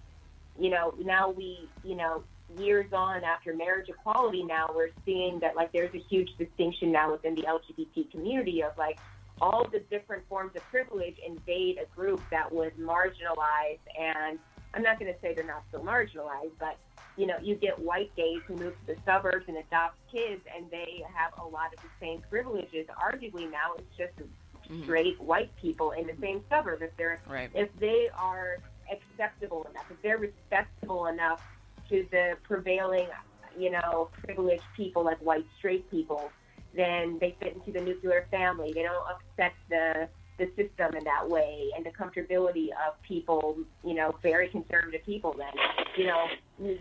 you 0.58 0.70
know, 0.70 0.94
now 1.04 1.30
we, 1.30 1.70
you 1.84 1.96
know, 1.96 2.24
years 2.58 2.92
on 2.94 3.24
after 3.24 3.54
marriage 3.54 3.90
equality, 3.90 4.44
now 4.44 4.70
we're 4.74 4.90
seeing 5.06 5.40
that 5.40 5.56
like 5.56 5.72
there's 5.72 5.94
a 5.94 6.04
huge 6.10 6.30
distinction 6.38 6.92
now 6.92 7.12
within 7.12 7.36
the 7.36 7.44
LGBT 7.44 8.12
community 8.12 8.64
of 8.64 8.78
like 8.78 8.98
all 9.42 9.68
the 9.72 9.80
different 9.92 10.28
forms 10.30 10.56
of 10.56 10.64
privilege 10.64 11.16
invade 11.26 11.78
a 11.78 11.96
group 11.96 12.22
that 12.32 12.52
was 12.52 12.72
marginalized. 12.80 13.80
And 14.00 14.40
I'm 14.74 14.84
not 14.84 15.00
going 15.00 15.14
to 15.14 15.20
say 15.22 15.34
they're 15.34 15.46
not 15.46 15.64
still 15.70 15.82
marginalized, 15.82 16.52
but 16.60 16.78
you 17.18 17.28
know, 17.28 17.36
you 17.42 17.56
get 17.56 17.80
white 17.80 18.14
gays 18.16 18.42
who 18.46 18.56
move 18.56 18.74
to 18.86 18.94
the 18.94 18.98
suburbs 19.06 19.46
and 19.48 19.58
adopt 19.58 19.98
kids, 20.12 20.42
and 20.54 20.70
they 20.70 21.02
have 21.14 21.32
a 21.40 21.48
lot 21.48 21.74
of 21.74 21.82
the 21.82 21.90
same 22.00 22.22
privileges. 22.30 22.88
Arguably, 22.88 23.50
now 23.50 23.74
it's 23.78 23.98
just 23.98 24.14
mm-hmm. 24.18 24.84
straight 24.84 25.20
white 25.22 25.56
people 25.56 25.92
in 25.92 26.08
the 26.08 26.16
same 26.20 26.44
suburb. 26.50 26.82
If 26.82 26.96
they're 26.98 27.22
Right. 27.28 27.50
if 27.54 27.70
they 27.80 28.10
are 28.18 28.58
acceptable 28.92 29.66
enough, 29.72 29.86
if 29.90 30.02
they're 30.02 30.18
respectable 30.18 31.08
enough 31.08 31.42
to 31.90 32.06
the 32.12 32.38
prevailing, 32.44 33.08
you 33.58 33.72
know, 33.72 34.10
privileged 34.24 34.64
people 34.76 35.04
like 35.04 35.18
white 35.20 35.46
straight 35.58 35.90
people, 35.90 36.32
then 36.76 37.18
they 37.20 37.36
fit 37.40 37.56
into 37.56 37.72
the 37.72 37.82
nuclear 37.82 38.28
family. 38.32 38.74
They 38.74 38.84
don't 38.84 39.06
upset 39.08 39.54
the 39.70 40.10
the 40.38 40.48
system 40.56 40.96
in 40.96 41.04
that 41.06 41.28
way 41.30 41.70
and 41.76 41.86
the 41.86 41.92
comfortability 41.92 42.68
of 42.88 43.02
people, 43.04 43.58
you 43.84 43.94
know, 43.94 44.14
very 44.22 44.50
conservative 44.50 45.02
people 45.06 45.34
then, 45.38 45.54
you 45.96 46.06
know, 46.08 46.28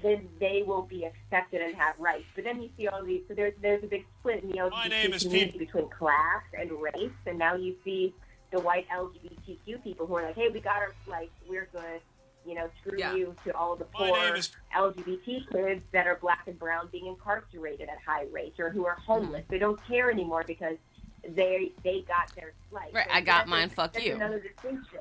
then 0.02 0.28
they 0.40 0.64
will 0.66 0.82
be 0.82 1.05
accepted 1.05 1.61
and 1.61 1.74
have 1.76 1.94
rights. 1.98 2.24
But 2.34 2.44
then 2.44 2.61
you 2.61 2.70
see 2.76 2.88
all 2.88 3.05
these, 3.05 3.22
so 3.28 3.34
there's, 3.34 3.55
there's 3.62 3.84
a 3.84 3.86
big 3.86 4.05
split 4.18 4.42
in 4.42 4.50
the 4.50 4.59
LGBT 4.59 5.22
community 5.22 5.59
between 5.59 5.88
class 5.88 6.42
and 6.59 6.70
race. 6.72 7.12
And 7.26 7.38
now 7.38 7.55
you 7.55 7.76
see 7.84 8.12
the 8.50 8.61
white 8.61 8.88
LGBTQ 8.88 9.84
people 9.84 10.07
who 10.07 10.16
are 10.16 10.22
like, 10.22 10.34
hey, 10.34 10.48
we 10.48 10.61
got 10.61 10.76
our, 10.76 10.92
like, 11.07 11.30
we're 11.48 11.68
good. 11.72 12.00
You 12.45 12.55
know, 12.55 12.70
screw 12.80 12.99
Yeah. 12.99 13.14
you 13.14 13.34
to 13.45 13.57
all 13.57 13.76
the 13.76 13.84
poor 13.86 14.36
is- 14.36 14.53
LGBT 14.74 15.47
kids 15.51 15.82
that 15.92 16.07
are 16.07 16.16
black 16.16 16.47
and 16.47 16.59
brown 16.59 16.88
being 16.92 17.07
incarcerated 17.07 17.88
at 17.88 17.99
high 18.05 18.26
rates 18.30 18.59
or 18.61 18.70
who 18.70 18.86
are 18.86 18.97
mm-hmm. 18.97 19.12
homeless. 19.12 19.45
They 19.49 19.59
don't 19.59 19.82
care 19.86 20.11
anymore 20.11 20.45
because 20.47 20.76
they 21.26 21.72
they 21.82 22.03
got 22.03 22.34
their 22.34 22.53
slice. 22.70 22.92
Right, 22.92 23.07
So 23.07 23.12
I 23.14 23.20
got 23.20 23.38
that's 23.38 23.47
a- 23.47 23.51
mine, 23.51 23.70
fuck 23.70 23.92
that's 23.92 24.05
you. 24.05 24.14
Another 24.14 24.40
distinction. 24.40 25.01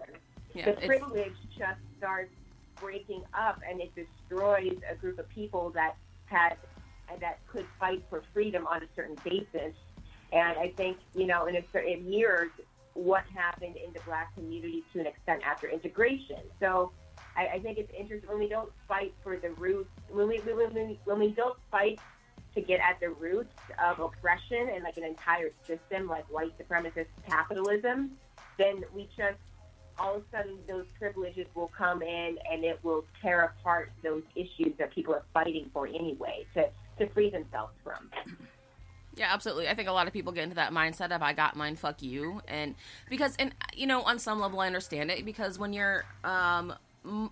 Yeah, 0.54 0.72
the 0.72 0.88
privilege 0.88 1.34
just 1.58 1.80
starts 1.98 2.34
breaking 2.80 3.24
up, 3.34 3.60
and 3.68 3.82
it 3.82 3.92
destroys 3.96 4.78
a 4.90 4.96
group 4.96 5.18
of 5.18 5.28
people 5.30 5.72
that 5.72 5.96
had 6.26 6.58
that 7.20 7.40
could 7.48 7.66
fight 7.80 8.04
for 8.10 8.24
freedom 8.34 8.66
on 8.68 8.82
a 8.84 8.88
certain 8.96 9.18
basis. 9.24 9.74
And 10.32 10.58
I 10.58 10.70
think 10.78 10.98
you 11.14 11.26
know, 11.26 11.46
in 11.48 11.56
a 11.56 11.64
certain 11.72 12.12
years, 12.12 12.50
what 12.94 13.24
happened 13.36 13.76
in 13.76 13.92
the 13.94 14.00
black 14.02 14.34
community 14.36 14.84
to 14.94 15.00
an 15.00 15.08
extent 15.08 15.42
after 15.46 15.68
integration. 15.68 16.40
So 16.60 16.92
I, 17.36 17.48
I 17.48 17.60
think 17.60 17.78
it's 17.78 17.92
interesting 17.98 18.30
when 18.30 18.40
we 18.40 18.48
don't 18.48 18.72
fight 18.88 19.14
for 19.24 19.38
the 19.38 19.52
roots, 19.52 19.90
when 20.10 20.28
we 20.28 20.38
when 20.40 20.74
we, 20.74 21.00
when 21.06 21.20
we 21.20 21.30
don't 21.30 21.58
fight 21.72 22.00
to 22.56 22.62
get 22.62 22.80
at 22.80 23.00
the 23.00 23.10
roots 23.10 23.54
of 23.84 24.00
oppression 24.00 24.70
and 24.74 24.84
like 24.84 24.98
an 24.98 25.04
entire 25.04 25.50
system 25.66 26.08
like 26.08 26.26
white 26.32 26.54
supremacist 26.58 27.08
capitalism, 27.28 28.12
then 28.58 28.84
we 28.94 29.10
just 29.18 29.38
all 30.00 30.16
of 30.16 30.24
a 30.24 30.38
sudden 30.38 30.58
those 30.68 30.86
privileges 30.98 31.46
will 31.56 31.72
come 31.76 32.02
in 32.02 32.38
and 32.52 32.64
it 32.64 32.80
will 32.84 33.06
tear 33.22 33.54
apart 33.60 33.92
those 34.04 34.24
issues 34.36 34.74
that 34.78 34.92
people 34.94 35.14
are 35.14 35.24
fighting 35.34 35.70
for 35.74 35.88
anyway 35.88 36.46
to, 36.54 36.68
to 36.98 37.12
free 37.14 37.30
themselves 37.30 37.74
from. 37.84 38.10
Yeah, 39.16 39.28
absolutely. 39.32 39.68
I 39.70 39.76
think 39.76 39.88
a 39.88 39.92
lot 39.92 40.08
of 40.08 40.14
people 40.14 40.32
get 40.32 40.44
into 40.44 40.56
that 40.56 40.72
mindset 40.72 41.12
of 41.12 41.22
I 41.22 41.34
got 41.34 41.56
mine, 41.56 41.76
fuck 41.76 42.02
you, 42.02 42.42
and 42.48 42.74
because 43.10 43.36
and 43.38 43.54
you 43.76 43.86
know 43.86 44.02
on 44.02 44.18
some 44.18 44.40
level 44.40 44.60
I 44.60 44.68
understand 44.68 45.12
it 45.12 45.24
because 45.24 45.60
when 45.60 45.72
you're 45.72 46.04
um, 46.24 46.74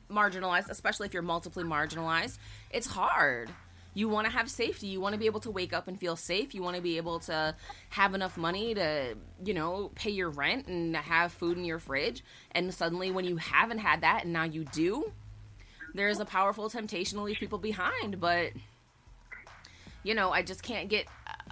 marginalized, 0.10 0.70
especially 0.70 1.08
if 1.08 1.14
you're 1.14 1.24
multiply 1.24 1.64
marginalized, 1.64 2.38
it's 2.70 2.88
hard. 2.88 3.50
You 3.94 4.08
want 4.08 4.26
to 4.26 4.32
have 4.32 4.50
safety. 4.50 4.88
You 4.88 5.02
want 5.02 5.14
to 5.14 5.20
be 5.20 5.26
able 5.26 5.42
to 5.42 5.52
wake 5.52 5.74
up 5.74 5.88
and 5.88 6.00
feel 6.00 6.16
safe. 6.16 6.56
You 6.56 6.64
want 6.64 6.78
to 6.78 6.82
be 6.82 6.96
able 6.98 7.20
to 7.22 7.56
have 7.90 8.14
enough 8.14 8.38
money 8.38 8.74
to, 8.74 9.16
you 9.44 9.54
know, 9.54 9.92
pay 9.96 10.12
your 10.12 10.30
rent 10.30 10.68
and 10.68 10.96
have 10.96 11.34
food 11.34 11.58
in 11.58 11.66
your 11.66 11.80
fridge. 11.80 12.24
And 12.54 12.74
suddenly, 12.74 13.12
when 13.12 13.26
you 13.26 13.36
haven't 13.36 13.80
had 13.80 14.02
that 14.02 14.24
and 14.24 14.32
now 14.32 14.44
you 14.44 14.64
do, 14.64 15.12
there's 15.94 16.22
a 16.22 16.26
powerful 16.26 16.70
temptation 16.70 17.18
to 17.18 17.24
leave 17.26 17.38
people 17.38 17.60
behind. 17.60 18.22
But 18.22 18.52
you 20.04 20.16
know, 20.16 20.32
I 20.32 20.42
just 20.42 20.64
can't 20.64 20.90
get 20.90 21.08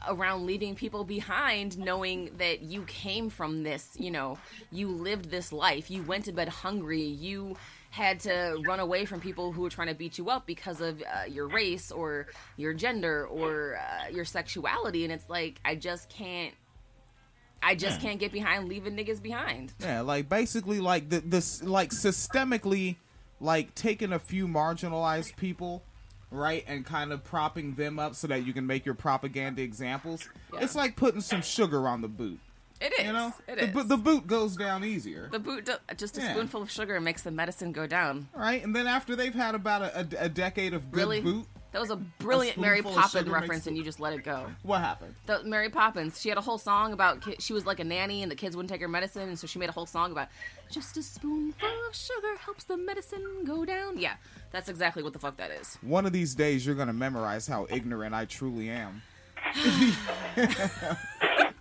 around 0.08 0.46
leaving 0.46 0.76
people 0.76 1.04
behind 1.04 1.78
knowing 1.78 2.32
that 2.38 2.62
you 2.62 2.84
came 2.84 3.30
from 3.30 3.64
this, 3.64 3.96
you 4.00 4.10
know, 4.10 4.38
you 4.72 4.88
lived 4.88 5.30
this 5.30 5.52
life, 5.52 5.92
you 5.92 6.02
went 6.04 6.26
to 6.26 6.32
bed 6.32 6.50
hungry, 6.50 7.02
you 7.02 7.58
had 7.92 8.20
to 8.22 8.62
run 8.68 8.80
away 8.80 9.06
from 9.06 9.20
people 9.20 9.52
who 9.52 9.62
were 9.62 9.70
trying 9.70 9.88
to 9.88 9.96
beat 9.96 10.18
you 10.18 10.30
up 10.30 10.46
because 10.46 10.80
of 10.80 11.02
uh, 11.02 11.24
your 11.28 11.48
race 11.48 11.92
or 11.92 12.28
your 12.56 12.74
gender 12.74 13.26
or 13.26 13.78
uh, 13.80 14.08
your 14.10 14.26
sexuality. 14.26 15.04
And 15.04 15.12
it's 15.12 15.28
like, 15.30 15.60
I 15.66 15.76
just 15.76 16.10
can't. 16.10 16.54
I 17.62 17.76
just 17.76 18.00
Yeah. 18.00 18.10
can't 18.10 18.20
get 18.20 18.32
behind 18.32 18.70
leaving 18.70 18.96
niggas 18.96 19.22
behind. 19.22 19.74
Yeah, 19.80 20.02
like 20.02 20.30
basically, 20.30 20.80
like 20.80 21.10
the 21.10 21.20
this 21.20 21.62
like 21.62 21.90
systemically, 21.90 22.96
like 23.42 23.76
taking 23.76 24.14
a 24.14 24.20
few 24.20 24.48
marginalized 24.48 25.36
people, 25.36 25.84
right, 26.32 26.64
and 26.68 26.86
kind 26.86 27.12
of 27.12 27.24
propping 27.26 27.74
them 27.76 28.00
up 28.00 28.16
so 28.16 28.28
that 28.28 28.46
you 28.46 28.54
can 28.54 28.66
make 28.66 28.86
your 28.86 28.96
propaganda 28.96 29.62
examples. 29.62 30.30
Yeah. 30.54 30.62
It's 30.62 30.74
like 30.76 30.96
putting 30.96 31.20
some 31.20 31.42
sugar 31.42 31.86
on 31.88 32.02
the 32.02 32.08
boot. 32.08 32.40
It 32.82 32.94
is. 33.00 33.06
You 33.08 33.14
know, 33.14 33.34
it 33.48 33.74
the, 33.74 33.80
is. 33.80 33.88
the 33.88 33.98
boot 33.98 34.26
goes 34.26 34.56
down 34.56 34.86
easier. 34.86 35.28
The 35.32 35.40
boot, 35.40 35.66
do- 35.66 35.96
just 35.98 36.18
a 36.18 36.22
Yeah. 36.22 36.32
spoonful 36.34 36.62
of 36.62 36.72
sugar 36.72 37.00
makes 37.02 37.24
the 37.24 37.32
medicine 37.32 37.72
go 37.74 37.86
down. 37.88 38.30
right? 38.34 38.64
And 38.64 38.74
then 38.76 38.88
after 38.88 39.16
they've 39.18 39.34
had 39.36 39.54
about 39.56 39.82
a, 39.82 40.00
a, 40.00 40.26
a 40.26 40.30
decade 40.30 40.74
of 40.74 40.90
good 40.92 41.00
Really? 41.02 41.20
boot, 41.22 41.46
That 41.74 41.82
was 41.82 41.90
a 41.92 41.98
brilliant 41.98 42.58
Mary 42.58 42.82
Poppins 42.82 43.28
reference, 43.30 43.68
and 43.68 43.76
you 43.78 43.84
just 43.84 44.00
let 44.00 44.14
it 44.14 44.24
go. 44.24 44.48
what 44.64 44.80
happened? 44.80 45.14
The 45.26 45.44
Mary 45.44 45.70
Poppins, 45.70 46.20
she 46.22 46.30
had 46.30 46.38
a 46.38 46.42
whole 46.42 46.58
song 46.58 46.94
about 46.94 47.22
ki- 47.22 47.36
she 47.40 47.52
was 47.54 47.66
like 47.66 47.80
a 47.82 47.84
nanny, 47.84 48.24
and 48.24 48.32
the 48.32 48.36
kids 48.36 48.56
wouldn't 48.56 48.72
take 48.72 48.82
her 48.82 48.88
medicine, 48.88 49.28
and 49.28 49.38
so 49.38 49.46
she 49.46 49.60
made 49.60 49.70
a 49.70 49.74
whole 49.74 49.86
song 49.86 50.12
about 50.14 50.30
just 50.72 50.96
a 50.98 51.04
spoonful 51.04 51.70
of 51.90 51.94
sugar 51.96 52.38
helps 52.40 52.64
the 52.64 52.78
medicine 52.78 53.44
go 53.46 53.66
down. 53.66 53.98
Yeah, 54.00 54.16
that's 54.52 54.70
exactly 54.70 55.04
what 55.04 55.12
the 55.14 55.20
fuck 55.20 55.36
that 55.38 55.52
is. 55.52 55.78
One 55.82 56.06
of 56.06 56.14
these 56.14 56.34
days, 56.34 56.66
you're 56.66 56.76
gonna 56.76 56.94
memorize 56.94 57.46
how 57.46 57.68
ignorant 57.70 58.16
I 58.16 58.24
truly 58.26 58.70
am. 58.70 59.02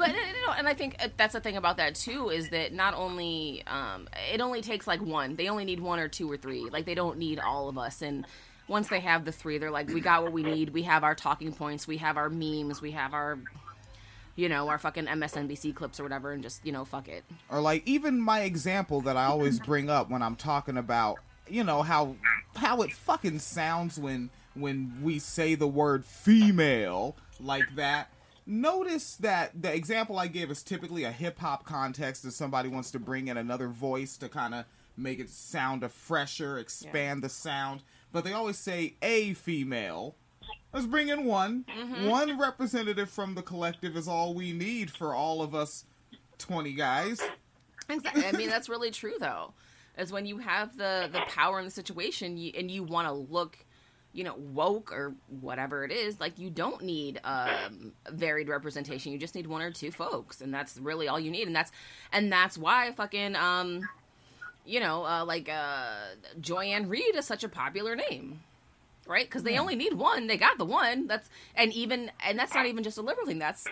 But 0.00 0.08
you 0.08 0.46
know, 0.46 0.54
and 0.56 0.66
I 0.66 0.72
think 0.72 0.96
uh, 0.98 1.08
that's 1.16 1.34
the 1.34 1.40
thing 1.40 1.56
about 1.56 1.76
that 1.76 1.94
too 1.94 2.30
is 2.30 2.48
that 2.50 2.72
not 2.72 2.94
only 2.94 3.62
um, 3.66 4.08
it 4.32 4.40
only 4.40 4.62
takes 4.62 4.86
like 4.86 5.02
one. 5.02 5.36
They 5.36 5.48
only 5.48 5.66
need 5.66 5.80
one 5.80 5.98
or 5.98 6.08
two 6.08 6.30
or 6.30 6.38
three. 6.38 6.70
Like 6.70 6.86
they 6.86 6.94
don't 6.94 7.18
need 7.18 7.38
all 7.38 7.68
of 7.68 7.76
us. 7.76 8.00
And 8.00 8.26
once 8.66 8.88
they 8.88 9.00
have 9.00 9.24
the 9.26 9.32
three, 9.32 9.58
they're 9.58 9.70
like, 9.70 9.88
we 9.88 10.00
got 10.00 10.22
what 10.22 10.32
we 10.32 10.42
need. 10.42 10.70
We 10.70 10.84
have 10.84 11.04
our 11.04 11.14
talking 11.14 11.52
points. 11.52 11.86
We 11.86 11.98
have 11.98 12.16
our 12.16 12.30
memes. 12.30 12.80
We 12.80 12.92
have 12.92 13.12
our, 13.12 13.38
you 14.36 14.48
know, 14.48 14.68
our 14.68 14.78
fucking 14.78 15.06
MSNBC 15.06 15.74
clips 15.74 16.00
or 16.00 16.04
whatever. 16.04 16.32
And 16.32 16.42
just 16.42 16.64
you 16.64 16.72
know, 16.72 16.84
fuck 16.86 17.06
it. 17.08 17.22
or 17.50 17.60
like 17.60 17.82
even 17.86 18.20
my 18.20 18.40
example 18.40 19.02
that 19.02 19.18
I 19.18 19.26
always 19.26 19.60
bring 19.60 19.90
up 19.90 20.08
when 20.08 20.22
I'm 20.22 20.36
talking 20.36 20.78
about 20.78 21.18
you 21.46 21.64
know 21.64 21.82
how 21.82 22.16
how 22.56 22.80
it 22.82 22.92
fucking 22.92 23.40
sounds 23.40 23.98
when 23.98 24.30
when 24.54 25.00
we 25.02 25.18
say 25.18 25.54
the 25.56 25.66
word 25.68 26.04
female 26.06 27.16
like 27.38 27.74
that. 27.76 28.08
Notice 28.50 29.14
that 29.18 29.62
the 29.62 29.72
example 29.72 30.18
I 30.18 30.26
give 30.26 30.50
is 30.50 30.64
typically 30.64 31.04
a 31.04 31.12
hip 31.12 31.38
hop 31.38 31.64
context 31.64 32.24
if 32.24 32.32
somebody 32.32 32.68
wants 32.68 32.90
to 32.90 32.98
bring 32.98 33.28
in 33.28 33.36
another 33.36 33.68
voice 33.68 34.16
to 34.16 34.28
kind 34.28 34.54
of 34.54 34.64
make 34.96 35.20
it 35.20 35.30
sound 35.30 35.84
a 35.84 35.88
fresher, 35.88 36.58
expand 36.58 37.22
the 37.22 37.28
sound. 37.28 37.84
But 38.10 38.24
they 38.24 38.32
always 38.32 38.58
say 38.58 38.96
a 39.02 39.34
female. 39.34 40.16
Let's 40.72 40.86
bring 40.86 41.10
in 41.10 41.26
one. 41.26 41.64
Mm-hmm. 41.68 42.06
One 42.06 42.40
representative 42.40 43.08
from 43.08 43.36
the 43.36 43.42
collective 43.42 43.96
is 43.96 44.08
all 44.08 44.34
we 44.34 44.52
need 44.52 44.90
for 44.90 45.14
all 45.14 45.42
of 45.42 45.54
us 45.54 45.84
20 46.38 46.72
guys. 46.72 47.22
Exactly. 47.88 48.26
I 48.26 48.32
mean, 48.32 48.48
that's 48.48 48.68
really 48.68 48.90
true 48.90 49.14
though. 49.20 49.54
Is 49.96 50.10
when 50.10 50.26
you 50.26 50.38
have 50.38 50.76
the 50.76 51.08
the 51.12 51.20
power 51.28 51.60
in 51.60 51.66
the 51.66 51.70
situation 51.70 52.36
you, 52.36 52.52
and 52.56 52.68
you 52.68 52.82
want 52.82 53.06
to 53.06 53.12
look, 53.12 53.58
you 54.12 54.24
know, 54.24 54.34
woke 54.34 54.92
or 54.92 55.14
whatever 55.40 55.84
it 55.84 55.92
is. 55.92 56.18
Like 56.18 56.38
you 56.38 56.50
don't 56.50 56.82
need 56.82 57.20
um, 57.24 57.92
varied 58.10 58.48
representation. 58.48 59.12
You 59.12 59.18
just 59.18 59.34
need 59.34 59.46
one 59.46 59.62
or 59.62 59.70
two 59.70 59.90
folks, 59.90 60.40
and 60.40 60.52
that's 60.52 60.78
really 60.78 61.08
all 61.08 61.20
you 61.20 61.30
need. 61.30 61.46
And 61.46 61.54
that's 61.54 61.70
and 62.12 62.32
that's 62.32 62.58
why 62.58 62.92
fucking 62.92 63.36
um, 63.36 63.88
you 64.64 64.80
know, 64.80 65.04
uh, 65.04 65.24
like 65.24 65.48
uh, 65.48 66.14
Joy-Ann 66.40 66.88
Reid 66.88 67.16
is 67.16 67.26
such 67.26 67.44
a 67.44 67.48
popular 67.48 67.96
name. 67.96 68.40
Right, 69.06 69.26
because 69.26 69.42
they 69.42 69.58
only 69.58 69.74
need 69.74 69.94
one. 69.94 70.28
They 70.28 70.36
got 70.36 70.56
the 70.56 70.64
one. 70.64 71.08
That's 71.08 71.28
and 71.56 71.72
even 71.72 72.12
and 72.24 72.38
that's 72.38 72.54
not 72.54 72.66
even 72.66 72.84
just 72.84 72.96
a 72.96 73.02
liberal 73.02 73.26
thing. 73.26 73.40
That's 73.40 73.66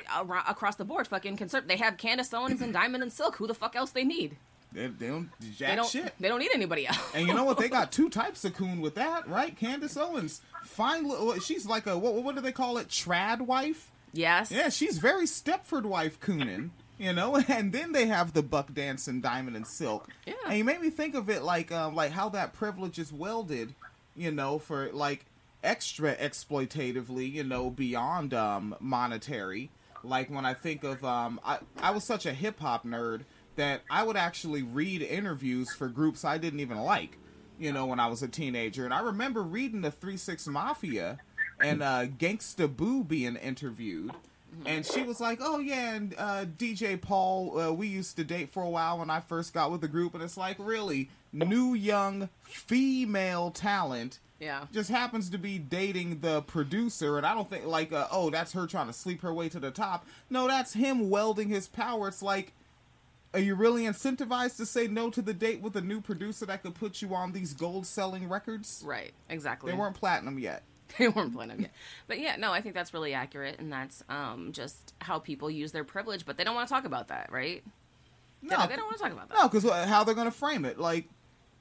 across 0.49 0.74
the 0.74 0.84
board. 0.84 1.07
Fucking 1.07 1.36
conservative. 1.36 1.68
They 1.68 1.84
have 1.84 1.97
Candace 1.97 2.34
Owens 2.34 2.61
and 2.61 2.72
Diamond 2.72 3.05
and 3.05 3.12
Silk. 3.12 3.36
Who 3.36 3.47
the 3.47 3.55
fuck 3.55 3.76
else 3.76 3.91
they 3.91 4.03
need? 4.03 4.36
They, 4.73 4.87
they 4.89 5.07
don't 5.09 5.31
jack 5.57 5.71
They 5.71 5.77
don't. 5.77 5.89
shit. 5.89 6.14
They 6.21 6.29
don't 6.29 6.41
need 6.41 6.51
anybody 6.55 6.87
else. 6.87 6.99
And 7.14 7.27
you 7.27 7.35
know 7.35 7.45
what? 7.45 7.59
They 7.59 7.69
got 7.69 7.91
two 7.99 8.11
types 8.11 8.45
of 8.45 8.55
coon 8.55 8.81
with 8.81 8.95
that, 8.97 9.27
right? 9.29 9.57
Candace 9.57 9.97
Owens, 9.97 10.41
fine. 10.62 11.09
She's 11.41 11.66
like 11.66 11.87
a 11.87 11.97
what? 11.99 12.14
What 12.14 12.35
do 12.35 12.41
they 12.41 12.53
call 12.53 12.79
it? 12.79 12.89
Trad 12.89 13.41
wife. 13.41 13.91
yes. 14.12 14.51
Yeah, 14.51 14.69
she's 14.69 14.99
very 14.99 15.25
Stepford 15.25 15.85
wife 15.85 16.21
cooning. 16.21 16.71
You 16.99 17.12
know, 17.12 17.37
and 17.49 17.73
then 17.73 17.93
they 17.93 18.07
have 18.07 18.33
the 18.33 18.43
buck 18.43 18.75
dance 18.75 19.07
and 19.07 19.23
diamond 19.23 19.57
and 19.57 19.66
silk. 19.66 20.09
Yeah. 20.27 20.35
And 20.49 20.59
you 20.59 20.64
made 20.64 20.81
me 20.81 20.91
think 20.91 21.14
of 21.14 21.31
it 21.31 21.43
like 21.43 21.71
um 21.73 21.95
like 21.95 22.11
how 22.12 22.29
that 22.31 22.53
privilege 22.53 22.99
is 22.99 23.12
welded, 23.12 23.75
you 24.16 24.31
know, 24.33 24.59
for 24.59 24.91
like 24.93 25.25
extra 25.62 26.14
exploitatively, 26.16 27.31
you 27.33 27.45
know, 27.45 27.71
beyond 27.71 28.35
um 28.35 28.75
monetary. 28.81 29.71
Like 30.05 30.31
when 30.31 30.45
I 30.45 30.55
think 30.55 30.85
of 30.85 31.05
um 31.05 31.41
I 31.45 31.59
I 31.81 31.91
was 31.93 32.05
such 32.05 32.27
a 32.27 32.33
hip 32.33 32.61
hop 32.61 32.85
nerd 32.85 33.23
that 33.59 33.83
I 33.91 34.03
would 34.03 34.17
actually 34.17 34.63
read 34.63 35.03
interviews 35.03 35.75
for 35.75 35.89
groups 35.89 36.25
I 36.25 36.39
didn't 36.39 36.61
even 36.61 36.79
like, 36.79 37.19
you 37.59 37.73
know, 37.73 37.87
when 37.87 38.01
I 38.01 38.07
was 38.07 38.23
a 38.23 38.29
teenager. 38.29 38.85
And 38.85 38.95
I 38.95 39.01
remember 39.01 39.43
reading 39.43 39.83
the 39.83 39.91
3 39.91 40.17
6 40.17 40.47
Mafia 40.49 41.19
and 41.61 41.83
uh 41.83 42.07
Gangsta 42.07 42.75
Boo 42.75 43.05
being 43.05 43.37
interviewed. 43.37 44.13
And 44.65 44.85
she 44.87 45.03
was 45.03 45.21
like, 45.21 45.41
"Oh 45.43 45.59
yeah, 45.59 45.93
and 45.95 46.15
uh, 46.17 46.47
DJ 46.47 46.99
Paul, 47.01 47.59
uh, 47.61 47.71
we 47.73 47.87
used 47.87 48.17
to 48.17 48.25
date 48.25 48.49
for 48.49 48.63
a 48.63 48.69
while 48.69 48.99
when 48.99 49.11
I 49.11 49.21
first 49.21 49.53
got 49.53 49.71
with 49.71 49.83
the 49.83 49.89
group." 49.89 50.15
And 50.15 50.23
it's 50.23 50.39
like, 50.39 50.57
really, 50.59 51.11
new 51.35 51.75
young 51.75 52.31
female 52.43 53.51
talent 53.51 54.19
Yeah. 54.41 54.65
just 54.73 54.89
happens 54.91 55.29
to 55.31 55.39
be 55.39 55.59
dating 55.59 56.21
the 56.21 56.41
producer, 56.43 57.19
and 57.19 57.27
I 57.27 57.35
don't 57.35 57.49
think 57.51 57.67
like, 57.67 57.93
uh, 57.93 58.07
oh, 58.11 58.31
that's 58.31 58.53
her 58.53 58.67
trying 58.67 58.87
to 58.87 58.93
sleep 58.95 59.21
her 59.21 59.35
way 59.35 59.49
to 59.51 59.61
the 59.61 59.71
top. 59.71 60.07
No, 60.31 60.47
that's 60.49 60.73
him 60.73 61.11
welding 61.11 61.51
his 61.51 61.69
power. 61.69 62.09
It's 62.09 62.23
like, 62.23 62.53
are 63.35 63.41
you 63.41 63.55
really 63.55 63.85
incentivized 63.85 64.57
to 64.57 64.66
say 64.66 64.87
no 64.87 65.11
to 65.11 65.20
the 65.22 65.35
date 65.35 65.61
with 65.61 65.76
a 65.76 65.81
new 65.81 66.01
producer 66.01 66.47
that 66.47 66.62
could 66.62 66.74
put 66.74 67.03
you 67.03 67.14
on 67.14 67.33
these 67.33 67.53
gold-selling 67.55 68.29
records? 68.29 68.83
Right. 68.87 69.12
Exactly. 69.29 69.70
They 69.72 69.76
weren't 69.79 69.97
platinum 69.97 70.39
yet. 70.39 70.62
they 70.99 71.09
weren't 71.09 71.35
platinum 71.35 71.61
yet. 71.62 71.72
But 72.07 72.18
yeah, 72.20 72.37
no, 72.37 72.53
I 72.53 72.61
think 72.62 72.74
that's 72.74 72.95
really 72.95 73.12
accurate, 73.12 73.59
and 73.59 73.70
that's 73.72 74.03
um 74.09 74.53
just 74.53 74.95
how 75.01 75.18
people 75.18 75.51
use 75.51 75.72
their 75.72 75.85
privilege, 75.85 76.24
but 76.24 76.39
they 76.39 76.45
don't 76.45 76.55
want 76.55 76.68
to 76.68 76.74
talk 76.74 76.85
about 76.87 77.09
that, 77.09 77.31
right? 77.31 77.62
They 78.43 78.49
No, 78.49 78.57
don't- 78.57 78.68
they 78.70 78.76
don't 78.76 78.87
want 78.87 78.97
to 78.97 79.03
talk 79.03 79.12
about 79.12 79.29
that. 79.29 79.35
No, 79.37 79.49
because 79.49 79.64
how 79.89 80.05
they're 80.05 80.14
going 80.14 80.26
to 80.29 80.31
frame 80.31 80.64
it? 80.64 80.79
Like, 80.79 81.09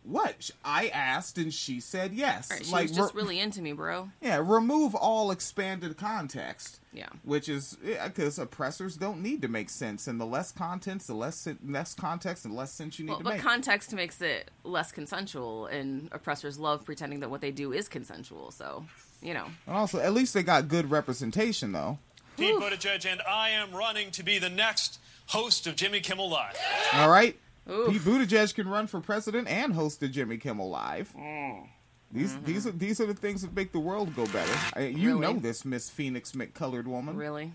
what? 0.07 0.49
I 0.63 0.87
asked 0.87 1.37
and 1.37 1.53
she 1.53 1.79
said 1.79 2.13
yes. 2.13 2.49
Right, 2.49 2.65
she 2.65 2.71
like, 2.71 2.87
was 2.87 2.97
just 2.97 3.13
re- 3.13 3.21
really 3.21 3.39
into 3.39 3.61
me, 3.61 3.73
bro. 3.73 4.09
yeah, 4.21 4.37
remove 4.43 4.95
all 4.95 5.31
expanded 5.31 5.97
context. 5.97 6.79
Yeah. 6.93 7.09
Which 7.23 7.47
is 7.49 7.77
because 8.03 8.39
oppressors 8.39 8.95
don't 8.95 9.21
need 9.21 9.41
to 9.43 9.47
make 9.47 9.69
sense, 9.69 10.07
and 10.07 10.19
the 10.19 10.25
less 10.25 10.51
contents, 10.51 11.05
the 11.07 11.13
less 11.13 11.47
less 11.63 11.93
context, 11.93 12.45
and 12.45 12.55
less 12.55 12.71
sense 12.71 12.97
you 12.97 13.05
need 13.05 13.11
Well, 13.11 13.17
to 13.19 13.23
but 13.25 13.33
make. 13.33 13.41
context 13.41 13.93
makes 13.93 14.21
it 14.21 14.49
less 14.63 14.91
consensual, 14.91 15.67
and 15.67 16.09
oppressors 16.11 16.57
love 16.57 16.85
pretending 16.85 17.19
that 17.19 17.29
what 17.29 17.41
they 17.41 17.51
do 17.51 17.71
is 17.73 17.87
consensual. 17.87 18.49
So, 18.51 18.85
you 19.21 19.33
know, 19.35 19.45
and 19.67 19.75
also, 19.75 19.99
at 19.99 20.13
least 20.13 20.33
they 20.33 20.41
got 20.41 20.67
good 20.69 20.89
representation, 20.89 21.71
though. 21.71 21.99
Pete 22.37 22.55
Buttigieg, 22.55 23.05
and 23.05 23.21
I 23.27 23.49
am 23.49 23.71
running 23.75 24.09
to 24.11 24.23
be 24.23 24.39
the 24.39 24.49
next 24.49 24.99
host 25.27 25.67
of 25.67 25.75
Jimmy 25.75 25.99
Kimmel 25.99 26.29
Live. 26.29 26.55
All 26.93 27.09
right, 27.09 27.37
Oof. 27.69 27.91
Pete 27.91 28.01
Buttigieg 28.01 28.55
can 28.55 28.67
run 28.67 28.87
for 28.87 29.01
president 29.01 29.47
and 29.47 29.73
host 29.73 29.99
the 29.99 30.07
Jimmy 30.07 30.37
Kimmel 30.37 30.69
Live. 30.69 31.13
Mm. 31.17 31.67
These 32.11 32.37
these 32.45 32.65
are 32.65 32.71
these 32.71 33.01
are 33.01 33.05
the 33.05 33.13
things 33.13 33.41
that 33.41 33.53
make 33.53 33.73
the 33.73 33.79
world 33.79 34.15
go 34.15 34.25
better. 34.27 34.53
I, 34.73 34.83
you 34.87 35.17
Really? 35.19 35.33
know 35.33 35.39
this, 35.39 35.65
Miss 35.65 35.89
Phoenix 35.89 36.31
McColored 36.31 36.85
woman. 36.85 37.17
really. 37.17 37.51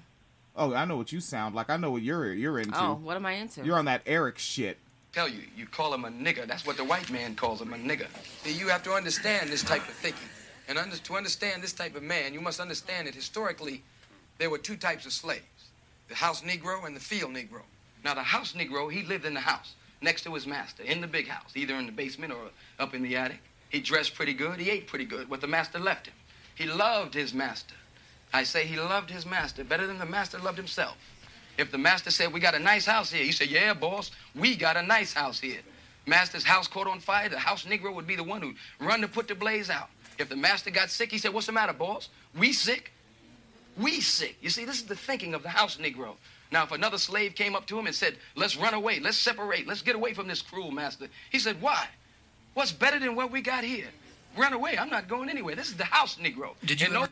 Oh, 0.55 0.75
I 0.75 0.85
know 0.85 0.99
what 0.99 1.11
you 1.13 1.21
sound 1.21 1.55
like. 1.55 1.71
I 1.71 1.79
know 1.79 1.91
what 1.93 2.03
you're 2.03 2.33
you're 2.35 2.59
into. 2.59 2.79
Oh, 2.79 2.95
what 3.03 3.17
am 3.17 3.25
I 3.25 3.33
into? 3.33 3.65
You're 3.65 3.79
on 3.79 3.87
that 3.87 4.03
Eric 4.05 4.37
shit. 4.39 4.77
Tell 5.15 5.29
you, 5.29 5.41
you 5.57 5.67
call 5.67 5.93
him 5.95 6.05
a 6.05 6.09
nigger. 6.11 6.47
That's 6.47 6.67
what 6.67 6.77
the 6.77 6.85
white 6.85 7.11
man 7.11 7.35
calls 7.35 7.61
him, 7.63 7.73
a 7.73 7.77
nigger. 7.77 8.07
See, 8.45 8.53
You 8.53 8.69
have 8.69 8.83
to 8.85 8.93
understand 8.93 9.49
this 9.51 9.63
type 9.63 9.87
of 9.89 9.95
thinking. 9.95 10.29
And 10.69 10.79
under, 10.79 10.97
to 10.97 11.17
understand 11.17 11.63
this 11.63 11.73
type 11.73 11.97
of 11.97 12.03
man, 12.03 12.33
you 12.33 12.41
must 12.41 12.61
understand 12.61 13.07
that 13.07 13.15
historically, 13.15 13.83
there 14.39 14.49
were 14.51 14.59
two 14.59 14.77
types 14.77 15.07
of 15.07 15.13
slaves 15.13 15.43
the 16.09 16.15
house 16.15 16.43
Negro 16.43 16.87
and 16.87 16.95
the 16.97 17.01
field 17.01 17.33
Negro. 17.33 17.63
Now, 18.05 18.15
the 18.15 18.23
house 18.23 18.53
Negro, 18.53 18.91
he 18.93 19.03
lived 19.03 19.25
in 19.25 19.33
the 19.35 19.41
house 19.41 19.75
next 20.03 20.23
to 20.23 20.35
his 20.35 20.47
master, 20.47 20.83
in 20.83 21.01
the 21.01 21.07
big 21.07 21.29
house, 21.29 21.53
either 21.55 21.75
in 21.75 21.87
the 21.87 21.93
basement 21.93 22.33
or 22.33 22.51
up 22.79 22.95
in 22.95 23.03
the 23.03 23.17
attic. 23.17 23.41
He 23.71 23.81
dressed 23.81 24.15
pretty 24.15 24.35
good, 24.35 24.59
he 24.59 24.71
ate 24.71 24.87
pretty 24.87 25.05
good, 25.05 25.31
what 25.31 25.41
the 25.41 25.47
master 25.47 25.79
left 25.79 26.07
him. 26.07 26.15
He 26.55 26.67
loved 26.67 27.15
his 27.15 27.33
master. 27.33 27.75
I 28.33 28.45
say 28.45 28.67
he 28.67 28.79
loved 28.79 29.11
his 29.11 29.27
master 29.27 29.65
better 29.65 29.87
than 29.87 29.99
the 29.99 30.07
master 30.07 30.39
loved 30.39 30.59
himself. 30.59 30.97
If 31.59 31.71
the 31.71 31.79
master 31.79 32.11
said, 32.11 32.33
We 32.33 32.41
got 32.41 32.55
a 32.55 32.59
nice 32.59 32.87
house 32.87 33.11
here, 33.13 33.25
he 33.25 33.33
said, 33.33 33.49
Yeah, 33.49 33.75
boss, 33.75 34.11
we 34.35 34.57
got 34.57 34.77
a 34.77 34.83
nice 34.83 35.13
house 35.13 35.39
here. 35.39 35.61
Master's 36.07 36.45
house 36.45 36.67
caught 36.67 36.87
on 36.87 37.01
fire, 37.01 37.29
the 37.29 37.39
house 37.39 37.65
Negro 37.65 37.95
would 37.95 38.07
be 38.07 38.17
the 38.17 38.25
one 38.25 38.43
who'd 38.43 38.57
run 38.81 39.01
to 39.03 39.09
put 39.09 39.29
the 39.29 39.35
blaze 39.35 39.71
out. 39.71 39.89
If 40.19 40.29
the 40.29 40.37
master 40.37 40.71
got 40.71 40.91
sick, 40.91 41.11
he 41.11 41.19
said, 41.19 41.33
What's 41.33 41.47
the 41.47 41.53
matter, 41.53 41.73
boss? 41.73 42.09
We 42.37 42.53
sick? 42.53 42.93
We 43.77 44.01
sick. 44.01 44.37
You 44.41 44.51
see, 44.51 44.65
this 44.65 44.77
is 44.77 44.85
the 44.85 44.97
thinking 44.97 45.35
of 45.35 45.43
the 45.43 45.49
house 45.49 45.77
Negro. 45.77 46.17
Now, 46.53 46.65
if 46.65 46.71
another 46.73 46.99
slave 46.99 47.35
came 47.35 47.57
up 47.57 47.67
to 47.67 47.79
him 47.79 47.87
and 47.87 47.95
said, 47.95 48.17
Let's 48.37 48.57
run 48.57 48.75
away, 48.75 49.01
let's 49.01 49.17
separate, 49.17 49.67
let's 49.67 49.81
get 49.83 49.97
away 49.97 50.13
from 50.13 50.29
this 50.29 50.43
cruel 50.43 50.71
master, 50.71 51.09
he 51.31 51.39
said, 51.39 51.61
Why? 51.61 51.89
What's 52.55 52.71
better 52.73 52.99
than 52.99 53.17
what 53.17 53.33
we 53.33 53.41
got 53.41 53.65
here? 53.65 53.87
Run 54.37 54.53
away. 54.53 54.77
I'm 54.79 54.91
not 54.91 55.09
going 55.09 55.31
anywhere. 55.31 55.57
This 55.57 55.69
is 55.69 55.77
the 55.77 55.85
house 55.85 56.17
Negro. 56.17 56.51
Did 56.65 56.81
you 56.81 56.87
And 56.87 56.95
no- 56.95 57.03
ever- 57.03 57.11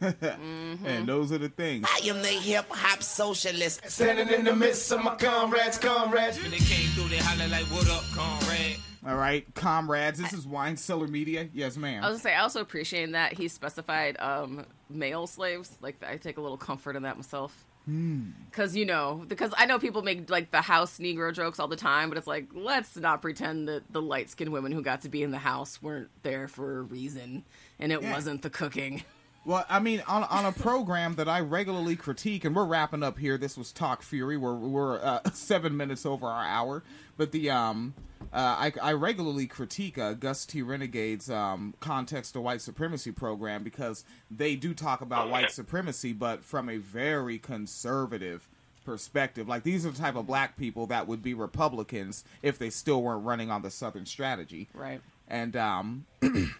And 0.86 1.06
those 1.08 1.32
are 1.32 1.38
the 1.38 1.48
things. 1.48 1.86
I 1.88 2.06
am 2.06 2.22
the 2.22 2.28
hip 2.28 2.66
hop 2.70 3.02
socialist. 3.02 3.80
Standing 3.90 4.28
in 4.28 4.44
the 4.44 4.54
midst 4.54 4.90
of 4.92 5.02
my 5.02 5.16
comrades, 5.16 5.78
comrades. 5.78 6.40
When 6.40 6.50
they 6.52 6.58
came 6.58 6.88
through, 6.90 7.08
they 7.08 7.18
holler 7.18 7.48
like, 7.48 7.64
what 7.66 7.88
up, 7.90 8.04
comrade? 8.12 8.76
All 9.06 9.16
right, 9.16 9.44
comrades. 9.54 10.18
This 10.20 10.32
is 10.32 10.46
Wine 10.46 10.76
Cellar 10.76 11.08
Media. 11.08 11.48
Yes, 11.52 11.76
ma'am. 11.76 12.02
I 12.02 12.08
was 12.08 12.22
gonna 12.22 12.22
say 12.22 12.34
I 12.34 12.40
also 12.40 12.60
appreciate 12.60 13.12
that 13.12 13.32
he 13.34 13.48
specified 13.48 14.16
um, 14.18 14.64
male 14.88 15.26
slaves. 15.26 15.76
Like 15.80 16.02
I 16.06 16.16
take 16.16 16.38
a 16.38 16.40
little 16.40 16.56
comfort 16.56 16.96
in 16.96 17.02
that 17.02 17.16
myself. 17.16 17.64
Because 17.86 18.74
you 18.76 18.86
know, 18.86 19.24
because 19.28 19.52
I 19.58 19.66
know 19.66 19.78
people 19.78 20.02
make 20.02 20.30
like 20.30 20.50
the 20.50 20.62
house 20.62 20.98
Negro 20.98 21.32
jokes 21.34 21.58
all 21.60 21.68
the 21.68 21.76
time, 21.76 22.08
but 22.08 22.16
it's 22.18 22.26
like 22.26 22.46
let's 22.54 22.96
not 22.96 23.20
pretend 23.20 23.68
that 23.68 23.92
the 23.92 24.00
light 24.00 24.30
skinned 24.30 24.52
women 24.52 24.72
who 24.72 24.82
got 24.82 25.02
to 25.02 25.08
be 25.08 25.22
in 25.22 25.30
the 25.30 25.38
house 25.38 25.82
weren't 25.82 26.08
there 26.22 26.48
for 26.48 26.78
a 26.78 26.82
reason, 26.82 27.44
and 27.78 27.92
it 27.92 28.02
Yeah. 28.02 28.12
wasn't 28.12 28.42
the 28.42 28.50
cooking. 28.50 29.02
Well, 29.46 29.66
I 29.68 29.78
mean, 29.80 30.02
on 30.08 30.24
on 30.24 30.46
a 30.46 30.52
program 30.52 31.16
that 31.16 31.28
I 31.28 31.40
regularly 31.40 31.96
critique, 31.96 32.46
and 32.46 32.56
we're 32.56 32.64
wrapping 32.64 33.02
up 33.02 33.18
here. 33.18 33.36
This 33.36 33.58
was 33.58 33.72
Talk 33.72 34.00
FURIE. 34.02 34.38
We're 34.38 34.54
we're 34.54 34.98
uh, 35.04 35.20
seven 35.34 35.76
minutes 35.76 36.06
over 36.06 36.26
our 36.26 36.44
hour, 36.46 36.82
but 37.18 37.30
the 37.32 37.50
um, 37.50 37.92
uh, 38.34 38.56
I 38.58 38.72
I 38.82 38.92
regularly 38.92 39.46
critique 39.46 39.96
uh, 39.96 40.12
Gus 40.14 40.44
T 40.44 40.60
Renegade's 40.62 41.30
um 41.30 41.74
context 41.80 42.32
to 42.34 42.40
white 42.40 42.60
supremacy 42.60 43.12
program 43.12 43.62
because 43.62 44.04
they 44.30 44.56
do 44.56 44.74
talk 44.74 45.00
about 45.00 45.30
white 45.30 45.50
supremacy, 45.52 46.12
but 46.12 46.44
from 46.44 46.68
a 46.68 46.76
very 46.78 47.38
conservative 47.38 48.48
perspective. 48.84 49.48
Like 49.48 49.62
these 49.62 49.86
are 49.86 49.90
the 49.90 49.98
type 49.98 50.16
of 50.16 50.26
black 50.26 50.56
people 50.58 50.86
that 50.88 51.06
would 51.06 51.22
be 51.22 51.32
Republicans 51.32 52.24
if 52.42 52.58
they 52.58 52.68
still 52.70 53.02
weren't 53.02 53.24
running 53.24 53.50
on 53.50 53.62
the 53.62 53.70
Southern 53.70 54.04
strategy, 54.06 54.68
Right. 54.74 55.00
and 55.28 55.56
um. 55.56 56.06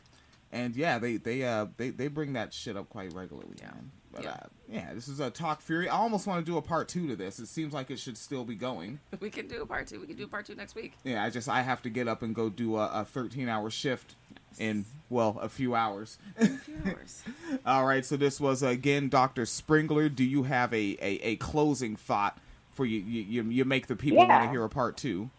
And 0.52 0.76
yeah, 0.76 1.00
they 1.00 1.16
they 1.16 1.42
uh 1.42 1.66
they, 1.78 1.90
they 1.90 2.06
bring 2.06 2.34
that 2.34 2.54
shit 2.54 2.76
up 2.76 2.88
quite 2.88 3.12
regularly, 3.12 3.56
man. 3.60 3.90
But 4.14 4.24
Yeah. 4.24 4.30
uh, 4.30 4.46
yeah, 4.68 4.94
this 4.94 5.08
is 5.08 5.18
a 5.20 5.30
talk 5.30 5.60
FURIE. 5.60 5.88
I 5.88 5.96
almost 5.96 6.26
want 6.26 6.44
to 6.44 6.50
do 6.50 6.56
a 6.56 6.62
part 6.62 6.88
two 6.88 7.08
to 7.08 7.16
this. 7.16 7.38
It 7.38 7.46
seems 7.46 7.74
like 7.74 7.90
it 7.90 7.98
should 7.98 8.16
still 8.16 8.44
be 8.44 8.54
going. 8.54 9.00
We 9.20 9.30
can 9.30 9.48
do 9.48 9.62
a 9.62 9.66
part 9.66 9.86
two. 9.88 10.00
We 10.00 10.06
can 10.06 10.16
do 10.16 10.24
a 10.24 10.28
part 10.28 10.46
two 10.46 10.54
next 10.54 10.74
week. 10.74 10.92
Yeah, 11.02 11.24
I 11.24 11.30
just 11.30 11.48
I 11.48 11.62
have 11.62 11.82
to 11.82 11.90
get 11.90 12.06
up 12.08 12.22
and 12.22 12.34
go 12.34 12.48
do 12.48 12.76
a, 12.76 12.88
a 13.00 13.04
thirteen 13.04 13.48
hour 13.48 13.70
shift 13.70 14.14
in 14.58 14.84
well 15.10 15.38
a 15.40 15.48
few 15.48 15.74
hours. 15.74 16.18
A 16.38 16.46
few 16.46 16.76
hours. 16.86 17.22
All 17.66 17.84
right, 17.86 18.04
so 18.04 18.16
this 18.16 18.40
was 18.40 18.62
again 18.62 19.08
Doctor 19.08 19.42
Sprengeler. 19.42 20.14
Do 20.14 20.24
you 20.24 20.44
have 20.44 20.72
a, 20.72 20.96
a, 21.00 21.20
a 21.22 21.36
closing 21.36 21.96
thought 21.96 22.38
for 22.70 22.84
you? 22.84 23.00
You, 23.00 23.22
you, 23.22 23.50
you 23.50 23.64
make 23.64 23.86
the 23.88 23.96
people 23.96 24.18
want 24.26 24.44
to 24.44 24.50
hear 24.50 24.62
a 24.64 24.68
part 24.68 24.96
two. 24.96 25.30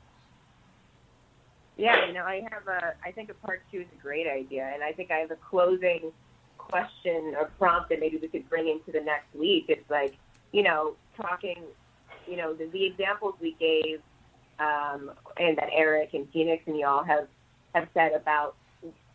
Yeah, 1.78 2.06
you 2.08 2.14
know, 2.14 2.24
I 2.24 2.42
have 2.52 2.68
a. 2.68 2.94
I 3.04 3.12
think 3.12 3.30
a 3.30 3.34
part 3.34 3.62
two 3.72 3.82
is 3.82 3.88
a 3.98 4.02
great 4.02 4.28
idea, 4.28 4.70
and 4.74 4.82
I 4.84 4.94
think 4.94 5.12
I 5.12 5.18
have 5.18 5.32
a 5.32 5.36
closing 5.36 6.12
question 6.70 7.36
or 7.38 7.52
prompt 7.58 7.90
that 7.90 8.00
maybe 8.00 8.18
we 8.18 8.28
could 8.28 8.50
bring 8.50 8.68
into 8.68 8.92
the 8.92 9.04
next 9.04 9.34
week. 9.34 9.66
It's 9.68 9.90
like, 9.90 10.16
you 10.52 10.64
know, 10.64 10.96
talking, 11.20 11.64
you 12.28 12.38
know, 12.38 12.54
the, 12.54 12.66
the 12.68 12.86
examples 12.86 13.36
we 13.40 13.56
gave, 13.60 14.02
um, 14.60 15.12
and 15.38 15.58
that 15.58 15.70
Eric 15.74 16.14
and 16.14 16.28
Phoenix 16.32 16.64
and 16.66 16.78
y'all 16.78 17.04
have 17.04 17.28
have 17.74 17.88
said 17.94 18.14
about 18.14 18.56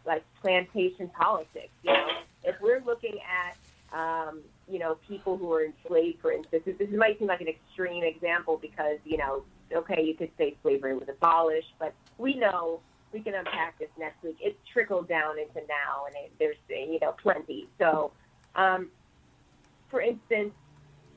like 0.05 0.23
plantation 0.43 1.09
politics. 1.09 1.73
You 1.83 1.93
know, 1.93 2.09
if 2.45 2.57
we're 2.61 2.83
looking 2.85 3.19
at, 3.25 3.57
um, 3.99 4.41
you 4.69 4.79
know, 4.79 4.99
people 5.09 5.37
who 5.39 5.53
are 5.53 5.65
enslaved, 5.65 6.21
for 6.21 6.33
instance, 6.33 6.63
this, 6.67 6.77
this 6.79 6.91
might 6.91 7.19
seem 7.19 7.29
like 7.29 7.41
an 7.41 7.49
extreme 7.49 8.05
example 8.05 8.59
because 8.61 8.99
you 9.05 9.17
know, 9.17 9.45
okay, 9.75 10.03
you 10.03 10.15
could 10.15 10.31
say 10.37 10.57
slavery 10.63 10.95
was 10.95 11.09
abolished, 11.09 11.73
but 11.79 11.95
we 12.19 12.35
know 12.35 12.81
we 13.13 13.21
can 13.21 13.35
unpack 13.35 13.79
this 13.79 13.89
next 13.99 14.23
week. 14.23 14.37
It's 14.41 14.59
trickled 14.73 15.09
down 15.09 15.39
into 15.39 15.67
now, 15.67 16.07
and 16.07 16.15
it, 16.17 16.33
there's 16.39 16.57
you 16.69 16.99
know 17.01 17.15
plenty. 17.21 17.69
So, 17.79 18.13
um, 18.55 18.91
for 19.91 20.01
instance, 20.01 20.53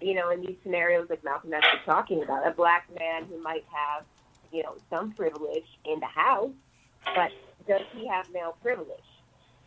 you 0.02 0.16
know, 0.16 0.32
in 0.32 0.42
these 0.42 0.56
scenarios 0.64 1.08
like 1.10 1.24
Malcolm 1.24 1.54
X 1.54 1.66
was 1.72 1.82
talking 1.86 2.24
about, 2.24 2.48
a 2.48 2.52
black 2.52 2.88
man 3.00 3.26
who 3.26 3.42
might 3.42 3.66
have 3.72 4.06
you 4.52 4.64
know 4.64 4.76
some 4.90 5.12
privilege 5.12 5.68
in 5.86 6.00
the 6.00 6.08
house, 6.08 6.52
but 7.16 7.32
does 7.68 7.82
he 7.96 8.08
have 8.08 8.30
male 8.32 8.56
privilege? 8.62 9.00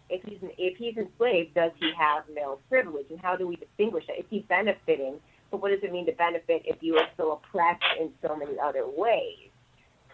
If 0.09 0.22
he's 0.24 0.39
if 0.59 0.77
he's 0.77 0.97
enslaved, 0.97 1.55
does 1.55 1.72
he 1.79 1.93
have 1.99 2.24
male 2.33 2.61
privilege, 2.68 3.07
and 3.11 3.20
how 3.20 3.37
do 3.37 3.47
we 3.47 3.57
distinguish 3.57 4.07
that? 4.09 4.18
Is 4.18 4.27
he 4.31 4.41
benefiting? 4.41 5.20
But 5.51 5.62
what 5.62 5.70
does 5.70 5.81
it 5.83 5.93
mean 5.93 6.07
to 6.07 6.12
benefit 6.12 6.62
if 6.64 6.77
you 6.81 6.97
are 6.97 7.07
still 7.14 7.33
oppressed 7.35 7.85
in 8.01 8.11
so 8.20 8.35
many 8.35 8.59
other 8.59 8.85
ways? 8.85 9.51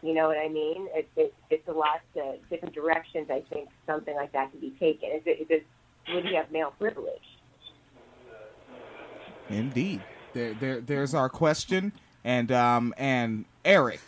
You 0.03 0.15
know 0.15 0.27
what 0.27 0.39
I 0.39 0.49
mean? 0.49 0.89
It, 0.95 1.09
it, 1.17 1.35
it's 1.49 1.69
a 1.69 1.73
lot 1.73 2.01
of 2.17 2.49
different 2.51 2.75
directions. 2.75 3.29
I 3.31 3.43
think 3.53 3.69
something 3.87 4.15
like 4.15 4.33
that 4.33 4.51
can 4.51 4.61
be 4.61 4.71
taken. 4.71 5.11
Is 5.11 5.23
it, 5.27 5.41
is 5.43 5.47
it 5.49 5.67
would 6.13 6.25
he 6.25 6.35
have 6.35 6.51
male 6.51 6.75
privilege? 6.79 7.23
Indeed. 9.49 10.03
There, 10.33 10.55
there, 10.55 10.81
there's 10.81 11.15
our 11.15 11.29
question, 11.29 11.93
and 12.25 12.51
um, 12.51 12.95
and 12.97 13.45
Eric, 13.65 14.01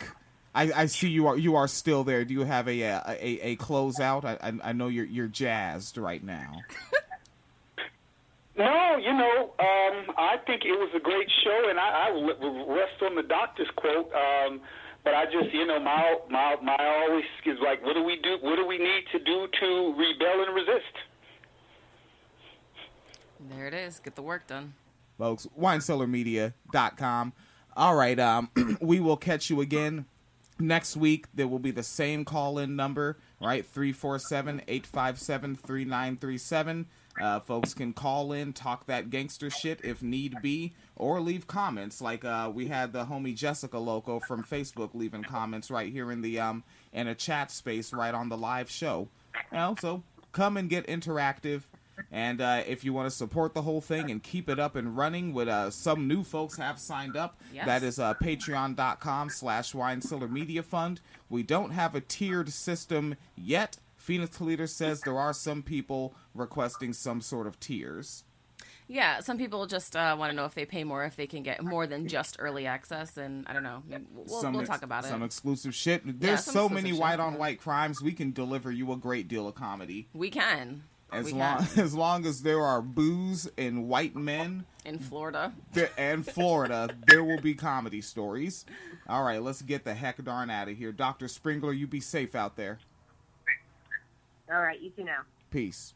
I, 0.55 0.71
I 0.73 0.85
see 0.87 1.07
you 1.07 1.27
are 1.27 1.37
you 1.37 1.55
are 1.55 1.67
still 1.67 2.03
there. 2.03 2.25
Do 2.25 2.33
you 2.33 2.43
have 2.43 2.67
a 2.67 2.81
a, 2.81 3.01
a, 3.07 3.39
a 3.41 3.55
closeout? 3.57 4.25
I, 4.25 4.37
I 4.41 4.69
I 4.69 4.73
know 4.73 4.87
you're 4.87 5.05
you're 5.05 5.27
jazzed 5.27 5.97
right 5.97 6.23
now. 6.23 6.61
No, 8.57 8.95
you 8.97 9.11
know, 9.11 9.53
um, 9.59 10.15
I 10.17 10.37
think 10.47 10.63
it 10.63 10.71
was 10.71 10.89
a 10.95 10.99
great 10.99 11.29
show, 11.43 11.67
and 11.69 11.77
I, 11.77 12.07
I 12.07 12.11
will 12.11 12.73
rest 12.73 13.01
on 13.01 13.15
the 13.15 13.23
doctor's 13.23 13.67
quote. 13.75 14.09
Um, 14.13 14.61
but 15.05 15.13
I 15.13 15.25
just, 15.25 15.53
you 15.53 15.65
know, 15.65 15.79
my 15.79 16.17
my 16.29 16.55
my 16.61 16.75
always 16.79 17.23
is 17.45 17.57
like, 17.63 17.81
what 17.85 17.93
do 17.93 18.03
we 18.03 18.19
do? 18.21 18.37
What 18.41 18.57
do 18.57 18.65
we 18.67 18.77
need 18.77 19.03
to 19.13 19.19
do 19.19 19.47
to 19.61 19.93
rebel 19.95 20.43
and 20.45 20.53
resist? 20.55 20.95
There 23.39 23.67
it 23.67 23.73
is. 23.73 23.99
Get 23.99 24.15
the 24.15 24.21
work 24.23 24.47
done. 24.47 24.73
folks. 25.17 25.47
WineCellarMedia.com. 25.57 27.33
All 27.77 27.95
right, 27.95 28.19
um, 28.19 28.49
we 28.81 28.99
will 28.99 29.17
catch 29.17 29.49
you 29.49 29.61
again 29.61 30.05
next 30.59 30.95
week. 30.97 31.27
There 31.33 31.47
will 31.47 31.59
be 31.59 31.71
the 31.71 31.83
same 31.83 32.25
call 32.25 32.57
in 32.57 32.75
number, 32.75 33.17
right? 33.41 33.65
347 33.65 34.61
857 34.67 35.55
3937. 35.55 36.87
Uh, 37.21 37.39
folks 37.39 37.73
can 37.73 37.93
call 37.93 38.33
in, 38.33 38.51
talk 38.51 38.85
that 38.85 39.09
gangster 39.09 39.49
shit 39.49 39.79
if 39.83 40.01
need 40.01 40.41
be, 40.41 40.73
or 40.95 41.21
leave 41.21 41.47
comments. 41.47 42.01
Like 42.01 42.25
uh, 42.25 42.51
we 42.53 42.67
had 42.67 42.91
the 42.91 43.05
homie 43.05 43.35
Jessica 43.35 43.77
Loco 43.77 44.19
from 44.19 44.43
Facebook 44.43 44.93
leaving 44.93 45.23
comments 45.23 45.71
right 45.71 45.91
here 45.91 46.11
in 46.11 46.21
the 46.21 46.39
um 46.39 46.63
in 46.91 47.07
a 47.07 47.15
chat 47.15 47.51
space 47.51 47.93
right 47.93 48.13
on 48.13 48.29
the 48.29 48.37
live 48.37 48.69
show. 48.69 49.07
You 49.51 49.57
know, 49.57 49.75
so 49.79 50.03
come 50.31 50.57
and 50.57 50.69
get 50.69 50.87
interactive. 50.87 51.63
And 52.11 52.41
uh, 52.41 52.63
if 52.67 52.83
you 52.83 52.91
want 52.91 53.09
to 53.09 53.15
support 53.15 53.53
the 53.53 53.61
whole 53.61 53.79
thing 53.79 54.11
and 54.11 54.21
keep 54.21 54.49
it 54.49 54.59
up 54.59 54.75
and 54.75 54.97
running, 54.97 55.33
with 55.33 55.47
uh, 55.47 55.69
some 55.69 56.09
new 56.09 56.23
folks 56.23 56.57
have 56.57 56.77
signed 56.77 57.15
up. 57.15 57.39
Yes. 57.53 57.65
That 57.65 57.83
is 57.83 57.99
uh, 57.99 58.15
patreon.com 58.15 59.29
slash 59.29 59.73
wine 59.73 60.01
cellar 60.01 60.27
media 60.27 60.61
fund. 60.61 60.99
We 61.29 61.43
don't 61.43 61.71
have 61.71 61.95
a 61.95 62.01
tiered 62.01 62.49
system 62.51 63.15
yet. 63.35 63.77
Phoenix 64.05 64.39
Leader 64.39 64.67
says 64.67 65.01
there 65.01 65.17
are 65.17 65.33
some 65.33 65.63
people 65.63 66.13
requesting 66.35 66.93
some 66.93 67.21
sort 67.21 67.47
of 67.47 67.59
tiers. 67.59 68.23
Yeah, 68.87 69.19
some 69.21 69.39
people 69.39 69.65
just 69.65 69.95
uh, 69.95 70.15
want 70.17 70.29
to 70.29 70.35
know 70.35 70.45
if 70.45 70.53
they 70.53 70.63
pay 70.63 70.83
more, 70.83 71.03
if 71.05 71.15
they 71.15 71.25
can 71.25 71.41
get 71.41 71.63
more 71.63 71.87
than 71.87 72.07
just 72.07 72.35
early 72.37 72.67
access, 72.67 73.17
and 73.17 73.47
I 73.47 73.53
don't 73.53 73.63
know. 73.63 73.81
We'll, 74.13 74.27
some 74.27 74.53
we'll 74.53 74.63
talk 74.63 74.83
about 74.83 75.05
it. 75.05 75.07
Some 75.07 75.23
exclusive 75.23 75.73
shit. 75.73 76.19
There's 76.19 76.43
some 76.43 76.53
so 76.53 76.69
many 76.69 76.93
white 76.93 77.19
on 77.19 77.39
white 77.39 77.59
crimes. 77.59 77.99
We 77.99 78.13
can 78.13 78.31
deliver 78.31 78.71
you 78.71 78.91
a 78.91 78.95
great 78.95 79.27
deal 79.27 79.47
of 79.47 79.55
comedy. 79.55 80.07
we 80.13 80.29
can. 80.29 80.83
As 81.11 81.25
we 81.25 81.33
long 81.33 81.65
can. 81.65 81.79
as 81.83 81.95
long 81.95 82.25
as 82.27 82.43
there 82.43 82.61
are 82.61 82.83
booze 82.83 83.49
and 83.57 83.87
white 83.87 84.15
men 84.15 84.65
in 84.85 84.99
Florida. 84.99 85.51
and 85.97 86.23
Florida, 86.23 86.95
there 87.07 87.23
will 87.23 87.41
be 87.41 87.55
comedy 87.55 88.01
stories. 88.01 88.65
All 89.07 89.23
right, 89.23 89.41
let's 89.41 89.63
get 89.63 89.83
the 89.83 89.95
heck 89.95 90.23
darn 90.23 90.51
out 90.51 90.67
of 90.67 90.77
here. 90.77 90.91
Dr. 90.91 91.25
Sprengeler. 91.25 91.75
you 91.75 91.87
be 91.87 92.01
safe 92.01 92.35
out 92.35 92.55
there. 92.55 92.77
All 94.51 94.61
right, 94.61 94.79
you 94.79 94.89
too 94.91 95.03
now. 95.03 95.19
Peace. 95.49 95.93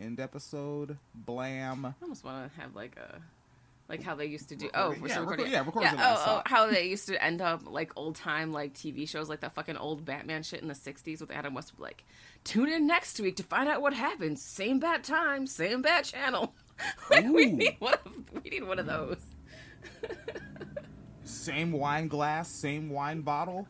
End 0.00 0.18
episode. 0.18 0.96
Blam. 1.14 1.84
I 1.84 1.92
almost 2.02 2.24
want 2.24 2.52
to 2.52 2.60
have 2.60 2.74
like 2.74 2.96
a, 2.96 3.20
like 3.88 4.02
how 4.02 4.14
they 4.14 4.26
used 4.26 4.48
to 4.48 4.56
do. 4.56 4.70
Oh, 4.74 4.90
we're 5.00 5.08
Yeah, 5.08 5.14
still 5.14 5.22
record- 5.24 5.30
recording. 5.32 5.52
yeah, 5.52 5.64
recording's 5.64 5.92
yeah. 5.94 6.16
Oh, 6.18 6.24
oh, 6.38 6.42
how 6.46 6.66
they 6.70 6.86
used 6.88 7.06
to 7.08 7.22
end 7.22 7.42
up 7.42 7.62
like 7.66 7.92
old 7.96 8.16
time 8.16 8.52
like 8.52 8.72
TV 8.74 9.06
shows, 9.08 9.28
like 9.28 9.40
that 9.40 9.52
fucking 9.54 9.76
old 9.76 10.04
Batman 10.04 10.42
shit 10.42 10.62
in 10.62 10.68
the 10.68 10.74
'60s 10.74 11.20
with 11.20 11.30
Adam 11.30 11.52
West. 11.54 11.74
Like, 11.78 12.04
tune 12.44 12.70
in 12.70 12.86
next 12.86 13.20
week 13.20 13.36
to 13.36 13.42
find 13.42 13.68
out 13.68 13.82
what 13.82 13.92
happens. 13.92 14.42
Same 14.42 14.78
bad 14.80 15.04
time, 15.04 15.46
same 15.46 15.82
bad 15.82 16.04
channel. 16.04 16.54
like, 17.10 17.26
we 17.28 17.46
need 17.46 17.76
one. 17.78 17.94
Of, 17.94 18.14
we 18.42 18.48
need 18.50 18.64
one 18.66 18.78
of 18.78 18.86
those. 18.86 19.20
Same 21.24 21.70
wine 21.72 22.08
glass, 22.08 22.48
same 22.48 22.90
wine 22.90 23.20
bottle. 23.20 23.68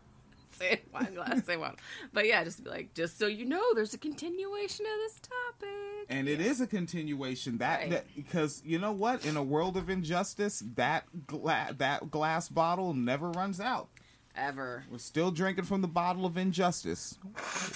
Wine 0.93 1.15
glass, 1.15 1.45
same 1.45 1.61
one. 1.61 1.77
But 2.13 2.27
yeah, 2.27 2.45
just 2.45 2.63
be 2.63 2.71
like, 2.71 2.95
just 2.95 3.19
so 3.19 3.27
you 3.27 3.45
know, 3.45 3.63
there's 3.75 3.95
a 3.95 3.99
continuation 3.99 4.87
of 4.87 4.93
this 4.99 5.21
topic. 5.21 6.07
And 6.09 6.29
it 6.29 6.41
is 6.41 6.61
a 6.61 6.67
continuation 6.67 7.59
that, 7.59 7.81
Right. 7.81 7.91
that 7.91 8.05
because 8.15 8.63
you 8.65 8.79
know 8.79 8.93
what, 8.93 9.25
in 9.25 9.37
a 9.37 9.43
world 9.43 9.77
of 9.77 9.89
injustice, 9.89 10.63
that 10.75 11.05
gla- 11.27 11.75
that 11.79 12.11
glass 12.11 12.49
bottle 12.49 12.95
never 12.95 13.31
runs 13.31 13.61
out. 13.61 13.89
Ever. 14.37 14.85
We're 14.91 14.99
still 14.99 15.31
drinking 15.33 15.65
from 15.65 15.81
the 15.83 15.89
bottle 15.89 16.25
of 16.25 16.37
injustice. 16.37 17.19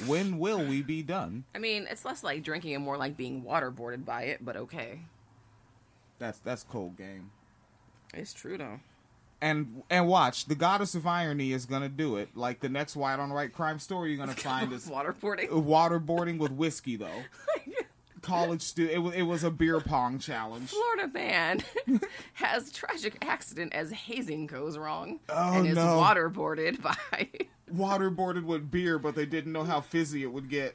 When 0.06 0.38
will 0.38 0.64
we 0.64 0.82
be 0.82 1.02
done? 1.02 1.44
I 1.54 1.58
mean, 1.58 1.86
it's 1.90 2.04
less 2.04 2.22
like 2.22 2.42
drinking 2.44 2.74
and 2.74 2.84
more 2.84 2.96
like 2.96 3.16
being 3.16 3.42
waterboarded 3.42 4.04
by 4.04 4.22
it, 4.24 4.44
but 4.44 4.56
okay. 4.56 5.00
That's 6.18 6.38
that's 6.38 6.62
cold 6.62 6.96
game. 6.96 7.30
It's 8.14 8.32
true 8.32 8.56
though. 8.56 8.78
And 9.44 9.82
and 9.90 10.08
watch, 10.08 10.46
the 10.46 10.54
goddess 10.54 10.94
of 10.94 11.06
irony 11.06 11.52
is 11.52 11.66
gonna 11.66 11.90
do 11.90 12.16
it. 12.16 12.30
Like 12.34 12.60
the 12.60 12.70
next 12.70 12.96
white 12.96 13.18
on 13.18 13.30
white 13.30 13.52
crime 13.52 13.78
story 13.78 14.08
you're 14.14 14.18
gonna 14.24 14.32
find 14.38 14.72
is 14.72 14.88
waterboarding. 14.88 15.50
Uh, 15.52 15.56
waterboarding 15.56 16.38
with 16.38 16.50
whiskey 16.50 16.96
though. 16.96 17.24
College 18.22 18.62
student. 18.62 18.94
It 18.94 18.98
was 19.00 19.14
it 19.14 19.22
was 19.22 19.44
a 19.44 19.50
beer 19.50 19.80
pong 19.80 20.18
challenge. 20.18 20.70
Florida 20.70 21.08
man 21.12 21.60
has 22.32 22.72
tragic 22.72 23.22
accident 23.22 23.74
as 23.74 23.92
hazing 23.92 24.46
goes 24.46 24.78
wrong 24.78 25.20
Oh, 25.28 25.52
and 25.58 25.66
is 25.66 25.74
no. 25.74 25.98
waterboarded 26.02 26.80
by. 26.80 26.96
Waterboarded 27.70 28.44
with 28.44 28.70
beer, 28.70 28.98
but 28.98 29.14
they 29.14 29.26
didn't 29.26 29.52
know 29.52 29.64
how 29.64 29.82
fizzy 29.82 30.22
it 30.22 30.32
would 30.32 30.48
get. 30.48 30.74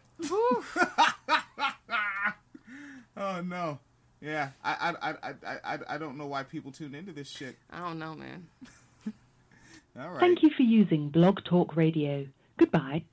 oh 3.18 3.42
no. 3.44 3.80
Yeah, 4.22 4.50
I 4.64 4.96
I, 5.02 5.10
I 5.10 5.14
I 5.24 5.58
I 5.64 5.80
I 5.90 5.98
don't 5.98 6.18
know 6.18 6.28
why 6.28 6.44
people 6.44 6.72
tune 6.72 6.94
into 6.94 7.14
this 7.14 7.30
shit. 7.30 7.56
I 7.72 7.80
don't 7.80 8.00
know, 8.00 8.16
man. 8.16 8.48
All 10.00 10.10
right. 10.10 10.20
Thank 10.20 10.44
you 10.44 10.50
for 10.56 10.64
using 10.64 11.10
Blog 11.10 11.44
Talk 11.46 11.76
Radio. 11.76 12.28
Goodbye. 12.58 13.04